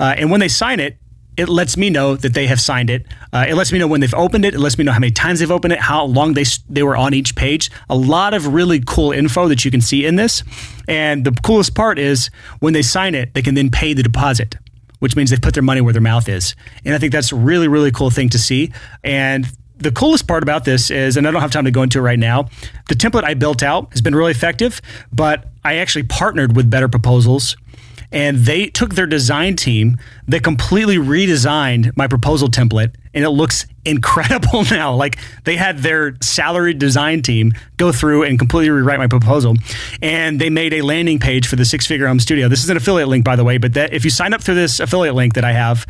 uh, 0.00 0.14
and 0.16 0.30
when 0.30 0.40
they 0.40 0.48
sign 0.48 0.80
it, 0.80 0.98
it 1.38 1.48
lets 1.48 1.76
me 1.76 1.88
know 1.88 2.16
that 2.16 2.34
they 2.34 2.48
have 2.48 2.60
signed 2.60 2.90
it. 2.90 3.06
Uh, 3.32 3.46
it 3.48 3.54
lets 3.54 3.70
me 3.70 3.78
know 3.78 3.86
when 3.86 4.00
they've 4.00 4.14
opened 4.14 4.44
it. 4.44 4.54
It 4.54 4.58
lets 4.58 4.76
me 4.76 4.82
know 4.82 4.90
how 4.90 4.98
many 4.98 5.12
times 5.12 5.38
they've 5.38 5.50
opened 5.50 5.72
it, 5.72 5.78
how 5.78 6.04
long 6.04 6.34
they 6.34 6.44
they 6.68 6.82
were 6.82 6.96
on 6.96 7.14
each 7.14 7.36
page. 7.36 7.70
A 7.88 7.96
lot 7.96 8.34
of 8.34 8.52
really 8.52 8.82
cool 8.84 9.12
info 9.12 9.46
that 9.46 9.64
you 9.64 9.70
can 9.70 9.80
see 9.80 10.04
in 10.04 10.16
this. 10.16 10.42
And 10.88 11.24
the 11.24 11.30
coolest 11.30 11.76
part 11.76 11.96
is 11.96 12.30
when 12.58 12.72
they 12.72 12.82
sign 12.82 13.14
it, 13.14 13.34
they 13.34 13.42
can 13.42 13.54
then 13.54 13.70
pay 13.70 13.94
the 13.94 14.02
deposit, 14.02 14.56
which 14.98 15.14
means 15.14 15.30
they've 15.30 15.40
put 15.40 15.54
their 15.54 15.62
money 15.62 15.80
where 15.80 15.92
their 15.92 16.02
mouth 16.02 16.28
is. 16.28 16.56
And 16.84 16.92
I 16.92 16.98
think 16.98 17.12
that's 17.12 17.30
a 17.30 17.36
really 17.36 17.68
really 17.68 17.92
cool 17.92 18.10
thing 18.10 18.28
to 18.30 18.38
see. 18.38 18.72
And 19.04 19.46
the 19.76 19.92
coolest 19.92 20.26
part 20.26 20.42
about 20.42 20.64
this 20.64 20.90
is, 20.90 21.16
and 21.16 21.28
I 21.28 21.30
don't 21.30 21.40
have 21.40 21.52
time 21.52 21.66
to 21.66 21.70
go 21.70 21.82
into 21.82 22.00
it 22.00 22.02
right 22.02 22.18
now, 22.18 22.48
the 22.88 22.96
template 22.96 23.22
I 23.22 23.34
built 23.34 23.62
out 23.62 23.92
has 23.92 24.00
been 24.02 24.14
really 24.14 24.32
effective, 24.32 24.82
but 25.12 25.46
I 25.64 25.76
actually 25.76 26.02
partnered 26.02 26.56
with 26.56 26.68
Better 26.68 26.88
Proposals 26.88 27.56
and 28.10 28.38
they 28.38 28.66
took 28.68 28.94
their 28.94 29.06
design 29.06 29.56
team 29.56 29.96
they 30.26 30.40
completely 30.40 30.96
redesigned 30.96 31.96
my 31.96 32.06
proposal 32.06 32.48
template 32.48 32.94
and 33.14 33.24
it 33.24 33.30
looks 33.30 33.66
incredible 33.84 34.64
now. 34.70 34.94
Like 34.94 35.18
they 35.44 35.56
had 35.56 35.78
their 35.78 36.16
salaried 36.20 36.78
design 36.78 37.22
team 37.22 37.52
go 37.76 37.90
through 37.90 38.24
and 38.24 38.38
completely 38.38 38.70
rewrite 38.70 38.98
my 38.98 39.06
proposal 39.06 39.56
and 40.02 40.40
they 40.40 40.50
made 40.50 40.72
a 40.72 40.82
landing 40.82 41.18
page 41.18 41.48
for 41.48 41.56
the 41.56 41.64
six 41.64 41.86
figure 41.86 42.06
home 42.06 42.20
studio. 42.20 42.48
This 42.48 42.62
is 42.62 42.70
an 42.70 42.76
affiliate 42.76 43.08
link 43.08 43.24
by 43.24 43.36
the 43.36 43.44
way 43.44 43.58
but 43.58 43.74
that 43.74 43.92
if 43.92 44.04
you 44.04 44.10
sign 44.10 44.34
up 44.34 44.42
through 44.42 44.54
this 44.54 44.80
affiliate 44.80 45.14
link 45.14 45.34
that 45.34 45.44
i 45.44 45.52
have 45.52 45.86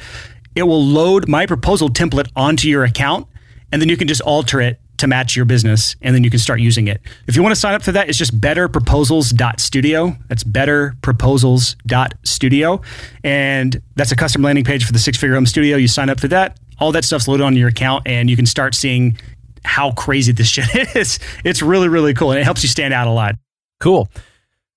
it 0.55 0.63
will 0.63 0.85
load 0.85 1.29
my 1.29 1.47
proposal 1.47 1.89
template 1.89 2.31
onto 2.35 2.69
your 2.69 2.85
account 2.85 3.27
and 3.71 3.81
then 3.83 3.89
you 3.89 3.97
can 3.97 4.09
just 4.09 4.21
alter 4.23 4.61
it 4.61 4.81
to 4.99 5.07
match 5.07 5.35
your 5.35 5.45
business 5.45 5.97
and 6.03 6.15
then 6.15 6.25
you 6.25 6.31
can 6.31 6.39
start 6.39 6.61
using 6.61 6.89
it. 6.89 7.01
If 7.27 7.37
you 7.37 7.43
want 7.43 7.55
to 7.55 7.61
sign 7.61 7.75
up 7.75 7.83
for 7.83 7.93
that, 7.93 8.09
it's 8.09 8.19
just 8.19 8.41
betterproposals.studio. 8.41 10.17
That's 10.29 10.45
betterproposals.studio. 10.45 12.81
And 13.25 13.83
that's 13.97 14.13
a 14.13 14.17
custom 14.17 14.43
landing 14.43 14.65
page 14.65 14.85
for 14.85 14.93
the 14.93 14.99
six 14.99 15.19
figure 15.19 15.35
home 15.35 15.47
studio. 15.47 15.77
You 15.77 15.89
sign 15.89 16.11
up 16.11 16.21
for 16.21 16.29
that. 16.29 16.59
All 16.79 16.93
that 16.93 17.05
stuff's 17.05 17.27
loaded 17.27 17.45
on 17.45 17.57
your 17.57 17.69
account 17.69 18.07
and 18.07 18.31
you 18.31 18.37
can 18.37 18.47
start 18.47 18.75
seeing 18.75 19.19
how 19.65 19.93
crazy 19.93 20.33
this 20.33 20.49
shit 20.49 20.97
is. 20.97 21.19
It's 21.45 21.63
really, 21.63 21.89
really 21.89 22.15
cool. 22.15 22.33
And 22.33 22.41
it 22.41 22.45
helps 22.45 22.63
you 22.63 22.69
stand 22.69 22.95
out 22.95 23.07
a 23.07 23.13
lot. 23.13 23.37
Cool. 23.81 24.09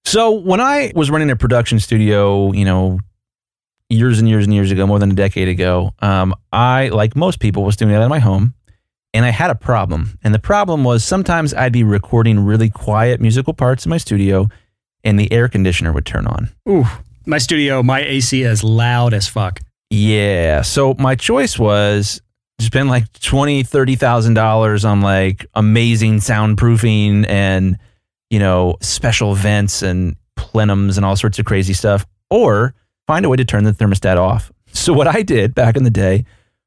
So 0.05 0.31
when 0.31 0.59
I 0.59 0.91
was 0.95 1.11
running 1.11 1.29
a 1.29 1.35
production 1.35 1.79
studio, 1.79 2.51
you 2.53 2.65
know, 2.65 2.99
years 3.89 4.19
and 4.19 4.27
years 4.27 4.45
and 4.45 4.53
years 4.53 4.71
ago, 4.71 4.87
more 4.87 4.99
than 4.99 5.11
a 5.11 5.15
decade 5.15 5.47
ago, 5.47 5.93
um, 5.99 6.33
I, 6.51 6.89
like 6.89 7.15
most 7.15 7.39
people, 7.39 7.63
was 7.63 7.75
doing 7.75 7.93
it 7.93 7.99
in 7.99 8.09
my 8.09 8.19
home 8.19 8.55
and 9.13 9.25
I 9.25 9.29
had 9.29 9.49
a 9.49 9.55
problem. 9.55 10.17
And 10.23 10.33
the 10.33 10.39
problem 10.39 10.83
was 10.83 11.03
sometimes 11.03 11.53
I'd 11.53 11.73
be 11.73 11.83
recording 11.83 12.39
really 12.39 12.69
quiet 12.69 13.19
musical 13.19 13.53
parts 13.53 13.85
in 13.85 13.89
my 13.89 13.97
studio 13.97 14.49
and 15.03 15.19
the 15.19 15.31
air 15.31 15.47
conditioner 15.47 15.91
would 15.91 16.05
turn 16.05 16.27
on. 16.27 16.49
Ooh, 16.69 16.85
my 17.25 17.37
studio, 17.37 17.83
my 17.83 18.01
AC 18.01 18.43
is 18.43 18.63
loud 18.63 19.13
as 19.13 19.27
fuck. 19.27 19.59
Yeah. 19.89 20.61
So 20.61 20.95
my 20.97 21.15
choice 21.15 21.59
was 21.59 22.21
spend 22.59 22.89
like 22.89 23.11
twenty, 23.19 23.63
thirty 23.63 23.95
thousand 23.95 24.35
dollars 24.35 24.85
on 24.85 25.01
like 25.01 25.45
amazing 25.53 26.17
soundproofing 26.17 27.27
and 27.27 27.77
you 28.29 28.39
know 28.39 28.77
special 28.81 29.35
vents 29.35 29.81
and 29.81 30.15
plenums 30.37 30.97
and 30.97 31.05
all 31.05 31.15
sorts 31.15 31.39
of 31.39 31.45
crazy 31.45 31.73
stuff, 31.73 32.05
or 32.29 32.73
find 33.07 33.25
a 33.25 33.29
way 33.29 33.37
to 33.37 33.45
turn 33.45 33.63
the 33.63 33.73
thermostat 33.73 34.17
off. 34.17 34.51
So 34.71 34.93
what 34.93 35.07
I 35.07 35.21
did 35.23 35.53
back 35.53 35.75
in 35.75 35.83
the 35.83 35.89
day 35.89 36.25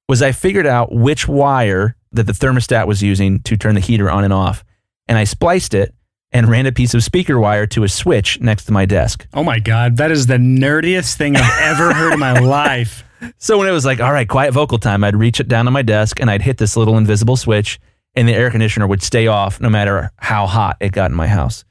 was 0.09 0.21
I 0.21 0.33
figured 0.33 0.67
out 0.67 0.93
which 0.93 1.27
wire 1.27 1.97
that 2.15 2.27
the 2.27 2.33
thermostat 2.33 2.87
was 2.87 3.03
using 3.03 3.41
to 3.43 3.57
turn 3.57 3.75
the 3.75 3.81
heater 3.81 4.11
on 4.11 4.25
and 4.25 4.33
off. 4.33 4.65
And 5.07 5.19
I 5.19 5.25
spliced 5.25 5.75
it 5.75 5.95
and 6.33 6.49
ran 6.49 6.67
a 6.67 6.73
piece 6.73 6.95
of 6.95 7.05
speaker 7.05 7.39
wire 7.39 7.67
to 7.69 7.85
a 7.85 7.89
switch 7.89 8.41
next 8.41 8.65
to 8.65 8.73
my 8.73 8.87
desk. 8.87 9.27
Oh 9.35 9.45
my 9.45 9.59
God. 9.59 9.97
That 9.99 10.11
is 10.11 10.27
the 10.27 10.37
nerdiest 10.37 11.17
thing 11.17 11.37
I've 11.37 11.61
ever 11.61 11.93
heard 11.95 12.15
in 12.15 12.19
my 12.19 12.39
life. 12.41 13.05
So 13.39 13.59
when 13.59 13.69
it 13.69 13.73
was 13.73 13.85
like, 13.85 14.01
all 14.01 14.13
right, 14.13 14.29
quiet 14.29 14.53
vocal 14.53 14.79
time, 14.79 15.05
I'd 15.05 15.17
reach 15.17 15.41
it 15.41 15.49
down 15.49 15.67
on 15.67 15.73
my 15.73 15.83
desk 15.83 16.21
and 16.21 16.31
I'd 16.31 16.43
hit 16.43 16.59
this 16.59 16.77
little 16.77 16.97
invisible 16.99 17.37
switch 17.37 17.79
and 18.15 18.29
the 18.29 18.35
air 18.35 18.51
conditioner 18.51 18.87
would 18.87 19.03
stay 19.03 19.27
off 19.27 19.61
no 19.61 19.71
matter 19.71 20.11
how 20.17 20.47
hot 20.47 20.77
it 20.81 20.93
got 20.93 21.11
in 21.11 21.17
my 21.17 21.29
house. 21.29 21.65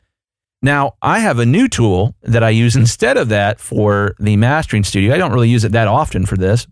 Now, 0.62 0.94
I 1.02 1.20
have 1.20 1.40
a 1.40 1.46
new 1.46 1.68
tool 1.68 2.16
that 2.22 2.42
I 2.42 2.50
use 2.50 2.78
instead 2.78 3.18
of 3.18 3.30
that 3.30 3.60
for 3.60 4.16
the 4.18 4.38
mastering 4.38 4.86
studio. 4.86 5.14
I 5.14 5.18
don't 5.18 5.34
really 5.34 5.50
use 5.50 5.66
it 5.66 5.74
that 5.74 5.90
often 5.90 6.26
for 6.26 6.38
this 6.38 6.68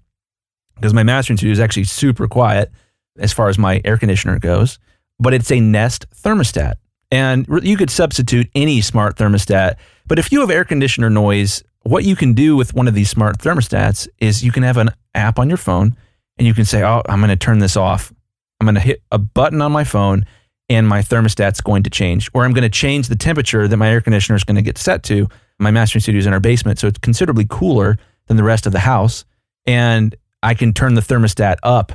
because 0.75 0.93
my 0.93 1.03
mastering 1.03 1.35
studio 1.35 1.51
is 1.51 1.59
actually 1.59 1.83
super 1.83 2.27
quiet 2.27 2.71
as 3.17 3.33
far 3.33 3.49
as 3.49 3.57
my 3.57 3.81
air 3.85 3.97
conditioner 3.97 4.39
goes, 4.39 4.79
but 5.19 5.33
it's 5.33 5.51
a 5.51 5.59
Nest 5.59 6.05
thermostat. 6.15 6.75
And 7.11 7.45
you 7.61 7.75
could 7.75 7.89
substitute 7.89 8.49
any 8.55 8.81
smart 8.81 9.17
thermostat. 9.17 9.75
But 10.07 10.17
if 10.17 10.31
you 10.31 10.39
have 10.39 10.49
air 10.49 10.63
conditioner 10.63 11.09
noise, 11.09 11.61
what 11.83 12.05
you 12.05 12.15
can 12.15 12.33
do 12.33 12.55
with 12.55 12.73
one 12.73 12.87
of 12.87 12.93
these 12.93 13.09
smart 13.09 13.39
thermostats 13.39 14.07
is 14.19 14.43
you 14.43 14.51
can 14.51 14.63
have 14.63 14.77
an 14.77 14.91
app 15.13 15.37
on 15.37 15.49
your 15.49 15.57
phone 15.57 15.95
and 16.37 16.47
you 16.47 16.53
can 16.53 16.65
say, 16.65 16.83
Oh, 16.83 17.01
I'm 17.07 17.19
going 17.19 17.29
to 17.29 17.35
turn 17.35 17.59
this 17.59 17.75
off. 17.75 18.13
I'm 18.59 18.65
going 18.65 18.75
to 18.75 18.81
hit 18.81 19.01
a 19.11 19.17
button 19.17 19.61
on 19.61 19.71
my 19.71 19.83
phone 19.83 20.25
and 20.69 20.87
my 20.87 21.01
thermostat's 21.01 21.59
going 21.59 21.83
to 21.83 21.89
change. 21.89 22.29
Or 22.33 22.45
I'm 22.45 22.53
going 22.53 22.63
to 22.63 22.69
change 22.69 23.09
the 23.09 23.15
temperature 23.15 23.67
that 23.67 23.77
my 23.77 23.89
air 23.89 23.99
conditioner 23.99 24.37
is 24.37 24.45
going 24.45 24.55
to 24.55 24.61
get 24.61 24.77
set 24.77 25.03
to. 25.03 25.27
My 25.59 25.69
mastering 25.69 26.01
studio 26.01 26.19
is 26.19 26.25
in 26.25 26.33
our 26.33 26.39
basement, 26.39 26.79
so 26.79 26.87
it's 26.87 26.99
considerably 26.99 27.45
cooler 27.49 27.97
than 28.27 28.37
the 28.37 28.43
rest 28.43 28.65
of 28.65 28.71
the 28.71 28.79
house. 28.79 29.25
And 29.65 30.15
I 30.41 30.53
can 30.53 30.73
turn 30.73 30.93
the 30.93 31.01
thermostat 31.01 31.57
up 31.61 31.91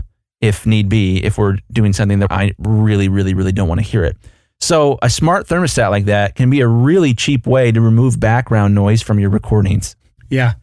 if 0.47 0.67
need 0.67 0.89
be, 0.89 1.19
if 1.25 1.39
we're 1.39 1.59
doing 1.73 1.93
something 1.93 2.21
that 2.21 2.31
I 2.31 2.53
really, 2.59 3.09
really, 3.09 3.35
really 3.35 3.53
don't 3.53 3.69
want 3.69 3.81
to 3.81 3.87
hear 3.87 4.05
it. 4.05 4.17
So, 4.61 4.99
a 5.03 5.11
smart 5.11 5.47
thermostat 5.47 5.91
like 5.91 6.07
that 6.07 6.35
can 6.35 6.49
be 6.49 6.61
a 6.61 6.69
really 6.69 7.13
cheap 7.13 7.47
way 7.47 7.73
to 7.73 7.81
remove 7.81 8.19
background 8.19 8.75
noise 8.75 9.03
from 9.03 9.19
your 9.19 9.29
recordings. 9.29 9.97
Yeah. 10.31 10.55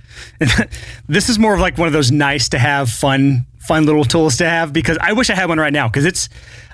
this 1.08 1.30
is 1.30 1.38
more 1.38 1.54
of 1.54 1.60
like 1.60 1.78
one 1.78 1.88
of 1.88 1.94
those 1.94 2.12
nice 2.12 2.50
to 2.50 2.60
have 2.60 2.90
fun 2.90 3.46
fun 3.60 3.86
little 3.86 4.04
tools 4.04 4.38
to 4.38 4.50
have 4.50 4.74
because 4.74 4.98
I 5.00 5.14
wish 5.14 5.30
I 5.30 5.36
had 5.36 5.48
one 5.48 5.58
right 5.58 5.72
now 5.72 5.88
because 5.88 6.06
it's 6.06 6.28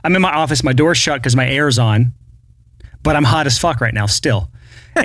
I'm 0.03 0.15
in 0.15 0.21
my 0.21 0.31
office, 0.31 0.63
my 0.63 0.73
door's 0.73 0.97
shut 0.97 1.21
because 1.21 1.35
my 1.35 1.47
air's 1.47 1.77
on, 1.77 2.13
but 3.03 3.15
I'm 3.15 3.25
hot 3.25 3.45
as 3.45 3.59
fuck 3.59 3.79
right 3.79 3.93
now 3.93 4.07
still 4.07 4.49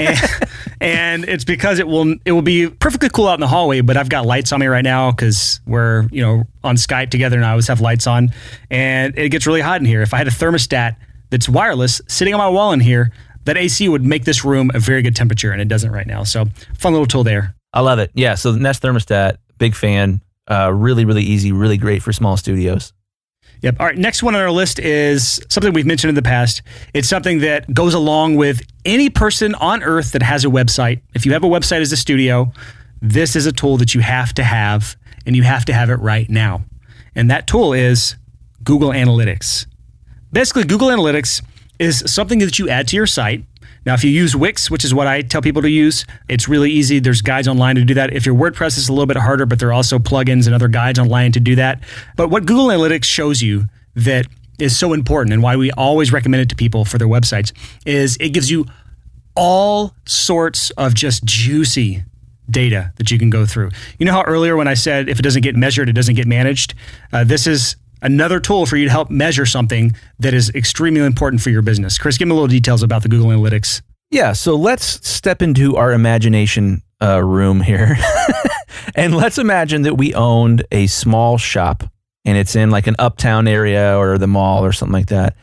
and, 0.00 0.18
and, 0.80 1.24
it's 1.24 1.44
because 1.44 1.78
it 1.78 1.87
will 1.87 2.14
it 2.24 2.33
will 2.33 2.42
be 2.42 2.68
perfectly 2.68 3.09
cool 3.09 3.28
out 3.28 3.35
in 3.35 3.40
the 3.40 3.48
hallway, 3.48 3.80
but 3.80 3.96
I've 3.96 4.09
got 4.09 4.26
lights 4.26 4.52
on 4.52 4.61
me 4.61 4.66
right 4.66 4.85
now 4.85 5.11
because 5.11 5.61
we're 5.66 6.07
you 6.11 6.22
know 6.22 6.44
on 6.62 6.76
Skype 6.76 7.11
together 7.11 7.37
and 7.37 7.44
I 7.44 7.50
always 7.50 7.68
have 7.68 7.80
lights 7.80 8.07
on, 8.07 8.30
and 8.70 9.16
it 9.18 9.30
gets 9.30 9.46
really 9.46 9.61
hot 9.61 9.80
in 9.80 9.87
here. 9.87 10.02
If 10.02 10.14
I 10.14 10.18
had 10.18 10.28
a 10.28 10.33
thermostat 10.33 10.96
that's 11.30 11.48
wireless 11.48 12.00
sitting 12.09 12.35
on 12.35 12.38
my 12.38 12.48
wall 12.48 12.72
in 12.72 12.80
here, 12.80 13.12
that 13.44 13.57
AC 13.57 13.88
would 13.88 14.04
make 14.04 14.24
this 14.24 14.44
room 14.44 14.70
a 14.74 14.78
very 14.78 15.02
good 15.02 15.16
temperature, 15.16 15.52
and 15.52 15.61
it 15.61 15.68
doesn't 15.68 15.90
right 15.90 16.07
now. 16.07 16.24
So 16.24 16.46
fun 16.78 16.92
little 16.92 17.07
tool 17.07 17.24
there. 17.24 17.54
I 17.72 17.80
love 17.80 17.98
it. 17.98 18.11
Yeah. 18.14 18.35
So 18.35 18.52
the 18.52 18.61
Nest 18.61 18.83
thermostat, 18.83 19.38
big 19.59 19.74
fan. 19.74 20.20
Uh, 20.46 20.70
really, 20.72 21.04
really 21.04 21.22
easy. 21.22 21.52
Really 21.52 21.76
great 21.76 22.02
for 22.02 22.12
small 22.12 22.37
studios. 22.37 22.92
Yep. 23.64 23.81
All 23.81 23.87
right. 23.87 23.96
Next 23.96 24.22
one 24.22 24.35
on 24.35 24.42
our 24.42 24.50
list 24.50 24.79
is 24.79 25.40
something 25.48 25.72
we've 25.72 25.87
mentioned 25.87 26.11
in 26.11 26.14
the 26.14 26.20
past. 26.20 26.61
It's 26.92 27.09
something 27.09 27.38
that 27.38 27.72
goes 27.72 27.94
along 27.94 28.37
with 28.37 28.61
any 28.85 29.09
person 29.09 29.55
on 29.55 29.83
earth 29.83 30.12
that 30.12 30.22
has 30.22 30.44
a 30.44 30.48
website. 30.48 31.00
If 31.14 31.24
you 31.24 31.33
have 31.33 31.44
a 31.44 31.48
website 31.48 31.81
as 31.81 31.90
a 31.90 31.96
studio, 31.96 32.53
this 33.00 33.35
is 33.35 33.46
a 33.46 33.53
tool 33.53 33.79
that 33.79 33.94
you 33.94 34.03
have 34.03 34.35
to 34.35 34.44
have, 34.44 34.96
and 35.24 35.35
you 35.35 35.44
have 35.44 35.64
to 35.64 35.72
have 35.72 35.88
it 35.88 35.94
right 35.94 36.29
now. 36.29 36.62
And 37.14 37.31
that 37.31 37.46
tool 37.46 37.72
is 37.72 38.16
Google 38.64 38.90
Analytics. 38.90 39.64
Basically, 40.31 40.64
Google 40.64 40.88
Analytics 40.88 41.42
is 41.79 42.05
something 42.07 42.40
that 42.40 42.59
you 42.59 42.68
add 42.68 42.87
to 42.88 42.96
your 42.96 43.07
site 43.07 43.46
now, 43.87 43.94
if 43.94 44.03
you 44.03 44.11
use 44.11 44.35
Wix, 44.35 44.70
which 44.70 44.85
is 44.85 44.94
what 44.94 45.07
I 45.07 45.23
tell 45.23 45.42
people 45.42 45.62
to 45.62 45.68
use, 45.68 46.07
it's 46.29 46.49
really 46.49 46.70
easy. 46.70 46.99
There's 46.99 47.20
guides 47.20 47.47
online 47.47 47.77
to 47.77 47.85
do 47.85 47.94
that. 47.94 48.12
If 48.12 48.25
your 48.25 48.35
WordPress 48.35 48.79
is 48.79 48.88
a 48.88 48.92
little 48.92 49.07
bit 49.07 49.16
harder, 49.16 49.47
but 49.47 49.59
there 49.59 49.68
are 49.68 49.75
also 49.75 49.99
plugins 49.99 50.47
and 50.47 50.55
other 50.55 50.68
guides 50.68 50.99
online 50.99 51.33
to 51.33 51.40
do 51.40 51.55
that. 51.57 51.83
But 52.16 52.29
what 52.29 52.47
Google 52.47 52.68
Analytics 52.68 53.05
shows 53.05 53.42
you 53.42 53.64
that 53.94 54.27
is 54.59 54.77
so 54.77 54.92
important 54.92 55.33
and 55.33 55.42
why 55.42 55.57
we 55.57 55.70
always 55.73 56.12
recommend 56.12 56.42
it 56.42 56.49
to 56.49 56.57
people 56.57 56.85
for 56.85 56.97
their 56.97 57.09
websites 57.09 57.53
is 57.85 58.16
it 58.20 58.31
gives 58.31 58.51
you 58.51 58.64
all 59.37 59.94
sorts 60.07 60.70
of 60.70 60.94
just 60.94 61.25
juicy 61.25 62.05
data 62.49 62.92
that 62.97 63.11
you 63.11 63.18
can 63.18 63.31
go 63.31 63.44
through. 63.44 63.70
You 63.99 64.07
know 64.07 64.12
how 64.12 64.23
earlier 64.23 64.57
when 64.57 64.68
I 64.68 64.75
said 64.75 65.09
if 65.09 65.18
it 65.18 65.23
doesn't 65.23 65.42
get 65.42 65.57
measured, 65.57 65.88
it 65.88 65.94
doesn't 65.94 66.14
get 66.14 66.27
managed? 66.27 66.75
Uh, 67.12 67.25
this 67.25 67.47
is 67.47 67.77
another 68.05 68.38
tool 68.38 68.67
for 68.67 68.77
you 68.77 68.85
to 68.85 68.90
help 68.90 69.11
measure 69.11 69.47
something 69.47 69.93
that 70.21 70.35
is 70.35 70.51
extremely 70.51 71.01
important 71.01 71.43
for 71.43 71.51
your 71.51 71.62
business. 71.62 71.99
Chris, 71.99 72.17
give 72.17 72.29
me 72.29 72.33
a 72.33 72.35
little 72.35 72.47
details 72.47 72.83
about 72.83 73.03
the 73.03 73.09
Google 73.09 73.31
Analytics. 73.31 73.83
Yeah, 74.11 74.33
so 74.33 74.55
let's 74.55 75.07
step 75.09 75.43
into 75.43 75.77
our 75.77 75.93
imagination 75.93 76.83
uh, 77.03 77.23
room 77.25 77.61
here. 77.61 77.97
and 78.95 79.17
let's 79.17 79.38
imagine 79.38 79.83
that 79.83 79.97
we 79.97 80.14
owned 80.14 80.64
a 80.71 80.87
small 80.87 81.38
shop 81.38 81.83
and 82.25 82.38
it's 82.38 82.55
in 82.55 82.71
like 82.71 82.87
an 82.87 82.97
uptown 82.99 83.49
area 83.49 83.99
or 83.99 84.19
the 84.19 84.27
mall 84.27 84.64
or 84.64 84.73
something 84.73 84.93
like 84.93 85.09
that. 85.09 85.37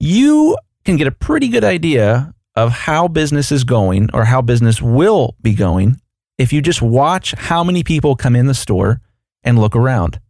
You 0.00 0.56
can 0.84 0.96
get 0.96 1.06
a 1.06 1.12
pretty 1.12 1.48
good 1.48 1.64
idea 1.64 2.34
of 2.56 2.72
how 2.72 3.08
business 3.08 3.50
is 3.50 3.64
going 3.64 4.08
or 4.12 4.24
how 4.24 4.40
business 4.40 4.80
will 4.80 5.34
be 5.42 5.54
going 5.54 6.00
if 6.38 6.52
you 6.52 6.62
just 6.62 6.82
watch 6.82 7.32
how 7.32 7.64
many 7.64 7.82
people 7.82 8.16
come 8.16 8.36
in 8.36 8.46
the 8.46 8.54
store 8.54 9.00
and 9.42 9.58
look 9.58 9.76
around. 9.76 10.20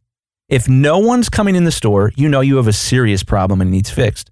If 0.55 0.69
no 0.69 1.01
one's 1.01 1.29
coming 1.29 1.57
in 1.57 1.65
the 1.65 1.73
store, 1.73 2.13
you 2.15 2.29
know 2.29 2.41
you 2.41 2.59
have 2.59 2.69
a 2.69 2.73
serious 2.73 3.25
problem 3.25 3.61
and 3.61 3.73
needs 3.73 3.91
fixed. 3.91 4.31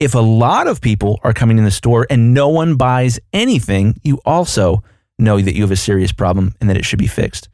If 0.00 0.14
a 0.14 0.18
lot 0.18 0.66
of 0.66 0.80
people 0.80 1.20
are 1.22 1.34
coming 1.34 1.58
in 1.58 1.64
the 1.64 1.70
store 1.70 2.06
and 2.08 2.32
no 2.32 2.48
one 2.48 2.76
buys 2.76 3.20
anything, 3.34 4.00
you 4.02 4.18
also 4.24 4.82
know 5.18 5.38
that 5.38 5.54
you 5.54 5.60
have 5.60 5.70
a 5.70 5.76
serious 5.76 6.10
problem 6.10 6.54
and 6.58 6.70
that 6.70 6.78
it 6.78 6.86
should 6.86 6.98
be 6.98 7.06
fixed. 7.06 7.50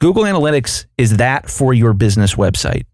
Google 0.00 0.22
Analytics 0.22 0.86
is 0.96 1.18
that 1.18 1.50
for 1.50 1.74
your 1.74 1.92
business 1.92 2.34
website. 2.34 2.86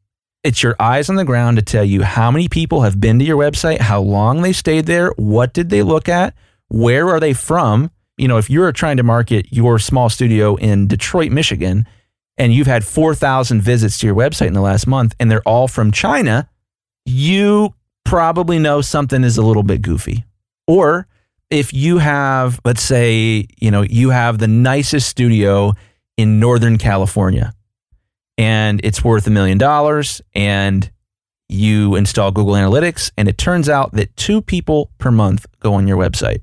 It's 0.42 0.64
your 0.64 0.74
eyes 0.80 1.08
on 1.08 1.14
the 1.14 1.24
ground 1.24 1.58
to 1.58 1.62
tell 1.62 1.84
you 1.84 2.02
how 2.02 2.32
many 2.32 2.48
people 2.48 2.82
have 2.82 2.98
been 3.00 3.20
to 3.20 3.24
your 3.24 3.38
website, 3.38 3.78
how 3.78 4.00
long 4.00 4.42
they 4.42 4.52
stayed 4.52 4.86
there, 4.86 5.10
what 5.10 5.54
did 5.54 5.70
they 5.70 5.84
look 5.84 6.08
at, 6.08 6.34
where 6.66 7.08
are 7.08 7.20
they 7.20 7.34
from. 7.34 7.92
You 8.18 8.26
know, 8.26 8.38
if 8.38 8.50
you're 8.50 8.72
trying 8.72 8.96
to 8.96 9.04
market 9.04 9.46
your 9.52 9.78
small 9.78 10.08
studio 10.08 10.56
in 10.56 10.88
Detroit, 10.88 11.30
Michigan, 11.30 11.86
and 12.40 12.54
you've 12.54 12.66
had 12.66 12.86
4,000 12.86 13.60
visits 13.60 13.98
to 13.98 14.06
your 14.06 14.16
website 14.16 14.46
in 14.46 14.54
the 14.54 14.62
last 14.62 14.86
month 14.86 15.14
and 15.20 15.30
they're 15.30 15.46
all 15.46 15.68
from 15.68 15.92
China, 15.92 16.48
you 17.04 17.74
probably 18.06 18.58
know 18.58 18.80
something 18.80 19.22
is 19.22 19.36
a 19.36 19.42
little 19.42 19.62
bit 19.62 19.82
goofy. 19.82 20.24
Or 20.66 21.06
if 21.50 21.74
you 21.74 21.98
have, 21.98 22.58
let's 22.64 22.80
say, 22.80 23.46
you 23.58 23.70
know, 23.70 23.82
you 23.82 24.08
have 24.08 24.38
the 24.38 24.48
nicest 24.48 25.06
studio 25.06 25.74
in 26.16 26.40
Northern 26.40 26.78
California 26.78 27.52
and 28.38 28.80
it's 28.84 29.04
worth 29.04 29.26
a 29.26 29.30
million 29.30 29.58
dollars 29.58 30.22
and 30.34 30.90
you 31.50 31.94
install 31.94 32.30
Google 32.30 32.54
Analytics 32.54 33.12
and 33.18 33.28
it 33.28 33.36
turns 33.36 33.68
out 33.68 33.92
that 33.92 34.16
two 34.16 34.40
people 34.40 34.90
per 34.96 35.10
month 35.10 35.44
go 35.58 35.74
on 35.74 35.86
your 35.86 35.98
website 35.98 36.40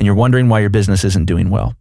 and 0.00 0.06
you're 0.06 0.16
wondering 0.16 0.48
why 0.48 0.58
your 0.58 0.70
business 0.70 1.04
isn't 1.04 1.26
doing 1.26 1.48
well. 1.48 1.76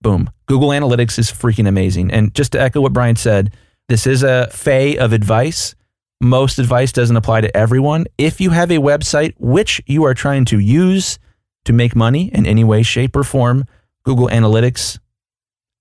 Boom. 0.00 0.30
Google 0.46 0.68
Analytics 0.68 1.18
is 1.18 1.30
freaking 1.30 1.68
amazing. 1.68 2.10
And 2.10 2.34
just 2.34 2.52
to 2.52 2.60
echo 2.60 2.80
what 2.80 2.92
Brian 2.92 3.16
said, 3.16 3.52
this 3.88 4.06
is 4.06 4.22
a 4.22 4.48
fay 4.50 4.96
of 4.96 5.12
advice. 5.12 5.74
Most 6.20 6.58
advice 6.58 6.92
doesn't 6.92 7.16
apply 7.16 7.42
to 7.42 7.56
everyone. 7.56 8.06
If 8.16 8.40
you 8.40 8.50
have 8.50 8.70
a 8.70 8.78
website 8.78 9.34
which 9.38 9.80
you 9.86 10.04
are 10.04 10.14
trying 10.14 10.44
to 10.46 10.58
use 10.58 11.18
to 11.64 11.72
make 11.72 11.96
money 11.96 12.30
in 12.32 12.46
any 12.46 12.64
way, 12.64 12.82
shape, 12.82 13.16
or 13.16 13.24
form, 13.24 13.64
Google 14.04 14.28
Analytics, 14.28 14.98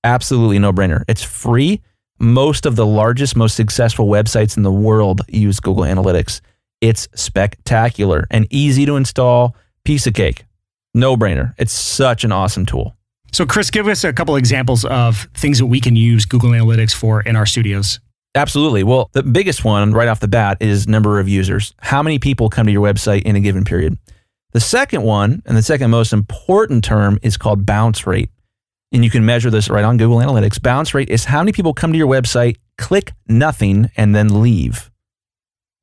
absolutely 0.03 0.59
no 0.59 0.73
brainer. 0.73 1.03
It's 1.07 1.23
free. 1.23 1.81
Most 2.19 2.65
of 2.65 2.75
the 2.75 2.85
largest, 2.85 3.35
most 3.35 3.55
successful 3.55 4.07
websites 4.07 4.57
in 4.57 4.63
the 4.63 4.71
world 4.71 5.21
use 5.27 5.59
Google 5.59 5.83
Analytics. 5.83 6.41
It's 6.81 7.07
spectacular 7.15 8.27
and 8.31 8.47
easy 8.49 8.85
to 8.85 8.95
install. 8.95 9.55
Piece 9.83 10.07
of 10.07 10.13
cake. 10.13 10.45
No 10.93 11.15
brainer. 11.15 11.53
It's 11.57 11.73
such 11.73 12.23
an 12.23 12.31
awesome 12.31 12.65
tool. 12.65 12.96
So, 13.31 13.45
Chris, 13.45 13.69
give 13.69 13.87
us 13.87 14.03
a 14.03 14.13
couple 14.13 14.35
examples 14.35 14.85
of 14.85 15.27
things 15.33 15.59
that 15.59 15.65
we 15.65 15.79
can 15.79 15.95
use 15.95 16.25
Google 16.25 16.51
Analytics 16.51 16.93
for 16.93 17.21
in 17.21 17.35
our 17.35 17.45
studios. 17.45 17.99
Absolutely. 18.35 18.83
Well, 18.83 19.09
the 19.13 19.23
biggest 19.23 19.63
one 19.63 19.93
right 19.93 20.07
off 20.07 20.19
the 20.19 20.27
bat 20.27 20.57
is 20.59 20.87
number 20.87 21.19
of 21.19 21.27
users. 21.27 21.73
How 21.79 22.03
many 22.03 22.19
people 22.19 22.49
come 22.49 22.65
to 22.67 22.71
your 22.71 22.85
website 22.85 23.23
in 23.23 23.35
a 23.35 23.39
given 23.39 23.65
period? 23.65 23.97
The 24.53 24.59
second 24.59 25.03
one, 25.03 25.41
and 25.45 25.57
the 25.57 25.61
second 25.61 25.91
most 25.91 26.13
important 26.13 26.83
term, 26.83 27.19
is 27.21 27.37
called 27.37 27.65
bounce 27.65 28.07
rate. 28.07 28.29
And 28.91 29.03
you 29.03 29.09
can 29.09 29.25
measure 29.25 29.49
this 29.49 29.69
right 29.69 29.83
on 29.83 29.97
Google 29.97 30.17
Analytics. 30.17 30.61
Bounce 30.61 30.93
rate 30.93 31.09
is 31.09 31.25
how 31.25 31.39
many 31.39 31.51
people 31.51 31.73
come 31.73 31.91
to 31.91 31.97
your 31.97 32.07
website, 32.07 32.57
click 32.77 33.11
nothing, 33.27 33.89
and 33.97 34.15
then 34.15 34.41
leave. 34.41 34.89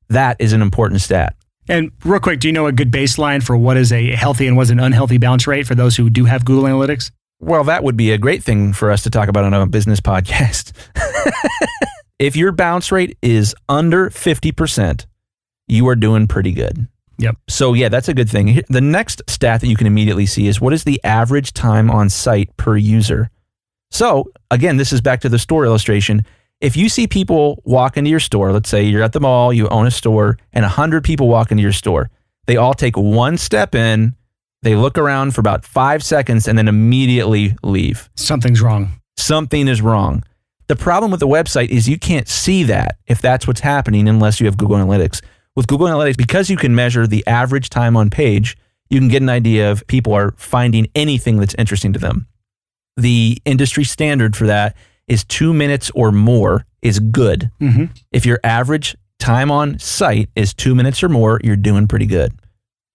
That 0.09 0.37
is 0.39 0.53
an 0.53 0.63
important 0.63 1.03
stat. 1.03 1.37
And 1.69 1.91
real 2.05 2.21
quick, 2.21 2.41
do 2.41 2.49
you 2.49 2.53
know 2.53 2.67
a 2.67 2.73
good 2.73 2.91
baseline 2.91 3.43
for 3.43 3.57
what 3.57 3.77
is 3.77 3.93
a 3.93 4.11
healthy 4.13 4.47
and 4.47 4.57
what 4.57 4.65
is 4.65 4.71
an 4.71 4.81
unhealthy 4.81 5.19
bounce 5.19 5.47
rate 5.47 5.67
for 5.67 5.75
those 5.75 5.97
who 5.97 6.09
do 6.09 6.25
have 6.27 6.45
Google 6.45 6.65
Analytics? 6.65 7.11
Well, 7.45 7.65
that 7.65 7.85
would 7.85 7.99
be 7.99 8.11
a 8.11 8.17
great 8.17 8.43
thing 8.43 8.73
for 8.73 8.91
us 8.91 9.03
to 9.03 9.11
talk 9.11 9.29
about 9.29 9.45
on 9.45 9.53
a 9.53 9.67
business 9.67 10.01
podcast. 10.01 10.73
if 12.19 12.37
your 12.37 12.53
bounce 12.53 12.91
rate 12.91 13.19
is 13.21 13.55
under 13.69 14.09
50%, 14.09 15.05
you 15.69 15.87
are 15.89 15.95
doing 15.95 16.27
pretty 16.27 16.53
good. 16.53 16.89
Yep. 17.19 17.37
So, 17.51 17.75
yeah, 17.75 17.91
that's 17.91 18.09
a 18.09 18.15
good 18.15 18.31
thing. 18.31 18.63
The 18.71 18.81
next 18.81 19.21
stat 19.29 19.61
that 19.61 19.67
you 19.67 19.77
can 19.77 19.87
immediately 19.87 20.25
see 20.25 20.47
is 20.47 20.59
what 20.59 20.73
is 20.73 20.85
the 20.85 20.99
average 21.05 21.53
time 21.53 21.91
on 21.91 22.09
site 22.09 22.57
per 22.57 22.79
user? 22.79 23.29
So, 23.91 24.33
again, 24.51 24.79
this 24.79 24.91
is 24.91 25.03
back 25.03 25.21
to 25.21 25.29
the 25.29 25.39
store 25.39 25.67
illustration. 25.67 26.25
If 26.63 26.79
you 26.79 26.89
see 26.89 27.07
people 27.07 27.61
walk 27.67 27.99
into 27.99 28.09
your 28.09 28.21
store, 28.21 28.53
let's 28.53 28.71
say 28.71 28.85
you're 28.85 29.03
at 29.03 29.13
the 29.13 29.21
mall, 29.21 29.53
you 29.53 29.69
own 29.69 29.87
a 29.87 29.91
store, 29.91 30.39
and 30.55 30.63
100 30.63 31.05
people 31.05 31.29
walk 31.29 31.51
into 31.51 31.63
your 31.63 31.73
store, 31.73 32.11
they 32.47 32.57
all 32.57 32.73
take 32.73 32.97
one 32.97 33.37
step 33.37 33.75
in, 33.75 34.15
they 34.65 34.75
look 34.75 34.99
around 34.99 35.35
for 35.35 35.41
about 35.41 35.65
five 35.65 36.03
seconds, 36.03 36.49
and 36.49 36.59
then 36.59 36.69
immediately 36.69 37.55
leave. 37.63 38.11
Something's 38.17 38.61
wrong. 38.61 38.93
Something 39.17 39.69
is 39.69 39.83
wrong. 39.83 40.25
The 40.69 40.77
problem 40.77 41.11
with 41.11 41.21
the 41.21 41.29
website 41.29 41.69
is 41.69 41.89
you 41.89 41.99
can't 41.99 42.27
see 42.27 42.65
that 42.65 42.97
if 43.07 43.21
that's 43.21 43.47
what's 43.47 43.61
happening 43.61 44.09
unless 44.09 44.41
you 44.41 44.47
have 44.47 44.57
Google 44.57 44.79
Analytics. 44.79 45.21
With 45.55 45.67
Google 45.67 45.87
Analytics, 45.87 46.17
because 46.17 46.49
you 46.49 46.57
can 46.57 46.75
measure 46.75 47.07
the 47.07 47.25
average 47.27 47.69
time 47.69 47.97
on 47.97 48.09
page, 48.09 48.57
you 48.89 48.99
can 48.99 49.09
get 49.09 49.21
an 49.21 49.29
idea 49.29 49.71
of 49.71 49.87
people 49.87 50.15
are 50.15 50.33
finding 50.37 50.89
anything 50.95 51.37
that's 51.37 51.55
interesting 51.57 51.93
to 51.93 51.99
them. 51.99 52.27
The 52.97 53.39
industry 53.45 53.85
standard 53.85 54.35
for 54.35 54.47
that 54.47 54.77
is 55.07 55.25
two 55.25 55.53
minutes 55.53 55.91
or 55.95 56.11
more 56.11 56.65
is 56.81 57.01
good. 57.01 57.51
Mm-hmm. 57.61 57.87
If 58.13 58.25
your 58.25 58.41
average 58.43 58.97
time 59.19 59.51
on 59.51 59.79
site 59.79 60.31
is 60.35 60.55
two 60.55 60.75
minutes 60.75 61.03
or 61.03 61.11
more, 61.11 61.41
you're 61.45 61.57
doing 61.57 61.87
pretty 61.87 62.07
good. 62.07 62.33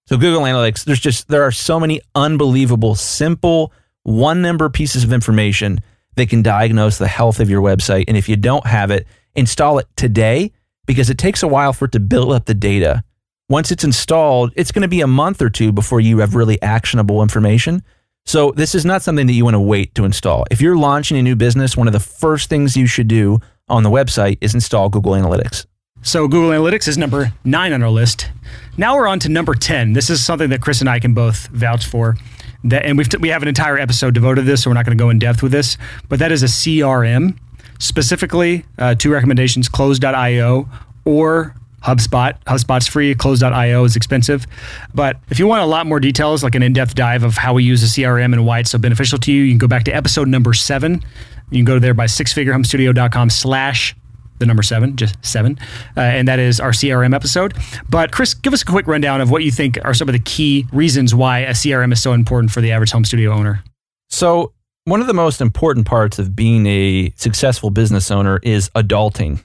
So 0.10 0.18
Google 0.18 0.42
Analytics, 0.42 0.86
there's 0.86 1.00
just 1.00 1.28
there 1.28 1.44
are 1.44 1.52
so 1.52 1.80
many 1.80 2.02
unbelievable, 2.16 2.96
simple, 2.96 3.72
one 4.02 4.42
number 4.42 4.68
pieces 4.68 5.04
of 5.04 5.14
information 5.14 5.82
that 6.16 6.30
can 6.30 6.42
diagnose 6.42 6.98
the 6.98 7.08
health 7.08 7.40
of 7.40 7.48
your 7.48 7.62
website. 7.62 8.06
And 8.08 8.18
if 8.18 8.28
you 8.28 8.36
don't 8.36 8.66
have 8.66 8.90
it, 8.90 9.06
install 9.36 9.78
it 9.78 9.86
today 9.96 10.52
because 10.88 11.12
it 11.12 11.20
takes 11.20 11.44
a 11.44 11.48
while 11.48 11.74
for 11.74 11.86
it 11.86 11.92
to 11.92 12.00
build 12.00 12.32
up 12.32 12.46
the 12.46 12.56
data. 12.56 13.04
Once 13.50 13.72
it's 13.72 13.84
installed, 13.84 14.52
it's 14.56 14.72
going 14.72 14.82
to 14.82 14.88
be 14.88 15.02
a 15.02 15.08
month 15.08 15.44
or 15.44 15.50
two 15.52 15.72
before 15.72 16.02
you 16.02 16.18
have 16.18 16.34
really 16.34 16.60
actionable 16.64 17.22
information. 17.22 17.84
So 18.26 18.52
this 18.56 18.74
is 18.74 18.86
not 18.86 19.04
something 19.04 19.28
that 19.28 19.34
you 19.34 19.44
want 19.44 19.58
to 19.58 19.60
wait 19.60 19.94
to 19.94 20.06
install. 20.06 20.44
If 20.50 20.60
you're 20.60 20.76
launching 20.76 21.18
a 21.18 21.22
new 21.22 21.36
business, 21.36 21.78
one 21.78 21.86
of 21.86 21.94
the 21.94 22.00
first 22.00 22.50
things 22.50 22.76
you 22.76 22.88
should 22.88 23.08
do 23.08 23.42
on 23.68 23.84
the 23.84 23.92
website 23.92 24.40
is 24.42 24.56
install 24.56 24.90
Google 24.90 25.12
Analytics. 25.12 25.68
So 26.02 26.28
Google 26.28 26.52
Analytics 26.52 26.88
is 26.88 26.98
number 26.98 27.34
nine 27.44 27.74
on 27.74 27.84
our 27.84 27.90
list. 27.90 28.30
Now 28.78 28.96
we're 28.96 29.08
on 29.08 29.20
to 29.20 29.30
number 29.30 29.54
10. 29.54 29.94
This 29.94 30.10
is 30.10 30.24
something 30.26 30.50
that 30.50 30.62
Chris 30.62 30.80
and 30.80 30.90
I 30.90 31.00
can 31.00 31.14
both 31.14 31.48
vouch 31.48 31.86
for. 31.86 32.16
That, 32.64 32.86
and 32.86 32.98
we've 32.98 33.08
t- 33.10 33.18
we 33.18 33.30
have 33.30 33.42
an 33.42 33.48
entire 33.48 33.78
episode 33.78 34.14
devoted 34.14 34.42
to 34.42 34.48
this, 34.48 34.64
so 34.64 34.70
we're 34.70 34.74
not 34.76 34.86
going 34.86 34.98
to 34.98 35.02
go 35.02 35.10
in 35.10 35.20
depth 35.20 35.44
with 35.44 35.52
this. 35.52 35.78
But 36.08 36.20
that 36.20 36.32
is 36.32 36.44
a 36.44 36.48
CRM, 36.48 37.38
specifically 37.80 38.66
uh, 38.78 38.96
two 38.96 39.12
recommendations: 39.12 39.70
Close.io 39.70 40.70
or 41.06 41.56
HubSpot. 41.84 42.42
HubSpot's 42.46 42.88
free. 42.88 43.16
Close.io 43.16 43.84
is 43.86 43.96
expensive. 43.96 44.46
But 44.94 45.18
if 45.30 45.40
you 45.40 45.48
want 45.48 45.62
a 45.62 45.66
lot 45.66 45.86
more 45.86 46.00
details, 46.00 46.44
like 46.44 46.56
an 46.56 46.64
in-depth 46.64 46.96
dive 46.96 47.24
of 47.24 47.36
how 47.36 47.54
we 47.54 47.64
use 47.64 47.82
a 47.84 48.02
CRM 48.02 48.34
and 48.34 48.46
why 48.46 48.60
it's 48.60 48.72
so 48.72 48.78
beneficial 48.78 49.18
to 49.20 49.32
you, 49.32 49.44
you 49.44 49.52
can 49.52 49.58
go 49.58 49.68
back 49.68 49.86
to 49.86 49.92
episode 49.92 50.28
number 50.28 50.54
seven. 50.54 51.02
You 51.50 51.60
can 51.60 51.66
go 51.66 51.80
there 51.80 51.94
by 51.94 52.06
sixfigurehomestudio.com 52.06 53.30
slash 53.30 53.96
the 54.40 54.46
number 54.46 54.64
seven, 54.64 54.96
just 54.96 55.16
seven, 55.24 55.58
uh, 55.96 56.02
and 56.02 56.28
that 56.28 56.40
is 56.40 56.60
our 56.60 56.72
CRM 56.72 57.14
episode. 57.14 57.54
But 57.90 58.12
Chris, 58.12 58.34
give 58.34 58.54
us 58.54 58.62
a 58.62 58.66
quick 58.66 58.88
rundown 58.88 59.22
of 59.22 59.30
what 59.30 59.44
you 59.44 59.52
think 59.52 59.78
are 59.84 59.94
some 59.94 60.10
of 60.10 60.14
the 60.14 60.20
key 60.20 60.66
reasons 60.72 61.14
why 61.14 61.40
a 61.40 61.52
CRM 61.52 61.94
is 61.94 62.02
so 62.02 62.14
important 62.14 62.52
for 62.52 62.62
the 62.62 62.72
average 62.72 62.92
home 62.92 63.06
studio 63.06 63.32
owner. 63.32 63.64
So, 64.10 64.54
one 64.86 65.02
of 65.02 65.08
the 65.08 65.14
most 65.14 65.40
important 65.40 65.86
parts 65.86 66.18
of 66.18 66.36
being 66.36 66.66
a 66.66 67.14
successful 67.16 67.70
business 67.70 68.10
owner 68.10 68.40
is 68.42 68.70
adulting. 68.70 69.44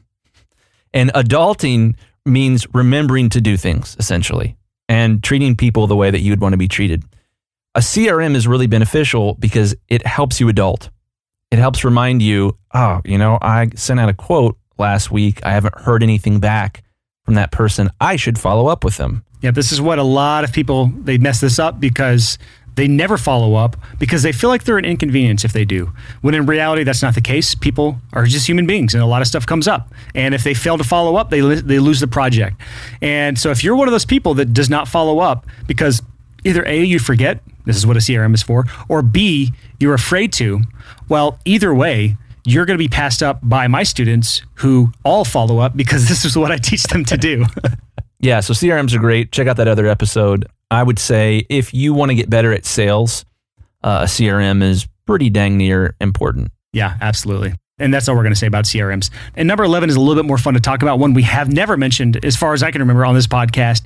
And 0.94 1.12
adulting 1.12 1.96
means 2.24 2.66
remembering 2.72 3.28
to 3.30 3.40
do 3.40 3.56
things, 3.56 3.96
essentially, 3.98 4.56
and 4.88 5.22
treating 5.22 5.56
people 5.56 5.86
the 5.86 5.96
way 5.96 6.10
that 6.10 6.20
you 6.20 6.32
would 6.32 6.40
want 6.40 6.54
to 6.54 6.58
be 6.58 6.68
treated. 6.68 7.02
A 7.74 7.80
CRM 7.80 8.34
is 8.34 8.46
really 8.46 8.68
beneficial 8.68 9.34
because 9.34 9.74
it 9.88 10.06
helps 10.06 10.40
you 10.40 10.48
adult. 10.48 10.90
It 11.50 11.58
helps 11.58 11.84
remind 11.84 12.22
you, 12.22 12.56
oh, 12.72 13.00
you 13.04 13.18
know, 13.18 13.38
I 13.42 13.70
sent 13.74 14.00
out 14.00 14.08
a 14.08 14.14
quote 14.14 14.56
last 14.78 15.10
week. 15.10 15.40
I 15.44 15.50
haven't 15.50 15.74
heard 15.80 16.02
anything 16.02 16.40
back 16.40 16.84
from 17.24 17.34
that 17.34 17.50
person. 17.50 17.90
I 18.00 18.16
should 18.16 18.38
follow 18.38 18.66
up 18.66 18.84
with 18.84 18.96
them. 18.96 19.24
Yeah, 19.40 19.50
this 19.50 19.72
is 19.72 19.80
what 19.80 19.98
a 19.98 20.02
lot 20.02 20.44
of 20.44 20.52
people 20.52 20.86
they 20.86 21.18
mess 21.18 21.40
this 21.40 21.58
up 21.58 21.78
because 21.78 22.38
they 22.76 22.88
never 22.88 23.16
follow 23.16 23.54
up 23.54 23.76
because 23.98 24.22
they 24.22 24.32
feel 24.32 24.50
like 24.50 24.64
they're 24.64 24.78
an 24.78 24.84
inconvenience 24.84 25.44
if 25.44 25.52
they 25.52 25.64
do. 25.64 25.92
When 26.22 26.34
in 26.34 26.46
reality, 26.46 26.82
that's 26.82 27.02
not 27.02 27.14
the 27.14 27.20
case. 27.20 27.54
People 27.54 27.98
are 28.12 28.24
just 28.24 28.48
human 28.48 28.66
beings, 28.66 28.94
and 28.94 29.02
a 29.02 29.06
lot 29.06 29.22
of 29.22 29.28
stuff 29.28 29.46
comes 29.46 29.68
up. 29.68 29.92
And 30.14 30.34
if 30.34 30.42
they 30.42 30.54
fail 30.54 30.78
to 30.78 30.84
follow 30.84 31.16
up, 31.16 31.30
they 31.30 31.40
they 31.40 31.78
lose 31.78 32.00
the 32.00 32.06
project. 32.06 32.60
And 33.00 33.38
so, 33.38 33.50
if 33.50 33.62
you're 33.62 33.76
one 33.76 33.86
of 33.86 33.92
those 33.92 34.04
people 34.04 34.34
that 34.34 34.52
does 34.52 34.70
not 34.70 34.88
follow 34.88 35.20
up 35.20 35.46
because 35.66 36.02
either 36.44 36.64
a 36.66 36.82
you 36.82 36.98
forget 36.98 37.40
this 37.64 37.76
is 37.76 37.86
what 37.86 37.96
a 37.96 38.00
CRM 38.00 38.34
is 38.34 38.42
for, 38.42 38.64
or 38.88 39.02
b 39.02 39.52
you're 39.80 39.94
afraid 39.94 40.32
to, 40.34 40.62
well, 41.08 41.38
either 41.44 41.74
way, 41.74 42.16
you're 42.44 42.66
going 42.66 42.78
to 42.78 42.82
be 42.82 42.88
passed 42.88 43.22
up 43.22 43.40
by 43.42 43.68
my 43.68 43.82
students 43.82 44.42
who 44.54 44.92
all 45.04 45.24
follow 45.24 45.58
up 45.58 45.76
because 45.76 46.08
this 46.08 46.24
is 46.24 46.36
what 46.36 46.50
I 46.50 46.58
teach 46.58 46.84
them 46.84 47.04
to 47.06 47.16
do. 47.16 47.44
yeah, 48.20 48.40
so 48.40 48.52
CRMs 48.52 48.94
are 48.94 48.98
great. 48.98 49.32
Check 49.32 49.46
out 49.46 49.56
that 49.56 49.68
other 49.68 49.86
episode. 49.86 50.46
I 50.70 50.82
would 50.82 50.98
say 50.98 51.46
if 51.48 51.72
you 51.72 51.94
want 51.94 52.10
to 52.10 52.14
get 52.14 52.28
better 52.28 52.52
at 52.52 52.64
sales, 52.64 53.24
uh, 53.82 54.00
a 54.02 54.04
CRM 54.06 54.62
is 54.62 54.88
pretty 55.06 55.30
dang 55.30 55.56
near 55.56 55.94
important. 56.00 56.50
Yeah, 56.72 56.96
absolutely. 57.00 57.54
And 57.78 57.92
that's 57.92 58.08
all 58.08 58.14
we're 58.14 58.22
going 58.22 58.32
to 58.32 58.38
say 58.38 58.46
about 58.46 58.64
CRMs. 58.64 59.10
And 59.34 59.48
number 59.48 59.64
11 59.64 59.90
is 59.90 59.96
a 59.96 60.00
little 60.00 60.20
bit 60.20 60.26
more 60.26 60.38
fun 60.38 60.54
to 60.54 60.60
talk 60.60 60.82
about, 60.82 60.98
one 60.98 61.12
we 61.12 61.22
have 61.22 61.52
never 61.52 61.76
mentioned, 61.76 62.24
as 62.24 62.36
far 62.36 62.52
as 62.54 62.62
I 62.62 62.70
can 62.70 62.80
remember, 62.80 63.04
on 63.04 63.14
this 63.14 63.26
podcast. 63.26 63.84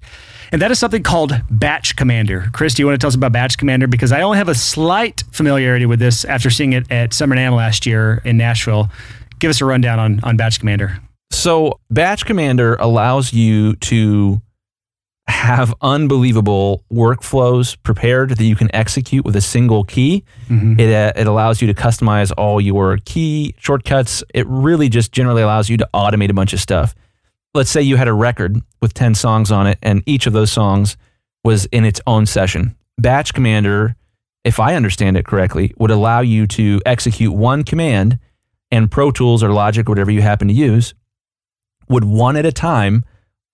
And 0.53 0.63
that 0.63 0.71
is 0.71 0.79
something 0.79 1.03
called 1.03 1.33
Batch 1.51 1.97
Commander. 1.97 2.49
Chris, 2.53 2.75
do 2.75 2.83
you 2.83 2.87
want 2.87 2.95
to 2.95 3.03
tell 3.03 3.09
us 3.09 3.15
about 3.15 3.33
Batch 3.33 3.59
Commander? 3.59 3.87
Because 3.87 4.13
I 4.13 4.23
only 4.23 4.39
have 4.39 4.49
a 4.49 4.55
slight 4.55 5.25
familiarity 5.31 5.87
with 5.87 5.99
this 5.99 6.25
after 6.25 6.51
seeing 6.51 6.73
it 6.73 6.91
at 6.91 7.13
Summer 7.13 7.37
NAMM 7.37 7.57
last 7.57 7.87
year 7.87 8.23
in 8.25 8.37
Nashville. 8.37 8.91
Give 9.39 9.51
us 9.51 9.61
a 9.61 9.65
rundown 9.65 9.99
on, 9.99 10.21
on 10.21 10.37
Batch 10.37 10.59
Commander. 10.59 10.99
So, 11.31 11.79
Batch 11.91 12.25
Commander 12.25 12.77
allows 12.77 13.33
you 13.33 13.77
to 13.77 14.41
have 15.29 15.75
unbelievable 15.83 16.83
workflows 16.91 17.77
prepared 17.83 18.31
that 18.31 18.45
you 18.45 18.57
can 18.57 18.75
execute 18.75 19.25
with 19.27 19.37
a 19.37 19.41
single 19.43 19.85
key. 19.85 20.25
Mm-hmm. 20.49 20.81
It, 20.81 20.93
uh, 20.93 21.13
it 21.21 21.27
allows 21.27 21.61
you 21.61 21.67
to 21.73 21.75
customize 21.75 22.33
all 22.39 22.61
your 22.61 22.99
key 23.05 23.55
shortcuts. 23.59 24.25
It 24.35 24.47
really 24.47 24.89
just 24.89 25.13
generally 25.13 25.43
allows 25.43 25.69
you 25.69 25.77
to 25.77 25.89
automate 25.93 26.31
a 26.31 26.35
bunch 26.35 26.55
of 26.55 26.61
stuff. 26.61 26.95
Let's 27.55 27.71
say 27.71 27.83
you 27.83 27.97
had 27.97 28.09
a 28.09 28.13
record 28.13 28.61
with 28.81 28.95
10 28.95 29.15
songs 29.15 29.51
on 29.51 29.67
it, 29.67 29.79
and 29.83 30.03
each 30.07 30.27
of 30.27 30.33
those 30.33 30.53
songs 30.53 30.97
was 31.45 31.65
in 31.67 31.85
its 31.85 32.01
own 32.07 32.27
session. 32.27 32.77
Batch 32.99 33.33
Commander, 33.33 33.97
if 34.45 34.61
I 34.61 34.75
understand 34.75 35.17
it 35.17 35.27
correctly, 35.27 35.73
would 35.79 35.91
allow 35.91 36.21
you 36.21 36.47
to 36.49 36.81
execute 36.85 37.33
one 37.33 37.65
command, 37.65 38.19
and 38.71 38.91
Pro 38.91 39.11
Tools 39.11 39.43
or 39.43 39.51
Logic, 39.51 39.89
whatever 39.89 40.11
you 40.11 40.21
happen 40.21 40.49
to 40.49 40.55
use, 40.55 40.95
would 41.89 42.05
one 42.05 42.37
at 42.37 42.45
a 42.45 42.53
time 42.53 43.05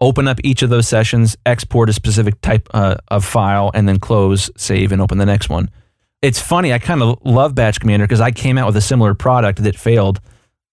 open 0.00 0.26
up 0.26 0.40
each 0.42 0.62
of 0.62 0.70
those 0.70 0.88
sessions, 0.88 1.36
export 1.46 1.88
a 1.88 1.92
specific 1.92 2.40
type 2.40 2.68
uh, 2.74 2.96
of 3.08 3.24
file, 3.24 3.70
and 3.74 3.88
then 3.88 3.98
close, 3.98 4.50
save, 4.56 4.92
and 4.92 5.00
open 5.00 5.18
the 5.18 5.26
next 5.26 5.48
one. 5.48 5.70
It's 6.20 6.40
funny. 6.40 6.72
I 6.72 6.78
kind 6.78 7.02
of 7.02 7.18
love 7.24 7.54
Batch 7.54 7.80
Commander 7.80 8.06
because 8.06 8.20
I 8.20 8.32
came 8.32 8.58
out 8.58 8.66
with 8.66 8.76
a 8.76 8.80
similar 8.80 9.14
product 9.14 9.62
that 9.62 9.76
failed 9.76 10.20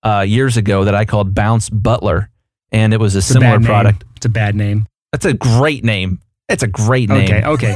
uh, 0.01 0.25
years 0.27 0.57
ago 0.57 0.85
that 0.85 0.95
I 0.95 1.05
called 1.05 1.35
Bounce 1.35 1.69
Butler, 1.69 2.30
and 2.71 2.93
it 2.93 2.99
was 2.99 3.15
a 3.15 3.19
it's 3.19 3.27
similar 3.27 3.57
a 3.57 3.61
product. 3.61 4.03
It's 4.15 4.25
a 4.25 4.29
bad 4.29 4.55
name. 4.55 4.87
That's 5.11 5.25
a 5.25 5.33
great 5.33 5.83
name. 5.83 6.19
It's 6.49 6.63
a 6.63 6.67
great 6.67 7.09
name. 7.09 7.43
Okay. 7.45 7.75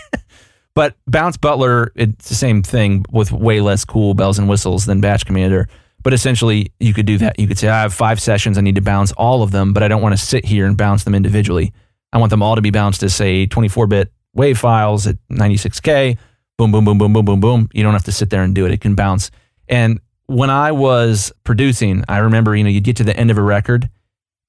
but 0.74 0.96
Bounce 1.06 1.36
Butler, 1.36 1.92
it's 1.94 2.28
the 2.28 2.34
same 2.34 2.62
thing 2.62 3.04
with 3.10 3.32
way 3.32 3.60
less 3.60 3.84
cool 3.84 4.14
bells 4.14 4.38
and 4.38 4.48
whistles 4.48 4.86
than 4.86 5.00
Batch 5.00 5.26
Commander. 5.26 5.68
But 6.02 6.14
essentially, 6.14 6.72
you 6.80 6.94
could 6.94 7.06
do 7.06 7.18
that. 7.18 7.38
You 7.38 7.46
could 7.46 7.58
say, 7.58 7.68
I 7.68 7.82
have 7.82 7.92
five 7.92 8.20
sessions. 8.20 8.56
I 8.56 8.62
need 8.62 8.76
to 8.76 8.80
bounce 8.80 9.12
all 9.12 9.42
of 9.42 9.50
them, 9.50 9.72
but 9.74 9.82
I 9.82 9.88
don't 9.88 10.00
want 10.00 10.14
to 10.14 10.24
sit 10.24 10.46
here 10.46 10.66
and 10.66 10.76
bounce 10.76 11.04
them 11.04 11.14
individually. 11.14 11.72
I 12.12 12.18
want 12.18 12.30
them 12.30 12.42
all 12.42 12.56
to 12.56 12.62
be 12.62 12.70
bounced 12.70 13.02
as, 13.02 13.14
say, 13.14 13.46
24 13.46 13.86
bit 13.86 14.12
WAV 14.36 14.56
files 14.56 15.06
at 15.06 15.16
96K. 15.30 16.16
Boom, 16.56 16.72
boom, 16.72 16.84
boom, 16.84 16.98
boom, 16.98 17.12
boom, 17.12 17.24
boom, 17.24 17.40
boom. 17.40 17.68
You 17.72 17.82
don't 17.82 17.92
have 17.92 18.04
to 18.04 18.12
sit 18.12 18.30
there 18.30 18.42
and 18.42 18.54
do 18.54 18.66
it. 18.66 18.72
It 18.72 18.80
can 18.80 18.94
bounce. 18.94 19.30
And 19.68 20.00
when 20.26 20.50
I 20.50 20.72
was 20.72 21.32
producing, 21.44 22.04
I 22.08 22.18
remember, 22.18 22.56
you 22.56 22.64
know, 22.64 22.70
you'd 22.70 22.84
get 22.84 22.96
to 22.96 23.04
the 23.04 23.16
end 23.16 23.30
of 23.30 23.38
a 23.38 23.42
record, 23.42 23.90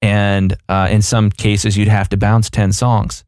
and 0.01 0.55
uh, 0.67 0.87
in 0.89 1.01
some 1.01 1.29
cases, 1.29 1.77
you'd 1.77 1.87
have 1.87 2.09
to 2.09 2.17
bounce 2.17 2.49
10 2.49 2.71
songs. 2.73 3.23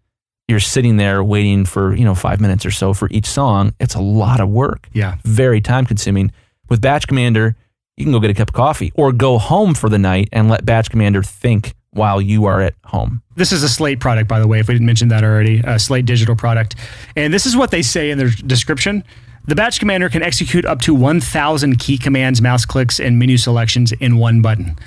You're 0.47 0.59
sitting 0.59 0.97
there 0.97 1.24
waiting 1.24 1.65
for, 1.65 1.95
you 1.95 2.03
know, 2.03 2.15
five 2.15 2.41
minutes 2.41 2.65
or 2.65 2.71
so 2.71 2.93
for 2.93 3.07
each 3.11 3.26
song. 3.26 3.74
It's 3.80 3.95
a 3.95 4.01
lot 4.01 4.39
of 4.39 4.49
work. 4.49 4.89
Yeah. 4.93 5.15
Very 5.24 5.61
time 5.61 5.86
consuming. 5.86 6.32
With 6.69 6.82
Batch 6.82 7.07
Commander, 7.07 7.55
you 7.97 8.05
can 8.05 8.11
go 8.11 8.19
get 8.19 8.32
a 8.32 8.34
cup 8.34 8.49
of 8.49 8.53
coffee 8.53 8.91
or 8.95 9.11
go 9.11 9.38
home 9.38 9.74
for 9.74 9.88
the 9.89 9.99
night 9.99 10.30
and 10.32 10.49
let 10.49 10.65
Batch 10.65 10.89
Commander 10.89 11.24
think 11.24 11.76
while 11.91 12.21
you 12.21 12.45
are 12.45 12.61
at 12.61 12.74
home. 12.86 13.21
This 13.36 13.51
is 13.51 13.63
a 13.63 13.69
Slate 13.69 13.99
product, 13.99 14.28
by 14.28 14.39
the 14.39 14.47
way, 14.47 14.59
if 14.59 14.67
we 14.67 14.74
didn't 14.74 14.88
mention 14.88 15.09
that 15.09 15.24
already, 15.24 15.61
a 15.63 15.80
Slate 15.80 16.05
digital 16.05 16.36
product. 16.36 16.76
And 17.15 17.34
this 17.34 17.45
is 17.45 17.55
what 17.55 17.71
they 17.71 17.84
say 17.84 18.09
in 18.09 18.17
their 18.17 18.30
description. 18.30 19.03
The 19.45 19.55
Batch 19.55 19.80
Commander 19.80 20.09
can 20.09 20.24
execute 20.24 20.65
up 20.65 20.82
to 20.82 20.95
1,000 20.95 21.78
key 21.78 21.97
commands, 21.97 22.41
mouse 22.41 22.65
clicks, 22.65 22.99
and 22.99 23.19
menu 23.19 23.38
selections 23.38 23.91
in 23.91 24.17
one 24.17 24.41
button. 24.41 24.78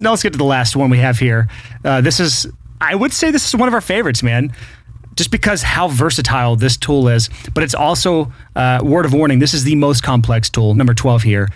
Now 0.00 0.10
let's 0.10 0.22
get 0.22 0.32
to 0.32 0.38
the 0.38 0.44
last 0.44 0.76
one 0.76 0.90
we 0.90 0.98
have 0.98 1.18
here. 1.18 1.48
Uh, 1.84 2.00
this 2.00 2.20
is, 2.20 2.46
I 2.80 2.94
would 2.94 3.12
say, 3.12 3.30
this 3.30 3.46
is 3.46 3.56
one 3.56 3.68
of 3.68 3.74
our 3.74 3.80
favorites, 3.80 4.22
man 4.22 4.52
just 5.14 5.30
because 5.30 5.62
how 5.62 5.88
versatile 5.88 6.56
this 6.56 6.76
tool 6.76 7.08
is. 7.08 7.30
But 7.54 7.62
it's 7.62 7.74
also, 7.74 8.30
uh, 8.54 8.80
word 8.82 9.06
of 9.06 9.14
warning, 9.14 9.38
this 9.38 9.54
is 9.54 9.64
the 9.64 9.74
most 9.74 10.02
complex 10.02 10.50
tool, 10.50 10.74
number 10.74 10.92
12 10.92 11.22
here 11.22 11.48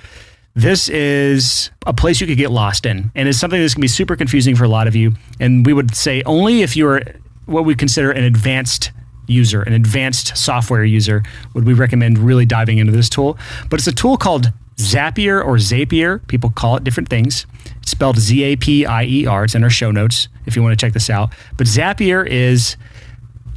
this 0.55 0.89
is 0.89 1.71
a 1.87 1.93
place 1.93 2.21
you 2.21 2.27
could 2.27 2.37
get 2.37 2.51
lost 2.51 2.85
in, 2.85 3.11
and 3.15 3.29
it's 3.29 3.39
something 3.39 3.61
that's 3.61 3.75
going 3.75 3.83
to 3.83 3.85
be 3.85 3.89
super 3.89 4.17
confusing 4.17 4.57
for 4.57 4.65
a 4.65 4.69
lot 4.69 4.89
of 4.89 4.97
you. 4.97 5.15
And 5.39 5.65
we 5.65 5.73
would 5.73 5.95
say 5.95 6.23
only 6.27 6.63
if 6.63 6.77
you're 6.77 7.03
what 7.47 7.65
we 7.65 7.75
consider 7.75 8.11
an 8.11 8.25
advanced 8.25 8.91
user, 9.27 9.63
an 9.63 9.73
advanced 9.73 10.37
software 10.37 10.85
user, 10.85 11.23
would 11.55 11.65
we 11.65 11.73
recommend 11.73 12.19
really 12.19 12.47
diving 12.47 12.79
into 12.79 12.93
this 12.93 13.09
tool. 13.09 13.39
But 13.69 13.79
it's 13.79 13.87
a 13.87 13.93
tool 13.93 14.17
called 14.17 14.53
Zapier 14.81 15.45
or 15.45 15.57
Zapier. 15.57 16.27
People 16.27 16.51
call 16.51 16.77
it 16.77 16.85
different 16.85 17.09
things. 17.09 17.47
It's 17.83 17.91
spelled 17.91 18.19
Z 18.19 18.43
A 18.43 18.57
P 18.57 18.87
I 18.87 19.05
E 19.05 19.27
R. 19.27 19.45
It's 19.45 19.55
in 19.55 19.65
our 19.65 19.71
show 19.71 19.91
notes 19.91 20.29
if 20.47 20.57
you 20.57 20.63
want 20.63 20.79
to 20.79 20.85
check 20.85 20.93
this 20.93 21.11
out. 21.11 21.31
But 21.57 21.67
Zapier 21.67 22.27
is 22.27 22.77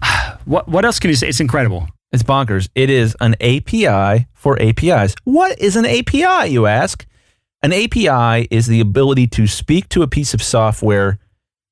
what? 0.45 0.67
What 0.67 0.86
else 0.86 0.99
can 0.99 1.09
you 1.09 1.15
say? 1.15 1.28
It's 1.28 1.39
incredible. 1.39 1.88
It's 2.11 2.24
bonkers. 2.24 2.69
It 2.76 2.91
is 2.91 3.17
an 3.21 3.36
API 3.41 4.28
for 4.34 4.61
APIs. 4.61 5.15
What 5.24 5.59
is 5.59 5.76
an 5.76 5.86
API, 5.86 6.51
you 6.51 6.67
ask? 6.67 7.07
An 7.63 7.74
API 7.74 8.47
is 8.51 8.67
the 8.67 8.82
ability 8.82 9.28
to 9.28 9.47
speak 9.47 9.89
to 9.89 10.03
a 10.03 10.07
piece 10.07 10.34
of 10.34 10.43
software 10.43 11.17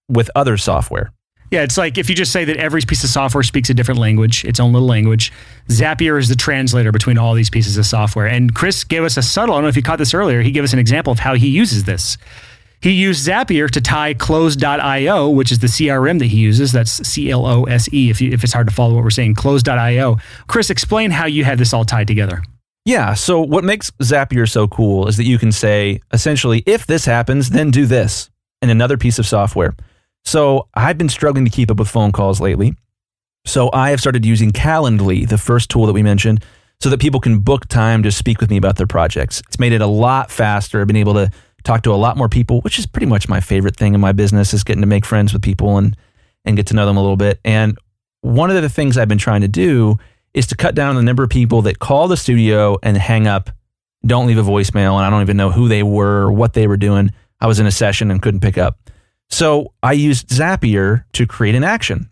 with 0.08 0.32
other 0.36 0.58
software. 0.58 1.12
Yeah, 1.52 1.64
it's 1.64 1.78
like 1.78 1.98
if 1.98 2.10
you 2.10 2.16
just 2.16 2.32
say 2.32 2.46
that 2.46 2.56
every 2.56 2.82
piece 2.82 3.04
of 3.04 3.10
software 3.10 3.44
speaks 3.44 3.70
a 3.70 3.74
different 3.74 4.00
language, 4.00 4.46
its 4.46 4.60
own 4.60 4.72
little 4.72 4.88
language. 4.88 5.34
Zapier 5.68 6.18
is 6.18 6.30
the 6.30 6.36
translator 6.36 6.94
between 6.94 7.18
all 7.18 7.34
these 7.34 7.50
pieces 7.50 7.78
of 7.78 7.86
software. 7.86 8.26
And 8.26 8.56
Chris 8.56 8.86
gave 8.86 9.04
us 9.04 9.18
a 9.18 9.22
subtle, 9.22 9.56
I 9.56 9.58
don't 9.58 9.66
know 9.66 9.70
if 9.70 9.76
you 9.76 9.82
caught 9.82 10.00
this 10.00 10.14
earlier, 10.14 10.42
he 10.42 10.52
gave 10.52 10.64
us 10.64 10.72
an 10.72 10.80
example 10.80 11.12
of 11.12 11.20
how 11.20 11.36
he 11.36 11.50
uses 11.50 11.84
this. 11.84 12.18
He 12.80 12.92
used 12.92 13.28
Zapier 13.28 13.70
to 13.70 13.82
tie 13.82 14.14
Close.io, 14.16 15.30
which 15.30 15.52
is 15.52 15.60
the 15.60 15.68
CRM 15.68 16.20
that 16.20 16.26
he 16.26 16.38
uses. 16.38 16.72
That's 16.72 17.08
C 17.08 17.30
L 17.30 17.46
O 17.46 17.66
S 17.66 17.94
E, 17.94 18.10
if, 18.10 18.22
if 18.22 18.44
it's 18.44 18.54
hard 18.54 18.68
to 18.68 18.74
follow 18.74 18.96
what 18.96 19.04
we're 19.04 19.12
saying. 19.12 19.36
Close.io. 19.36 20.18
Chris, 20.48 20.70
explain 20.70 21.12
how 21.12 21.26
you 21.26 21.44
had 21.44 21.60
this 21.60 21.74
all 21.74 21.86
tied 21.86 22.08
together. 22.08 22.42
Yeah. 22.86 23.14
So, 23.14 23.40
what 23.40 23.64
makes 23.64 23.92
Zapier 23.92 24.50
so 24.50 24.68
cool 24.68 25.08
is 25.08 25.18
that 25.18 25.26
you 25.26 25.38
can 25.38 25.52
say, 25.52 26.02
essentially, 26.12 26.64
if 26.66 26.88
this 26.88 27.06
happens, 27.06 27.52
then 27.52 27.70
do 27.70 27.86
this 27.86 28.32
in 28.64 28.72
another 28.72 28.98
piece 28.98 29.20
of 29.20 29.28
software. 29.28 29.76
So, 30.24 30.68
I've 30.74 30.98
been 30.98 31.10
struggling 31.10 31.46
to 31.46 31.52
keep 31.52 31.72
up 31.72 31.80
with 31.80 31.90
phone 31.90 32.12
calls 32.12 32.40
lately. 32.40 32.76
So, 33.46 33.70
I 33.74 33.90
have 33.90 34.00
started 34.00 34.26
using 34.26 34.52
Calendly, 34.52 35.28
the 35.28 35.38
first 35.38 35.70
tool 35.70 35.86
that 35.86 35.94
we 35.94 36.04
mentioned, 36.04 36.44
so 36.80 36.90
that 36.90 37.00
people 37.00 37.20
can 37.20 37.40
book 37.40 37.68
time 37.68 38.04
to 38.04 38.12
speak 38.12 38.40
with 38.40 38.50
me 38.50 38.58
about 38.58 38.78
their 38.78 38.88
projects. 38.88 39.42
It's 39.48 39.60
made 39.60 39.72
it 39.72 39.82
a 39.82 39.88
lot 39.88 40.32
faster. 40.32 40.82
I've 40.82 40.88
been 40.88 40.96
able 40.96 41.14
to 41.14 41.32
talk 41.64 41.84
to 41.84 41.94
a 41.94 41.96
lot 41.96 42.18
more 42.18 42.30
people, 42.30 42.62
which 42.62 42.80
is 42.80 42.88
pretty 42.88 43.06
much 43.06 43.30
my 43.30 43.40
favorite 43.40 43.76
thing 43.76 43.94
in 43.94 44.02
my 44.02 44.12
business 44.12 44.54
is 44.54 44.64
getting 44.64 44.82
to 44.82 44.88
make 44.88 45.06
friends 45.06 45.34
with 45.34 45.42
people 45.42 45.78
and 45.78 45.96
and 46.44 46.58
get 46.58 46.66
to 46.68 46.74
know 46.74 46.88
them 46.88 46.98
a 46.98 47.02
little 47.02 47.18
bit. 47.18 47.40
And 47.46 47.78
one 48.22 48.50
of 48.50 48.60
the 48.60 48.70
things 48.70 48.98
I've 48.98 49.08
been 49.08 49.20
trying 49.20 49.42
to 49.42 49.48
do 49.48 49.98
is 50.34 50.48
to 50.48 50.56
cut 50.56 50.76
down 50.76 50.96
the 50.96 51.04
number 51.04 51.24
of 51.24 51.30
people 51.30 51.62
that 51.64 51.80
call 51.80 52.08
the 52.08 52.18
studio 52.18 52.78
and 52.82 52.98
hang 52.98 53.28
up, 53.28 53.52
don't 54.06 54.26
leave 54.26 54.38
a 54.38 54.44
voicemail, 54.44 54.96
and 54.96 55.06
I 55.06 55.10
don't 55.10 55.22
even 55.22 55.38
know 55.38 55.52
who 55.52 55.68
they 55.68 55.84
were 55.84 56.24
or 56.24 56.32
what 56.32 56.54
they 56.54 56.68
were 56.68 56.78
doing. 56.78 57.12
I 57.40 57.48
was 57.48 57.60
in 57.60 57.68
a 57.68 57.72
session 57.72 58.10
and 58.10 58.22
couldn't 58.22 58.40
pick 58.40 58.58
up. 58.58 58.90
So 59.32 59.74
I 59.82 59.94
used 59.94 60.28
Zapier 60.28 61.06
to 61.14 61.26
create 61.26 61.56
an 61.56 61.64
action. 61.64 62.10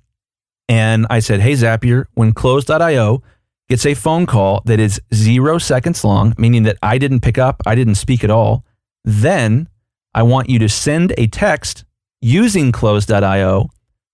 And 0.67 1.05
I 1.09 1.19
said, 1.19 1.41
Hey, 1.41 1.53
Zapier, 1.53 2.05
when 2.13 2.33
close.io 2.33 3.21
gets 3.67 3.85
a 3.85 3.93
phone 3.93 4.25
call 4.25 4.61
that 4.65 4.79
is 4.79 5.01
zero 5.13 5.57
seconds 5.57 6.03
long, 6.03 6.33
meaning 6.37 6.63
that 6.63 6.77
I 6.81 6.97
didn't 6.97 7.19
pick 7.19 7.37
up, 7.37 7.61
I 7.65 7.75
didn't 7.75 7.95
speak 7.95 8.23
at 8.23 8.31
all, 8.31 8.63
then 9.03 9.67
I 10.13 10.23
want 10.23 10.49
you 10.49 10.59
to 10.59 10.69
send 10.69 11.13
a 11.17 11.27
text 11.27 11.85
using 12.21 12.71
close.io 12.71 13.69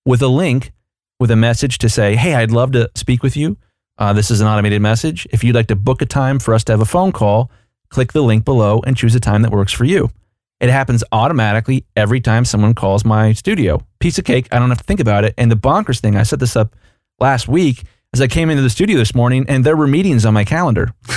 with 0.05 0.21
a 0.21 0.27
link 0.27 0.71
with 1.19 1.31
a 1.31 1.35
message 1.35 1.77
to 1.79 1.89
say, 1.89 2.15
Hey, 2.15 2.33
I'd 2.33 2.51
love 2.51 2.71
to 2.71 2.89
speak 2.95 3.21
with 3.21 3.37
you. 3.37 3.57
Uh, 3.97 4.13
this 4.13 4.31
is 4.31 4.41
an 4.41 4.47
automated 4.47 4.81
message. 4.81 5.27
If 5.31 5.43
you'd 5.43 5.55
like 5.55 5.67
to 5.67 5.75
book 5.75 6.01
a 6.01 6.05
time 6.05 6.39
for 6.39 6.53
us 6.53 6.63
to 6.65 6.73
have 6.73 6.81
a 6.81 6.85
phone 6.85 7.11
call, 7.11 7.49
click 7.89 8.13
the 8.13 8.23
link 8.23 8.43
below 8.43 8.81
and 8.85 8.97
choose 8.97 9.15
a 9.15 9.19
time 9.19 9.41
that 9.43 9.51
works 9.51 9.71
for 9.71 9.85
you. 9.85 10.09
It 10.59 10.69
happens 10.69 11.03
automatically 11.11 11.85
every 11.95 12.21
time 12.21 12.45
someone 12.45 12.73
calls 12.73 13.03
my 13.03 13.33
studio. 13.33 13.81
Piece 13.99 14.17
of 14.17 14.25
cake. 14.25 14.47
I 14.51 14.59
don't 14.59 14.69
have 14.69 14.77
to 14.77 14.83
think 14.83 14.99
about 14.99 15.25
it. 15.25 15.33
And 15.37 15.51
the 15.51 15.55
bonkers 15.55 15.99
thing, 15.99 16.15
I 16.15 16.23
set 16.23 16.39
this 16.39 16.55
up 16.55 16.75
last 17.19 17.47
week 17.47 17.83
as 18.13 18.21
I 18.21 18.27
came 18.27 18.49
into 18.49 18.63
the 18.63 18.69
studio 18.69 18.97
this 18.97 19.13
morning 19.13 19.45
and 19.49 19.65
there 19.65 19.75
were 19.75 19.87
meetings 19.87 20.25
on 20.25 20.33
my 20.33 20.45
calendar. 20.45 20.93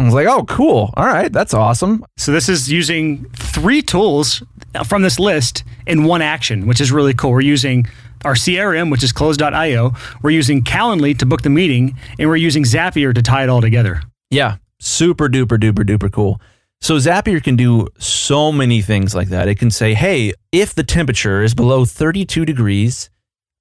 I 0.00 0.04
was 0.04 0.14
like, 0.14 0.26
oh, 0.26 0.44
cool. 0.44 0.92
All 0.96 1.06
right. 1.06 1.32
That's 1.32 1.52
awesome. 1.52 2.04
So, 2.16 2.32
this 2.32 2.48
is 2.48 2.70
using 2.70 3.28
three 3.30 3.82
tools 3.82 4.42
from 4.86 5.02
this 5.02 5.18
list 5.18 5.64
in 5.86 6.04
one 6.04 6.22
action, 6.22 6.66
which 6.66 6.80
is 6.80 6.90
really 6.90 7.12
cool. 7.12 7.32
We're 7.32 7.42
using 7.42 7.86
our 8.24 8.34
CRM, 8.34 8.90
which 8.90 9.02
is 9.02 9.12
close.io. 9.12 9.92
We're 10.22 10.30
using 10.30 10.62
Calendly 10.62 11.18
to 11.18 11.26
book 11.26 11.42
the 11.42 11.50
meeting, 11.50 11.98
and 12.18 12.28
we're 12.28 12.36
using 12.36 12.64
Zapier 12.64 13.14
to 13.14 13.20
tie 13.22 13.42
it 13.42 13.48
all 13.48 13.60
together. 13.60 14.02
Yeah. 14.30 14.56
Super 14.78 15.28
duper 15.28 15.58
duper 15.58 15.84
duper 15.84 16.10
cool. 16.10 16.40
So, 16.82 16.96
Zapier 16.96 17.42
can 17.42 17.56
do 17.56 17.88
so 17.98 18.50
many 18.50 18.80
things 18.80 19.14
like 19.14 19.28
that. 19.28 19.48
It 19.48 19.56
can 19.58 19.70
say, 19.70 19.94
hey, 19.94 20.32
if 20.50 20.74
the 20.74 20.82
temperature 20.82 21.42
is 21.42 21.54
below 21.54 21.84
32 21.84 22.46
degrees 22.46 23.10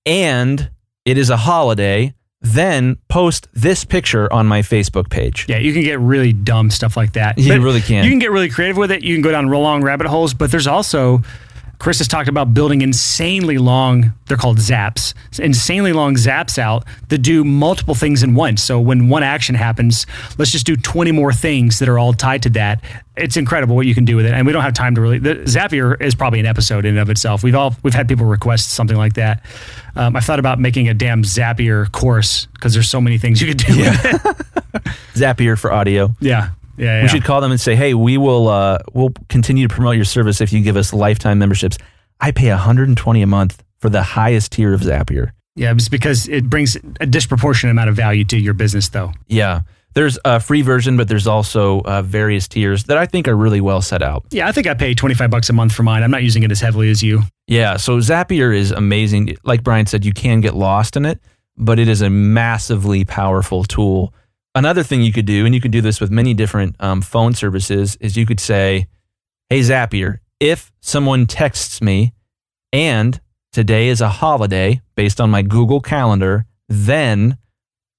and 0.06 0.70
it 1.04 1.18
is 1.18 1.30
a 1.30 1.38
holiday, 1.38 2.14
then 2.42 2.98
post 3.10 3.48
this 3.54 3.84
picture 3.84 4.32
on 4.32 4.48
my 4.48 4.62
Facebook 4.62 5.10
page. 5.10 5.46
Yeah, 5.50 5.58
you 5.58 5.74
can 5.74 5.84
get 5.84 6.00
really 6.00 6.32
dumb 6.32 6.70
stuff 6.70 6.96
like 6.96 7.14
that. 7.14 7.38
You 7.38 7.50
But 7.50 7.60
really 7.60 7.82
can. 7.82 8.06
You 8.06 8.10
can 8.10 8.20
get 8.20 8.32
really 8.32 8.50
creative 8.50 8.78
with 8.78 8.92
it. 8.92 9.04
You 9.04 9.14
can 9.16 9.22
go 9.22 9.32
down 9.32 9.50
real 9.50 9.62
long 9.62 9.84
rabbit 9.84 10.08
holes, 10.08 10.34
but 10.34 10.50
there's 10.50 10.68
also 10.68 11.22
Chris 11.80 12.00
has 12.00 12.10
talked 12.10 12.28
about 12.28 12.54
building 12.54 12.82
insanely 12.82 13.58
long, 13.58 14.12
they're 14.28 14.36
called 14.36 14.58
zaps, 14.58 15.14
insanely 15.40 15.94
long 15.94 16.16
zaps 16.16 16.58
out 16.58 16.84
that 17.08 17.20
do 17.20 17.46
multiple 17.46 17.96
things 17.96 18.22
in 18.22 18.36
one. 18.36 18.58
So 18.58 18.82
when 18.82 19.08
one 19.08 19.24
action 19.24 19.56
happens, 19.56 20.06
let's 20.38 20.52
just 20.52 20.66
do 20.66 20.76
20 20.76 21.14
more 21.14 21.32
things 21.32 21.80
that 21.80 21.88
are 21.88 21.98
all 21.98 22.12
tied 22.12 22.44
to 22.44 22.50
that. 22.52 22.84
It's 23.16 23.38
incredible 23.38 23.78
what 23.78 23.86
you 23.86 23.96
can 23.96 24.04
do 24.04 24.18
with 24.18 24.26
it. 24.26 24.34
And 24.34 24.46
we 24.46 24.52
don't 24.52 24.62
have 24.62 24.74
time 24.74 24.94
to 24.96 25.02
really, 25.02 25.20
the 25.20 25.36
Zapier 25.36 26.00
is 26.02 26.16
probably 26.16 26.42
an 26.42 26.46
episode 26.46 26.84
in 26.84 26.92
and 26.92 27.00
of 27.00 27.10
itself. 27.10 27.44
We've 27.44 27.56
all, 27.56 27.74
we've 27.82 27.94
had 27.94 28.10
people 28.10 28.26
request 28.26 28.72
something 28.72 28.98
like 28.98 29.14
that. 29.14 29.46
Um, 29.96 30.18
I 30.18 30.20
thought 30.20 30.40
about 30.40 30.60
making 30.60 30.90
a 30.90 30.94
damn 30.94 31.24
Zapier 31.24 31.90
course 31.94 32.48
because 32.54 32.74
there's 32.74 32.90
so 32.90 33.00
many 33.00 33.18
things 33.18 33.42
you 33.42 33.48
could 33.48 33.58
do. 33.58 33.78
with 33.78 34.06
it. 34.06 34.22
Zapier 35.14 35.58
for 35.58 35.72
audio. 35.72 36.14
yeah. 36.20 36.50
Yeah, 36.80 36.98
yeah. 36.98 37.02
We 37.04 37.10
should 37.10 37.24
call 37.24 37.42
them 37.42 37.52
and 37.52 37.60
say, 37.60 37.76
"Hey, 37.76 37.94
we 37.94 38.18
will 38.18 38.48
uh, 38.48 38.80
we'll 38.94 39.14
continue 39.28 39.68
to 39.68 39.74
promote 39.74 39.96
your 39.96 40.06
service 40.06 40.42
if 40.42 40.54
you 40.54 40.62
give 40.62 40.78
us 40.78 40.94
lifetime 40.94 41.38
memberships." 41.40 41.78
I 42.22 42.32
pay 42.32 42.50
120 42.50 43.22
a 43.22 43.28
month 43.28 43.64
for 43.80 43.90
the 43.90 44.02
highest 44.04 44.54
tier 44.54 44.74
of 44.74 44.82
Zapier. 44.82 45.32
Yeah, 45.56 45.72
it's 45.72 45.90
because 45.90 46.28
it 46.28 46.50
brings 46.50 46.78
a 47.00 47.06
disproportionate 47.06 47.72
amount 47.72 47.90
of 47.90 47.96
value 47.96 48.24
to 48.26 48.38
your 48.38 48.54
business, 48.54 48.90
though. 48.90 49.12
Yeah, 49.28 49.62
there's 49.94 50.18
a 50.24 50.40
free 50.40 50.62
version, 50.62 50.98
but 50.98 51.08
there's 51.08 51.28
also 51.28 51.82
uh, 51.82 52.02
various 52.02 52.48
tiers 52.48 52.86
that 52.86 52.98
I 52.98 53.06
think 53.06 53.28
are 53.28 53.36
really 53.36 53.60
well 53.60 53.82
set 53.82 54.02
out. 54.02 54.26
Yeah, 54.30 54.48
I 54.48 54.52
think 54.52 54.68
I 54.68 54.74
pay 54.74 54.94
25 54.94 55.30
bucks 55.30 55.50
a 55.50 55.54
month 55.54 55.74
for 55.74 55.84
mine. 55.84 56.04
I'm 56.04 56.12
not 56.12 56.24
using 56.24 56.44
it 56.44 56.52
as 56.52 56.62
heavily 56.62 56.90
as 56.90 57.02
you. 57.02 57.24
Yeah, 57.48 57.78
so 57.78 57.98
Zapier 57.98 58.56
is 58.56 58.72
amazing. 58.72 59.36
Like 59.44 59.64
Brian 59.64 59.86
said, 59.86 60.06
you 60.06 60.14
can 60.14 60.42
get 60.42 60.54
lost 60.54 60.96
in 60.96 61.06
it, 61.06 61.20
but 61.58 61.80
it 61.80 61.88
is 61.88 62.02
a 62.02 62.10
massively 62.10 63.04
powerful 63.04 63.64
tool. 63.64 64.14
Another 64.56 64.84
thing 64.84 65.02
you 65.02 65.14
could 65.14 65.26
do, 65.26 65.45
and 65.45 65.54
you 65.54 65.62
could 65.62 65.72
do 65.72 65.82
this 65.82 66.02
with 66.02 66.10
many 66.10 66.34
different 66.34 66.76
um, 66.80 67.02
phone 67.02 67.34
services, 67.34 67.97
is 67.97 68.18
you 68.18 68.26
could 68.26 68.39
say, 68.39 68.88
Hey, 69.50 69.62
Zapier, 69.62 70.20
if 70.39 70.72
someone 70.82 71.26
texts 71.26 71.82
me 71.82 72.14
and 72.72 73.20
today 73.52 73.88
is 73.88 74.02
a 74.02 74.10
holiday 74.10 74.82
based 74.95 75.20
on 75.20 75.30
my 75.30 75.41
Google 75.41 75.82
Calendar, 75.82 76.45
then 76.68 77.38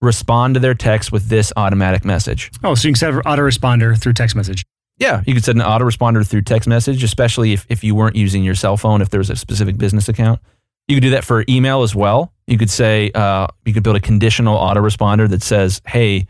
respond 0.00 0.54
to 0.54 0.60
their 0.60 0.74
text 0.74 1.12
with 1.12 1.28
this 1.28 1.52
automatic 1.56 2.04
message. 2.04 2.50
Oh, 2.64 2.74
so 2.74 2.88
you 2.88 2.94
can 2.94 2.98
set 2.98 3.14
an 3.14 3.20
autoresponder 3.22 4.00
through 4.00 4.14
text 4.14 4.34
message. 4.34 4.64
Yeah, 4.98 5.22
you 5.26 5.34
could 5.34 5.44
set 5.44 5.56
an 5.56 5.62
autoresponder 5.62 6.26
through 6.26 6.42
text 6.42 6.68
message, 6.68 7.02
especially 7.02 7.52
if, 7.52 7.66
if 7.68 7.82
you 7.82 7.94
weren't 7.94 8.16
using 8.16 8.44
your 8.44 8.54
cell 8.54 8.76
phone, 8.76 9.00
if 9.00 9.10
there 9.10 9.18
was 9.18 9.30
a 9.30 9.36
specific 9.36 9.78
business 9.78 10.08
account. 10.08 10.40
You 10.88 10.96
could 10.96 11.02
do 11.02 11.10
that 11.10 11.24
for 11.24 11.44
email 11.48 11.82
as 11.82 11.94
well. 11.94 12.32
You 12.46 12.58
could 12.58 12.70
say, 12.70 13.10
uh, 13.14 13.46
you 13.64 13.72
could 13.72 13.82
build 13.82 13.96
a 13.96 14.00
conditional 14.00 14.58
autoresponder 14.58 15.28
that 15.28 15.42
says, 15.42 15.80
hey, 15.86 16.26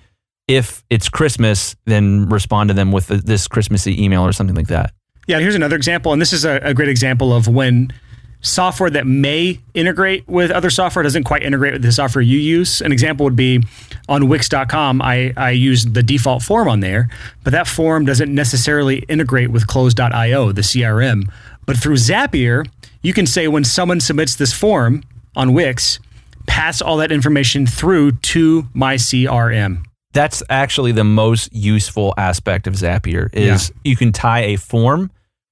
if 0.51 0.84
it's 0.90 1.09
Christmas, 1.09 1.76
then 1.84 2.28
respond 2.28 2.68
to 2.68 2.74
them 2.74 2.90
with 2.90 3.07
this 3.07 3.46
Christmassy 3.46 4.03
email 4.03 4.22
or 4.22 4.32
something 4.32 4.57
like 4.57 4.66
that. 4.66 4.92
Yeah, 5.28 5.38
here's 5.38 5.55
another 5.55 5.76
example, 5.76 6.12
and 6.12 6.20
this 6.20 6.32
is 6.32 6.44
a, 6.44 6.57
a 6.64 6.74
great 6.74 6.88
example 6.88 7.32
of 7.32 7.46
when 7.46 7.92
software 8.40 8.90
that 8.90 9.07
may 9.07 9.61
integrate 9.74 10.26
with 10.26 10.51
other 10.51 10.70
software 10.70 11.05
doesn't 11.05 11.22
quite 11.22 11.44
integrate 11.44 11.74
with 11.74 11.82
the 11.82 11.92
software 11.92 12.22
you 12.22 12.38
use. 12.38 12.80
An 12.80 12.90
example 12.90 13.22
would 13.22 13.36
be 13.36 13.62
on 14.09 14.28
Wix.com, 14.28 15.01
I, 15.01 15.32
I 15.36 15.51
use 15.51 15.84
the 15.84 16.03
default 16.03 16.42
form 16.42 16.68
on 16.68 16.80
there, 16.80 17.09
but 17.44 17.53
that 17.53 17.68
form 17.68 18.05
doesn't 18.05 18.34
necessarily 18.34 19.01
integrate 19.09 19.51
with 19.51 19.68
Close.io, 19.68 20.51
the 20.51 20.62
CRM. 20.62 21.30
But 21.64 21.76
through 21.76 21.96
Zapier, 21.96 22.66
you 23.03 23.12
can 23.12 23.26
say 23.26 23.46
when 23.46 23.62
someone 23.62 24.01
submits 24.01 24.34
this 24.34 24.53
form 24.53 25.05
on 25.36 25.53
Wix, 25.53 26.01
pass 26.48 26.82
all 26.82 26.96
that 26.96 27.12
information 27.12 27.68
through 27.68 28.12
to 28.12 28.66
my 28.74 28.96
CRM. 28.96 29.84
That's 30.12 30.42
actually 30.50 30.92
the 30.92 31.04
most 31.04 31.52
useful 31.52 32.14
aspect 32.16 32.66
of 32.66 32.74
Zapier 32.74 33.32
is 33.32 33.72
you 33.84 33.96
can 33.96 34.12
tie 34.12 34.40
a 34.40 34.56
form 34.56 35.11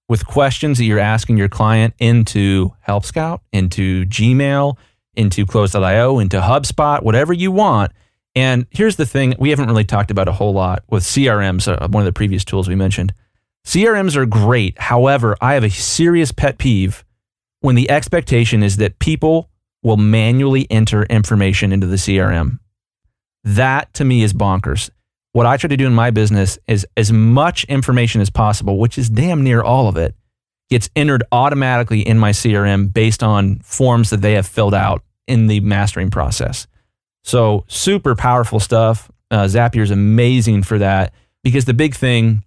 with 0.08 0.26
questions 0.26 0.78
that 0.78 0.84
you're 0.84 0.98
asking 0.98 1.36
your 1.36 1.48
client 1.48 1.94
into 1.98 2.72
Help 2.80 3.04
Scout, 3.04 3.42
into 3.52 4.04
Gmail, 4.06 4.76
into 5.14 5.46
Close.io, 5.46 6.18
into 6.18 6.40
HubSpot, 6.40 7.02
whatever 7.02 7.32
you 7.32 7.52
want. 7.52 7.92
And 8.34 8.66
here's 8.70 8.96
the 8.96 9.06
thing 9.06 9.34
we 9.38 9.50
haven't 9.50 9.66
really 9.66 9.84
talked 9.84 10.10
about 10.10 10.28
a 10.28 10.32
whole 10.32 10.52
lot 10.52 10.82
with 10.88 11.02
CRMs, 11.02 11.68
uh, 11.68 11.88
one 11.88 12.02
of 12.02 12.06
the 12.06 12.12
previous 12.12 12.44
tools 12.44 12.68
we 12.68 12.74
mentioned. 12.74 13.12
CRMs 13.66 14.16
are 14.16 14.26
great. 14.26 14.78
However, 14.78 15.36
I 15.40 15.54
have 15.54 15.64
a 15.64 15.70
serious 15.70 16.32
pet 16.32 16.58
peeve 16.58 17.04
when 17.60 17.74
the 17.74 17.90
expectation 17.90 18.62
is 18.62 18.76
that 18.76 18.98
people 18.98 19.50
will 19.82 19.96
manually 19.96 20.66
enter 20.70 21.04
information 21.04 21.72
into 21.72 21.86
the 21.86 21.96
CRM. 21.96 22.58
That 23.44 23.92
to 23.94 24.04
me 24.04 24.22
is 24.22 24.32
bonkers. 24.32 24.90
What 25.32 25.46
I 25.46 25.56
try 25.56 25.68
to 25.68 25.76
do 25.76 25.86
in 25.86 25.94
my 25.94 26.10
business 26.10 26.58
is 26.66 26.86
as 26.96 27.12
much 27.12 27.64
information 27.64 28.20
as 28.20 28.30
possible, 28.30 28.78
which 28.78 28.98
is 28.98 29.08
damn 29.08 29.42
near 29.42 29.62
all 29.62 29.88
of 29.88 29.96
it, 29.96 30.14
gets 30.70 30.90
entered 30.96 31.22
automatically 31.32 32.00
in 32.00 32.18
my 32.18 32.30
CRM 32.30 32.92
based 32.92 33.22
on 33.22 33.60
forms 33.60 34.10
that 34.10 34.20
they 34.20 34.34
have 34.34 34.46
filled 34.46 34.74
out 34.74 35.02
in 35.26 35.46
the 35.46 35.60
mastering 35.60 36.10
process. 36.10 36.66
So, 37.24 37.64
super 37.68 38.14
powerful 38.14 38.60
stuff. 38.60 39.10
Uh, 39.30 39.44
Zapier 39.44 39.82
is 39.82 39.90
amazing 39.90 40.62
for 40.62 40.78
that 40.78 41.12
because 41.44 41.66
the 41.66 41.74
big 41.74 41.94
thing 41.94 42.44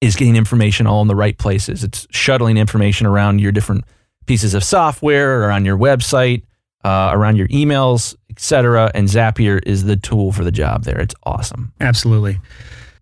is 0.00 0.16
getting 0.16 0.36
information 0.36 0.86
all 0.86 1.02
in 1.02 1.08
the 1.08 1.16
right 1.16 1.36
places. 1.36 1.82
It's 1.82 2.06
shuttling 2.10 2.56
information 2.56 3.06
around 3.06 3.40
your 3.40 3.52
different 3.52 3.84
pieces 4.26 4.54
of 4.54 4.62
software, 4.62 5.42
or 5.42 5.50
on 5.50 5.64
your 5.64 5.78
website, 5.78 6.42
uh, 6.84 7.10
around 7.12 7.36
your 7.36 7.48
emails, 7.48 8.16
etc. 8.30 8.90
And 8.94 9.08
Zapier 9.08 9.60
is 9.66 9.84
the 9.84 9.96
tool 9.96 10.32
for 10.32 10.44
the 10.44 10.52
job 10.52 10.84
there. 10.84 11.00
It's 11.00 11.14
awesome. 11.24 11.72
Absolutely. 11.80 12.38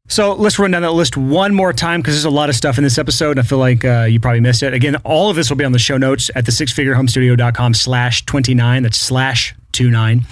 So 0.09 0.35
let's 0.35 0.59
run 0.59 0.71
down 0.71 0.83
that 0.83 0.93
list 0.93 1.17
one 1.17 1.53
more 1.53 1.73
time 1.73 2.01
because 2.01 2.15
there's 2.15 2.25
a 2.25 2.31
lot 2.31 2.49
of 2.49 2.55
stuff 2.55 2.79
in 2.79 2.85
this 2.85 2.97
episode. 2.97 3.33
And 3.33 3.41
I 3.41 3.43
feel 3.43 3.59
like 3.59 3.85
uh, 3.85 4.07
you 4.09 4.21
probably 4.21 4.41
missed 4.41 4.63
it. 4.63 4.73
Again, 4.73 4.97
all 5.05 5.31
of 5.31 5.37
this 5.37 5.51
will 5.51 5.57
be 5.57 5.65
on 5.65 5.73
the 5.73 5.81
show 5.81 5.97
notes 5.97 6.31
at 6.37 6.47
the 6.47 6.53
sixfigurehomestudio.com 6.53 7.75
slash 7.75 8.25
29. 8.25 8.85
That's 8.85 8.99
slash 8.99 9.55
29. 9.73 10.25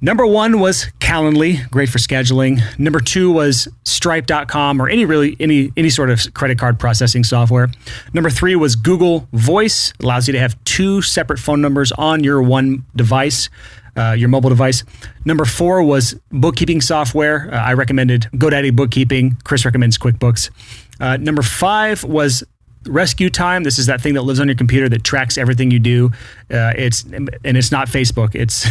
Number 0.00 0.26
one 0.26 0.60
was 0.60 0.86
Calendly, 1.00 1.68
great 1.70 1.88
for 1.88 1.98
scheduling. 1.98 2.60
Number 2.78 3.00
two 3.00 3.30
was 3.30 3.68
Stripe.com 3.84 4.80
or 4.80 4.88
any 4.88 5.04
really 5.06 5.36
any 5.40 5.72
any 5.76 5.88
sort 5.88 6.10
of 6.10 6.34
credit 6.34 6.58
card 6.58 6.78
processing 6.78 7.24
software. 7.24 7.70
Number 8.12 8.28
three 8.28 8.54
was 8.56 8.76
Google 8.76 9.28
Voice, 9.32 9.92
allows 10.02 10.26
you 10.26 10.32
to 10.32 10.38
have 10.40 10.62
two 10.64 11.00
separate 11.00 11.38
phone 11.38 11.60
numbers 11.60 11.90
on 11.92 12.22
your 12.22 12.42
one 12.42 12.84
device. 12.94 13.48
Uh, 13.96 14.10
your 14.10 14.28
mobile 14.28 14.50
device. 14.50 14.82
Number 15.24 15.44
four 15.44 15.80
was 15.80 16.16
bookkeeping 16.32 16.80
software. 16.80 17.48
Uh, 17.52 17.58
I 17.58 17.74
recommended 17.74 18.22
GoDaddy 18.34 18.74
Bookkeeping. 18.74 19.36
Chris 19.44 19.64
recommends 19.64 19.98
QuickBooks. 19.98 20.50
Uh, 20.98 21.16
number 21.16 21.42
five 21.42 22.02
was 22.02 22.42
Rescue 22.86 23.30
Time. 23.30 23.62
This 23.62 23.78
is 23.78 23.86
that 23.86 24.00
thing 24.00 24.14
that 24.14 24.22
lives 24.22 24.40
on 24.40 24.48
your 24.48 24.56
computer 24.56 24.88
that 24.88 25.04
tracks 25.04 25.38
everything 25.38 25.70
you 25.70 25.78
do. 25.78 26.10
Uh, 26.50 26.72
it's 26.76 27.02
and 27.04 27.30
it's 27.44 27.72
not 27.72 27.88
Facebook. 27.88 28.34
It's 28.34 28.66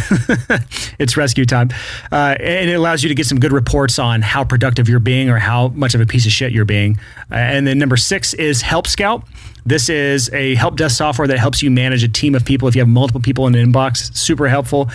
it's 0.98 1.16
Rescue 1.16 1.44
Time, 1.44 1.70
uh, 2.12 2.36
and 2.38 2.70
it 2.70 2.74
allows 2.74 3.02
you 3.02 3.08
to 3.08 3.14
get 3.14 3.26
some 3.26 3.38
good 3.38 3.52
reports 3.52 3.98
on 3.98 4.22
how 4.22 4.44
productive 4.44 4.88
you're 4.88 5.00
being 5.00 5.30
or 5.30 5.38
how 5.38 5.68
much 5.68 5.94
of 5.94 6.00
a 6.00 6.06
piece 6.06 6.26
of 6.26 6.32
shit 6.32 6.52
you're 6.52 6.64
being. 6.64 6.98
Uh, 7.30 7.36
and 7.36 7.66
then 7.66 7.78
number 7.78 7.96
six 7.96 8.34
is 8.34 8.62
Help 8.62 8.86
Scout. 8.86 9.26
This 9.66 9.88
is 9.88 10.30
a 10.32 10.54
help 10.56 10.76
desk 10.76 10.98
software 10.98 11.26
that 11.26 11.38
helps 11.38 11.62
you 11.62 11.70
manage 11.70 12.04
a 12.04 12.08
team 12.08 12.34
of 12.34 12.44
people 12.44 12.68
if 12.68 12.74
you 12.74 12.82
have 12.82 12.88
multiple 12.88 13.20
people 13.20 13.46
in 13.46 13.54
an 13.54 13.72
inbox. 13.72 14.14
Super 14.14 14.48
helpful. 14.48 14.90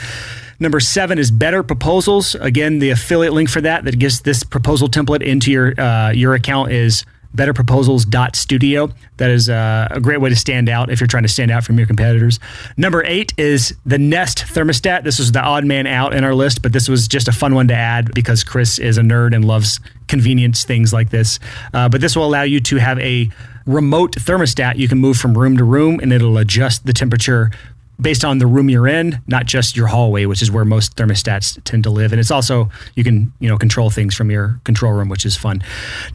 Number 0.59 0.79
seven 0.79 1.17
is 1.17 1.31
Better 1.31 1.63
Proposals. 1.63 2.35
Again, 2.35 2.79
the 2.79 2.89
affiliate 2.89 3.33
link 3.33 3.49
for 3.49 3.61
that 3.61 3.85
that 3.85 3.97
gets 3.97 4.19
this 4.21 4.43
proposal 4.43 4.89
template 4.89 5.21
into 5.21 5.51
your 5.51 5.79
uh, 5.79 6.11
your 6.11 6.33
account 6.33 6.71
is 6.71 7.05
betterproposals.studio. 7.35 8.89
That 9.17 9.29
is 9.29 9.49
uh, 9.49 9.87
a 9.91 9.99
great 9.99 10.21
way 10.21 10.29
to 10.29 10.35
stand 10.35 10.69
out 10.69 10.89
if 10.89 10.99
you're 10.99 11.07
trying 11.07 11.23
to 11.23 11.29
stand 11.29 11.51
out 11.51 11.63
from 11.63 11.77
your 11.77 11.87
competitors. 11.87 12.39
Number 12.77 13.03
eight 13.05 13.33
is 13.37 13.75
the 13.85 13.97
Nest 13.97 14.39
thermostat. 14.39 15.03
This 15.03 15.19
was 15.19 15.31
the 15.31 15.41
odd 15.41 15.65
man 15.65 15.87
out 15.87 16.13
in 16.13 16.23
our 16.23 16.33
list, 16.33 16.61
but 16.61 16.73
this 16.73 16.89
was 16.89 17.07
just 17.07 17.27
a 17.27 17.31
fun 17.31 17.55
one 17.55 17.67
to 17.67 17.75
add 17.75 18.13
because 18.13 18.43
Chris 18.43 18.79
is 18.79 18.97
a 18.97 19.01
nerd 19.01 19.35
and 19.35 19.45
loves 19.45 19.79
convenience 20.07 20.63
things 20.63 20.91
like 20.91 21.09
this. 21.09 21.39
Uh, 21.73 21.87
but 21.87 22.01
this 22.01 22.15
will 22.15 22.25
allow 22.25 22.43
you 22.43 22.59
to 22.59 22.77
have 22.77 22.99
a 22.99 23.29
remote 23.65 24.15
thermostat. 24.15 24.77
You 24.77 24.87
can 24.87 24.97
move 24.97 25.17
from 25.17 25.37
room 25.37 25.57
to 25.57 25.63
room 25.63 25.99
and 25.99 26.11
it'll 26.11 26.37
adjust 26.37 26.85
the 26.85 26.93
temperature 26.93 27.51
based 27.99 28.23
on 28.23 28.37
the 28.37 28.47
room 28.47 28.69
you're 28.69 28.87
in, 28.87 29.21
not 29.27 29.45
just 29.45 29.75
your 29.75 29.87
hallway, 29.87 30.25
which 30.25 30.41
is 30.41 30.49
where 30.51 30.65
most 30.65 30.95
thermostats 30.95 31.61
tend 31.63 31.83
to 31.83 31.89
live. 31.89 32.11
And 32.11 32.19
it's 32.19 32.31
also 32.31 32.69
you 32.95 33.03
can 33.03 33.31
you 33.39 33.49
know 33.49 33.57
control 33.57 33.89
things 33.89 34.15
from 34.15 34.31
your 34.31 34.59
control 34.63 34.93
room, 34.93 35.09
which 35.09 35.25
is 35.25 35.35
fun. 35.35 35.61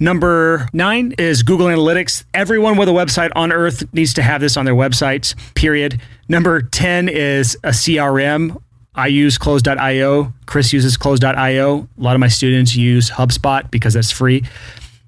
Number 0.00 0.68
nine 0.72 1.14
is 1.18 1.42
Google 1.42 1.66
Analytics. 1.66 2.24
Everyone 2.34 2.76
with 2.76 2.88
a 2.88 2.92
website 2.92 3.30
on 3.34 3.52
Earth 3.52 3.82
needs 3.92 4.14
to 4.14 4.22
have 4.22 4.40
this 4.40 4.56
on 4.56 4.64
their 4.64 4.74
websites. 4.74 5.34
Period. 5.54 6.00
Number 6.28 6.62
ten 6.62 7.08
is 7.08 7.56
a 7.62 7.70
CRM. 7.70 8.60
I 8.96 9.08
use 9.08 9.38
Close.io. 9.38 10.32
Chris 10.46 10.72
uses 10.72 10.96
Close.io. 10.96 11.88
A 11.98 12.00
lot 12.00 12.14
of 12.14 12.20
my 12.20 12.28
students 12.28 12.76
use 12.76 13.10
HubSpot 13.10 13.68
because 13.70 13.94
that's 13.94 14.12
free. 14.12 14.44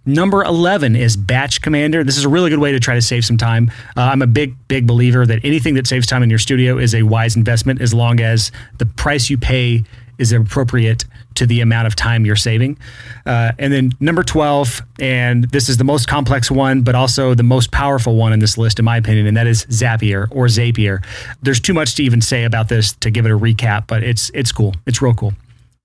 Number 0.06 0.44
11 0.44 0.94
is 0.94 1.16
Batch 1.16 1.60
Commander. 1.60 2.04
This 2.04 2.16
is 2.16 2.24
a 2.24 2.28
really 2.28 2.48
good 2.48 2.60
way 2.60 2.70
to 2.70 2.78
try 2.78 2.94
to 2.94 3.02
save 3.02 3.24
some 3.24 3.36
time. 3.36 3.72
Uh, 3.96 4.02
I'm 4.02 4.22
a 4.22 4.26
big, 4.28 4.54
big 4.68 4.86
believer 4.86 5.26
that 5.26 5.44
anything 5.44 5.74
that 5.74 5.88
saves 5.88 6.06
time 6.06 6.22
in 6.22 6.30
your 6.30 6.38
studio 6.38 6.78
is 6.78 6.94
a 6.94 7.02
wise 7.02 7.34
investment 7.34 7.80
as 7.80 7.92
long 7.92 8.20
as 8.20 8.52
the 8.78 8.86
price 8.86 9.28
you 9.28 9.36
pay 9.36 9.82
is 10.18 10.30
appropriate 10.30 11.04
to 11.34 11.44
the 11.44 11.60
amount 11.60 11.88
of 11.88 11.96
time 11.96 12.24
you're 12.24 12.36
saving. 12.36 12.78
Uh, 13.26 13.50
and 13.58 13.72
then 13.72 13.90
number 13.98 14.22
12, 14.22 14.80
and 15.00 15.50
this 15.50 15.68
is 15.68 15.76
the 15.76 15.84
most 15.84 16.06
complex 16.06 16.52
one, 16.52 16.82
but 16.82 16.94
also 16.94 17.34
the 17.34 17.42
most 17.42 17.72
powerful 17.72 18.14
one 18.14 18.32
in 18.32 18.38
this 18.38 18.56
list, 18.56 18.78
in 18.78 18.84
my 18.84 18.96
opinion, 18.96 19.26
and 19.26 19.36
that 19.36 19.48
is 19.48 19.66
Zapier 19.66 20.28
or 20.30 20.46
Zapier. 20.46 21.04
There's 21.42 21.60
too 21.60 21.74
much 21.74 21.96
to 21.96 22.04
even 22.04 22.20
say 22.20 22.44
about 22.44 22.68
this 22.68 22.92
to 23.00 23.10
give 23.10 23.26
it 23.26 23.32
a 23.32 23.38
recap, 23.38 23.88
but 23.88 24.04
it's 24.04 24.30
it's 24.32 24.52
cool. 24.52 24.74
It's 24.86 25.02
real 25.02 25.14
cool. 25.14 25.34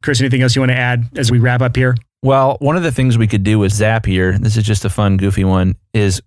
Chris, 0.03 0.21
anything 0.21 0.43
else 0.43 0.55
you 0.55 0.61
want 0.61 0.71
to 0.71 0.77
add 0.77 1.09
as 1.17 1.31
we 1.31 1.39
wrap 1.39 1.61
up 1.61 1.75
here? 1.75 1.95
Well, 2.23 2.57
one 2.59 2.77
of 2.77 2.83
the 2.83 2.91
things 2.91 3.17
we 3.17 3.27
could 3.27 3.43
do 3.43 3.57
with 3.57 3.71
Zapier, 3.71 4.37
this 4.37 4.55
is 4.55 4.63
just 4.63 4.85
a 4.85 4.89
fun, 4.89 5.17
goofy 5.17 5.43
one, 5.43 5.75
is 5.91 6.21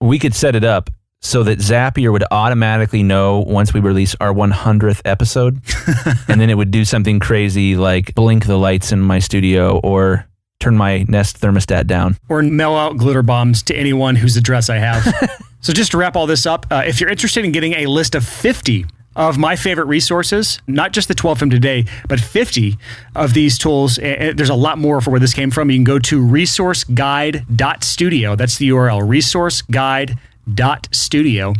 we 0.00 0.20
could 0.20 0.32
set 0.32 0.54
it 0.54 0.62
up 0.62 0.90
so 1.20 1.42
that 1.42 1.58
Zapier 1.58 2.12
would 2.12 2.22
automatically 2.30 3.02
know 3.02 3.40
once 3.40 3.74
we 3.74 3.80
release 3.80 4.14
our 4.20 4.32
100th 4.32 5.00
episode. 5.04 5.60
and 6.28 6.40
then 6.40 6.50
it 6.50 6.54
would 6.54 6.70
do 6.70 6.84
something 6.84 7.18
crazy 7.18 7.74
like 7.74 8.14
blink 8.14 8.46
the 8.46 8.56
lights 8.56 8.92
in 8.92 9.00
my 9.00 9.18
studio 9.18 9.80
or 9.82 10.24
turn 10.60 10.76
my 10.76 11.04
Nest 11.08 11.40
thermostat 11.40 11.88
down. 11.88 12.16
Or 12.28 12.40
mail 12.42 12.74
out 12.74 12.96
glitter 12.96 13.22
bombs 13.22 13.64
to 13.64 13.74
anyone 13.74 14.14
whose 14.14 14.36
address 14.36 14.70
I 14.70 14.76
have. 14.76 15.02
so, 15.60 15.72
just 15.72 15.90
to 15.92 15.98
wrap 15.98 16.14
all 16.14 16.26
this 16.26 16.46
up, 16.46 16.66
uh, 16.70 16.84
if 16.86 17.00
you're 17.00 17.10
interested 17.10 17.44
in 17.44 17.50
getting 17.50 17.72
a 17.72 17.86
list 17.86 18.14
of 18.14 18.24
50 18.24 18.86
of 19.16 19.38
my 19.38 19.56
favorite 19.56 19.86
resources, 19.86 20.60
not 20.66 20.92
just 20.92 21.08
the 21.08 21.14
12 21.14 21.38
from 21.38 21.48
today, 21.50 21.86
but 22.08 22.20
50 22.20 22.76
of 23.14 23.32
these 23.34 23.58
tools. 23.58 23.98
And 23.98 24.38
there's 24.38 24.50
a 24.50 24.54
lot 24.54 24.78
more 24.78 25.00
for 25.00 25.10
where 25.10 25.20
this 25.20 25.34
came 25.34 25.50
from. 25.50 25.70
You 25.70 25.76
can 25.76 25.84
go 25.84 25.98
to 26.00 26.20
resourceguide.studio. 26.20 28.36
That's 28.36 28.58
the 28.58 28.68
URL, 28.70 29.02
resourceguide.studio. 29.02 31.54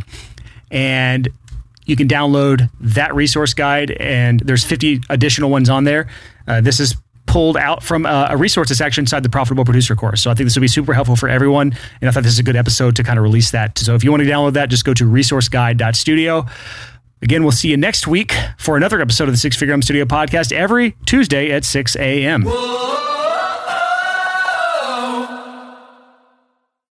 And 0.71 1.29
you 1.85 1.95
can 1.95 2.07
download 2.07 2.69
that 2.79 3.13
resource 3.15 3.53
guide, 3.53 3.91
and 3.91 4.39
there's 4.39 4.65
50 4.65 5.01
additional 5.09 5.51
ones 5.51 5.69
on 5.69 5.83
there. 5.83 6.07
Uh, 6.47 6.61
this 6.61 6.79
is 6.79 6.95
pulled 7.27 7.57
out 7.57 7.83
from 7.83 8.05
a, 8.05 8.29
a 8.31 8.37
resources 8.37 8.77
section 8.77 9.03
inside 9.03 9.23
the 9.23 9.29
Profitable 9.29 9.65
Producer 9.65 9.95
course. 9.95 10.21
So 10.21 10.31
I 10.31 10.35
think 10.35 10.45
this 10.45 10.55
will 10.55 10.61
be 10.61 10.67
super 10.67 10.93
helpful 10.93 11.15
for 11.15 11.27
everyone. 11.27 11.75
And 12.01 12.09
I 12.09 12.11
thought 12.11 12.23
this 12.23 12.33
is 12.33 12.39
a 12.39 12.43
good 12.43 12.55
episode 12.55 12.95
to 12.95 13.03
kind 13.03 13.19
of 13.19 13.23
release 13.23 13.51
that. 13.51 13.77
So 13.77 13.95
if 13.95 14.03
you 14.03 14.11
want 14.11 14.23
to 14.23 14.29
download 14.29 14.53
that, 14.53 14.69
just 14.69 14.85
go 14.85 14.93
to 14.93 15.03
resourceguide.studio. 15.03 16.45
Again, 17.25 17.41
we'll 17.41 17.53
see 17.53 17.69
you 17.69 17.77
next 17.77 18.05
week 18.05 18.35
for 18.55 18.77
another 18.77 19.01
episode 19.01 19.27
of 19.27 19.33
the 19.33 19.39
Six 19.39 19.57
Figure 19.57 19.73
Home 19.73 19.81
Studio 19.81 20.05
podcast 20.05 20.51
every 20.51 20.91
Tuesday 21.07 21.49
at 21.51 21.65
6 21.65 21.95
a.m. 21.95 22.43
Whoa. 22.43 22.94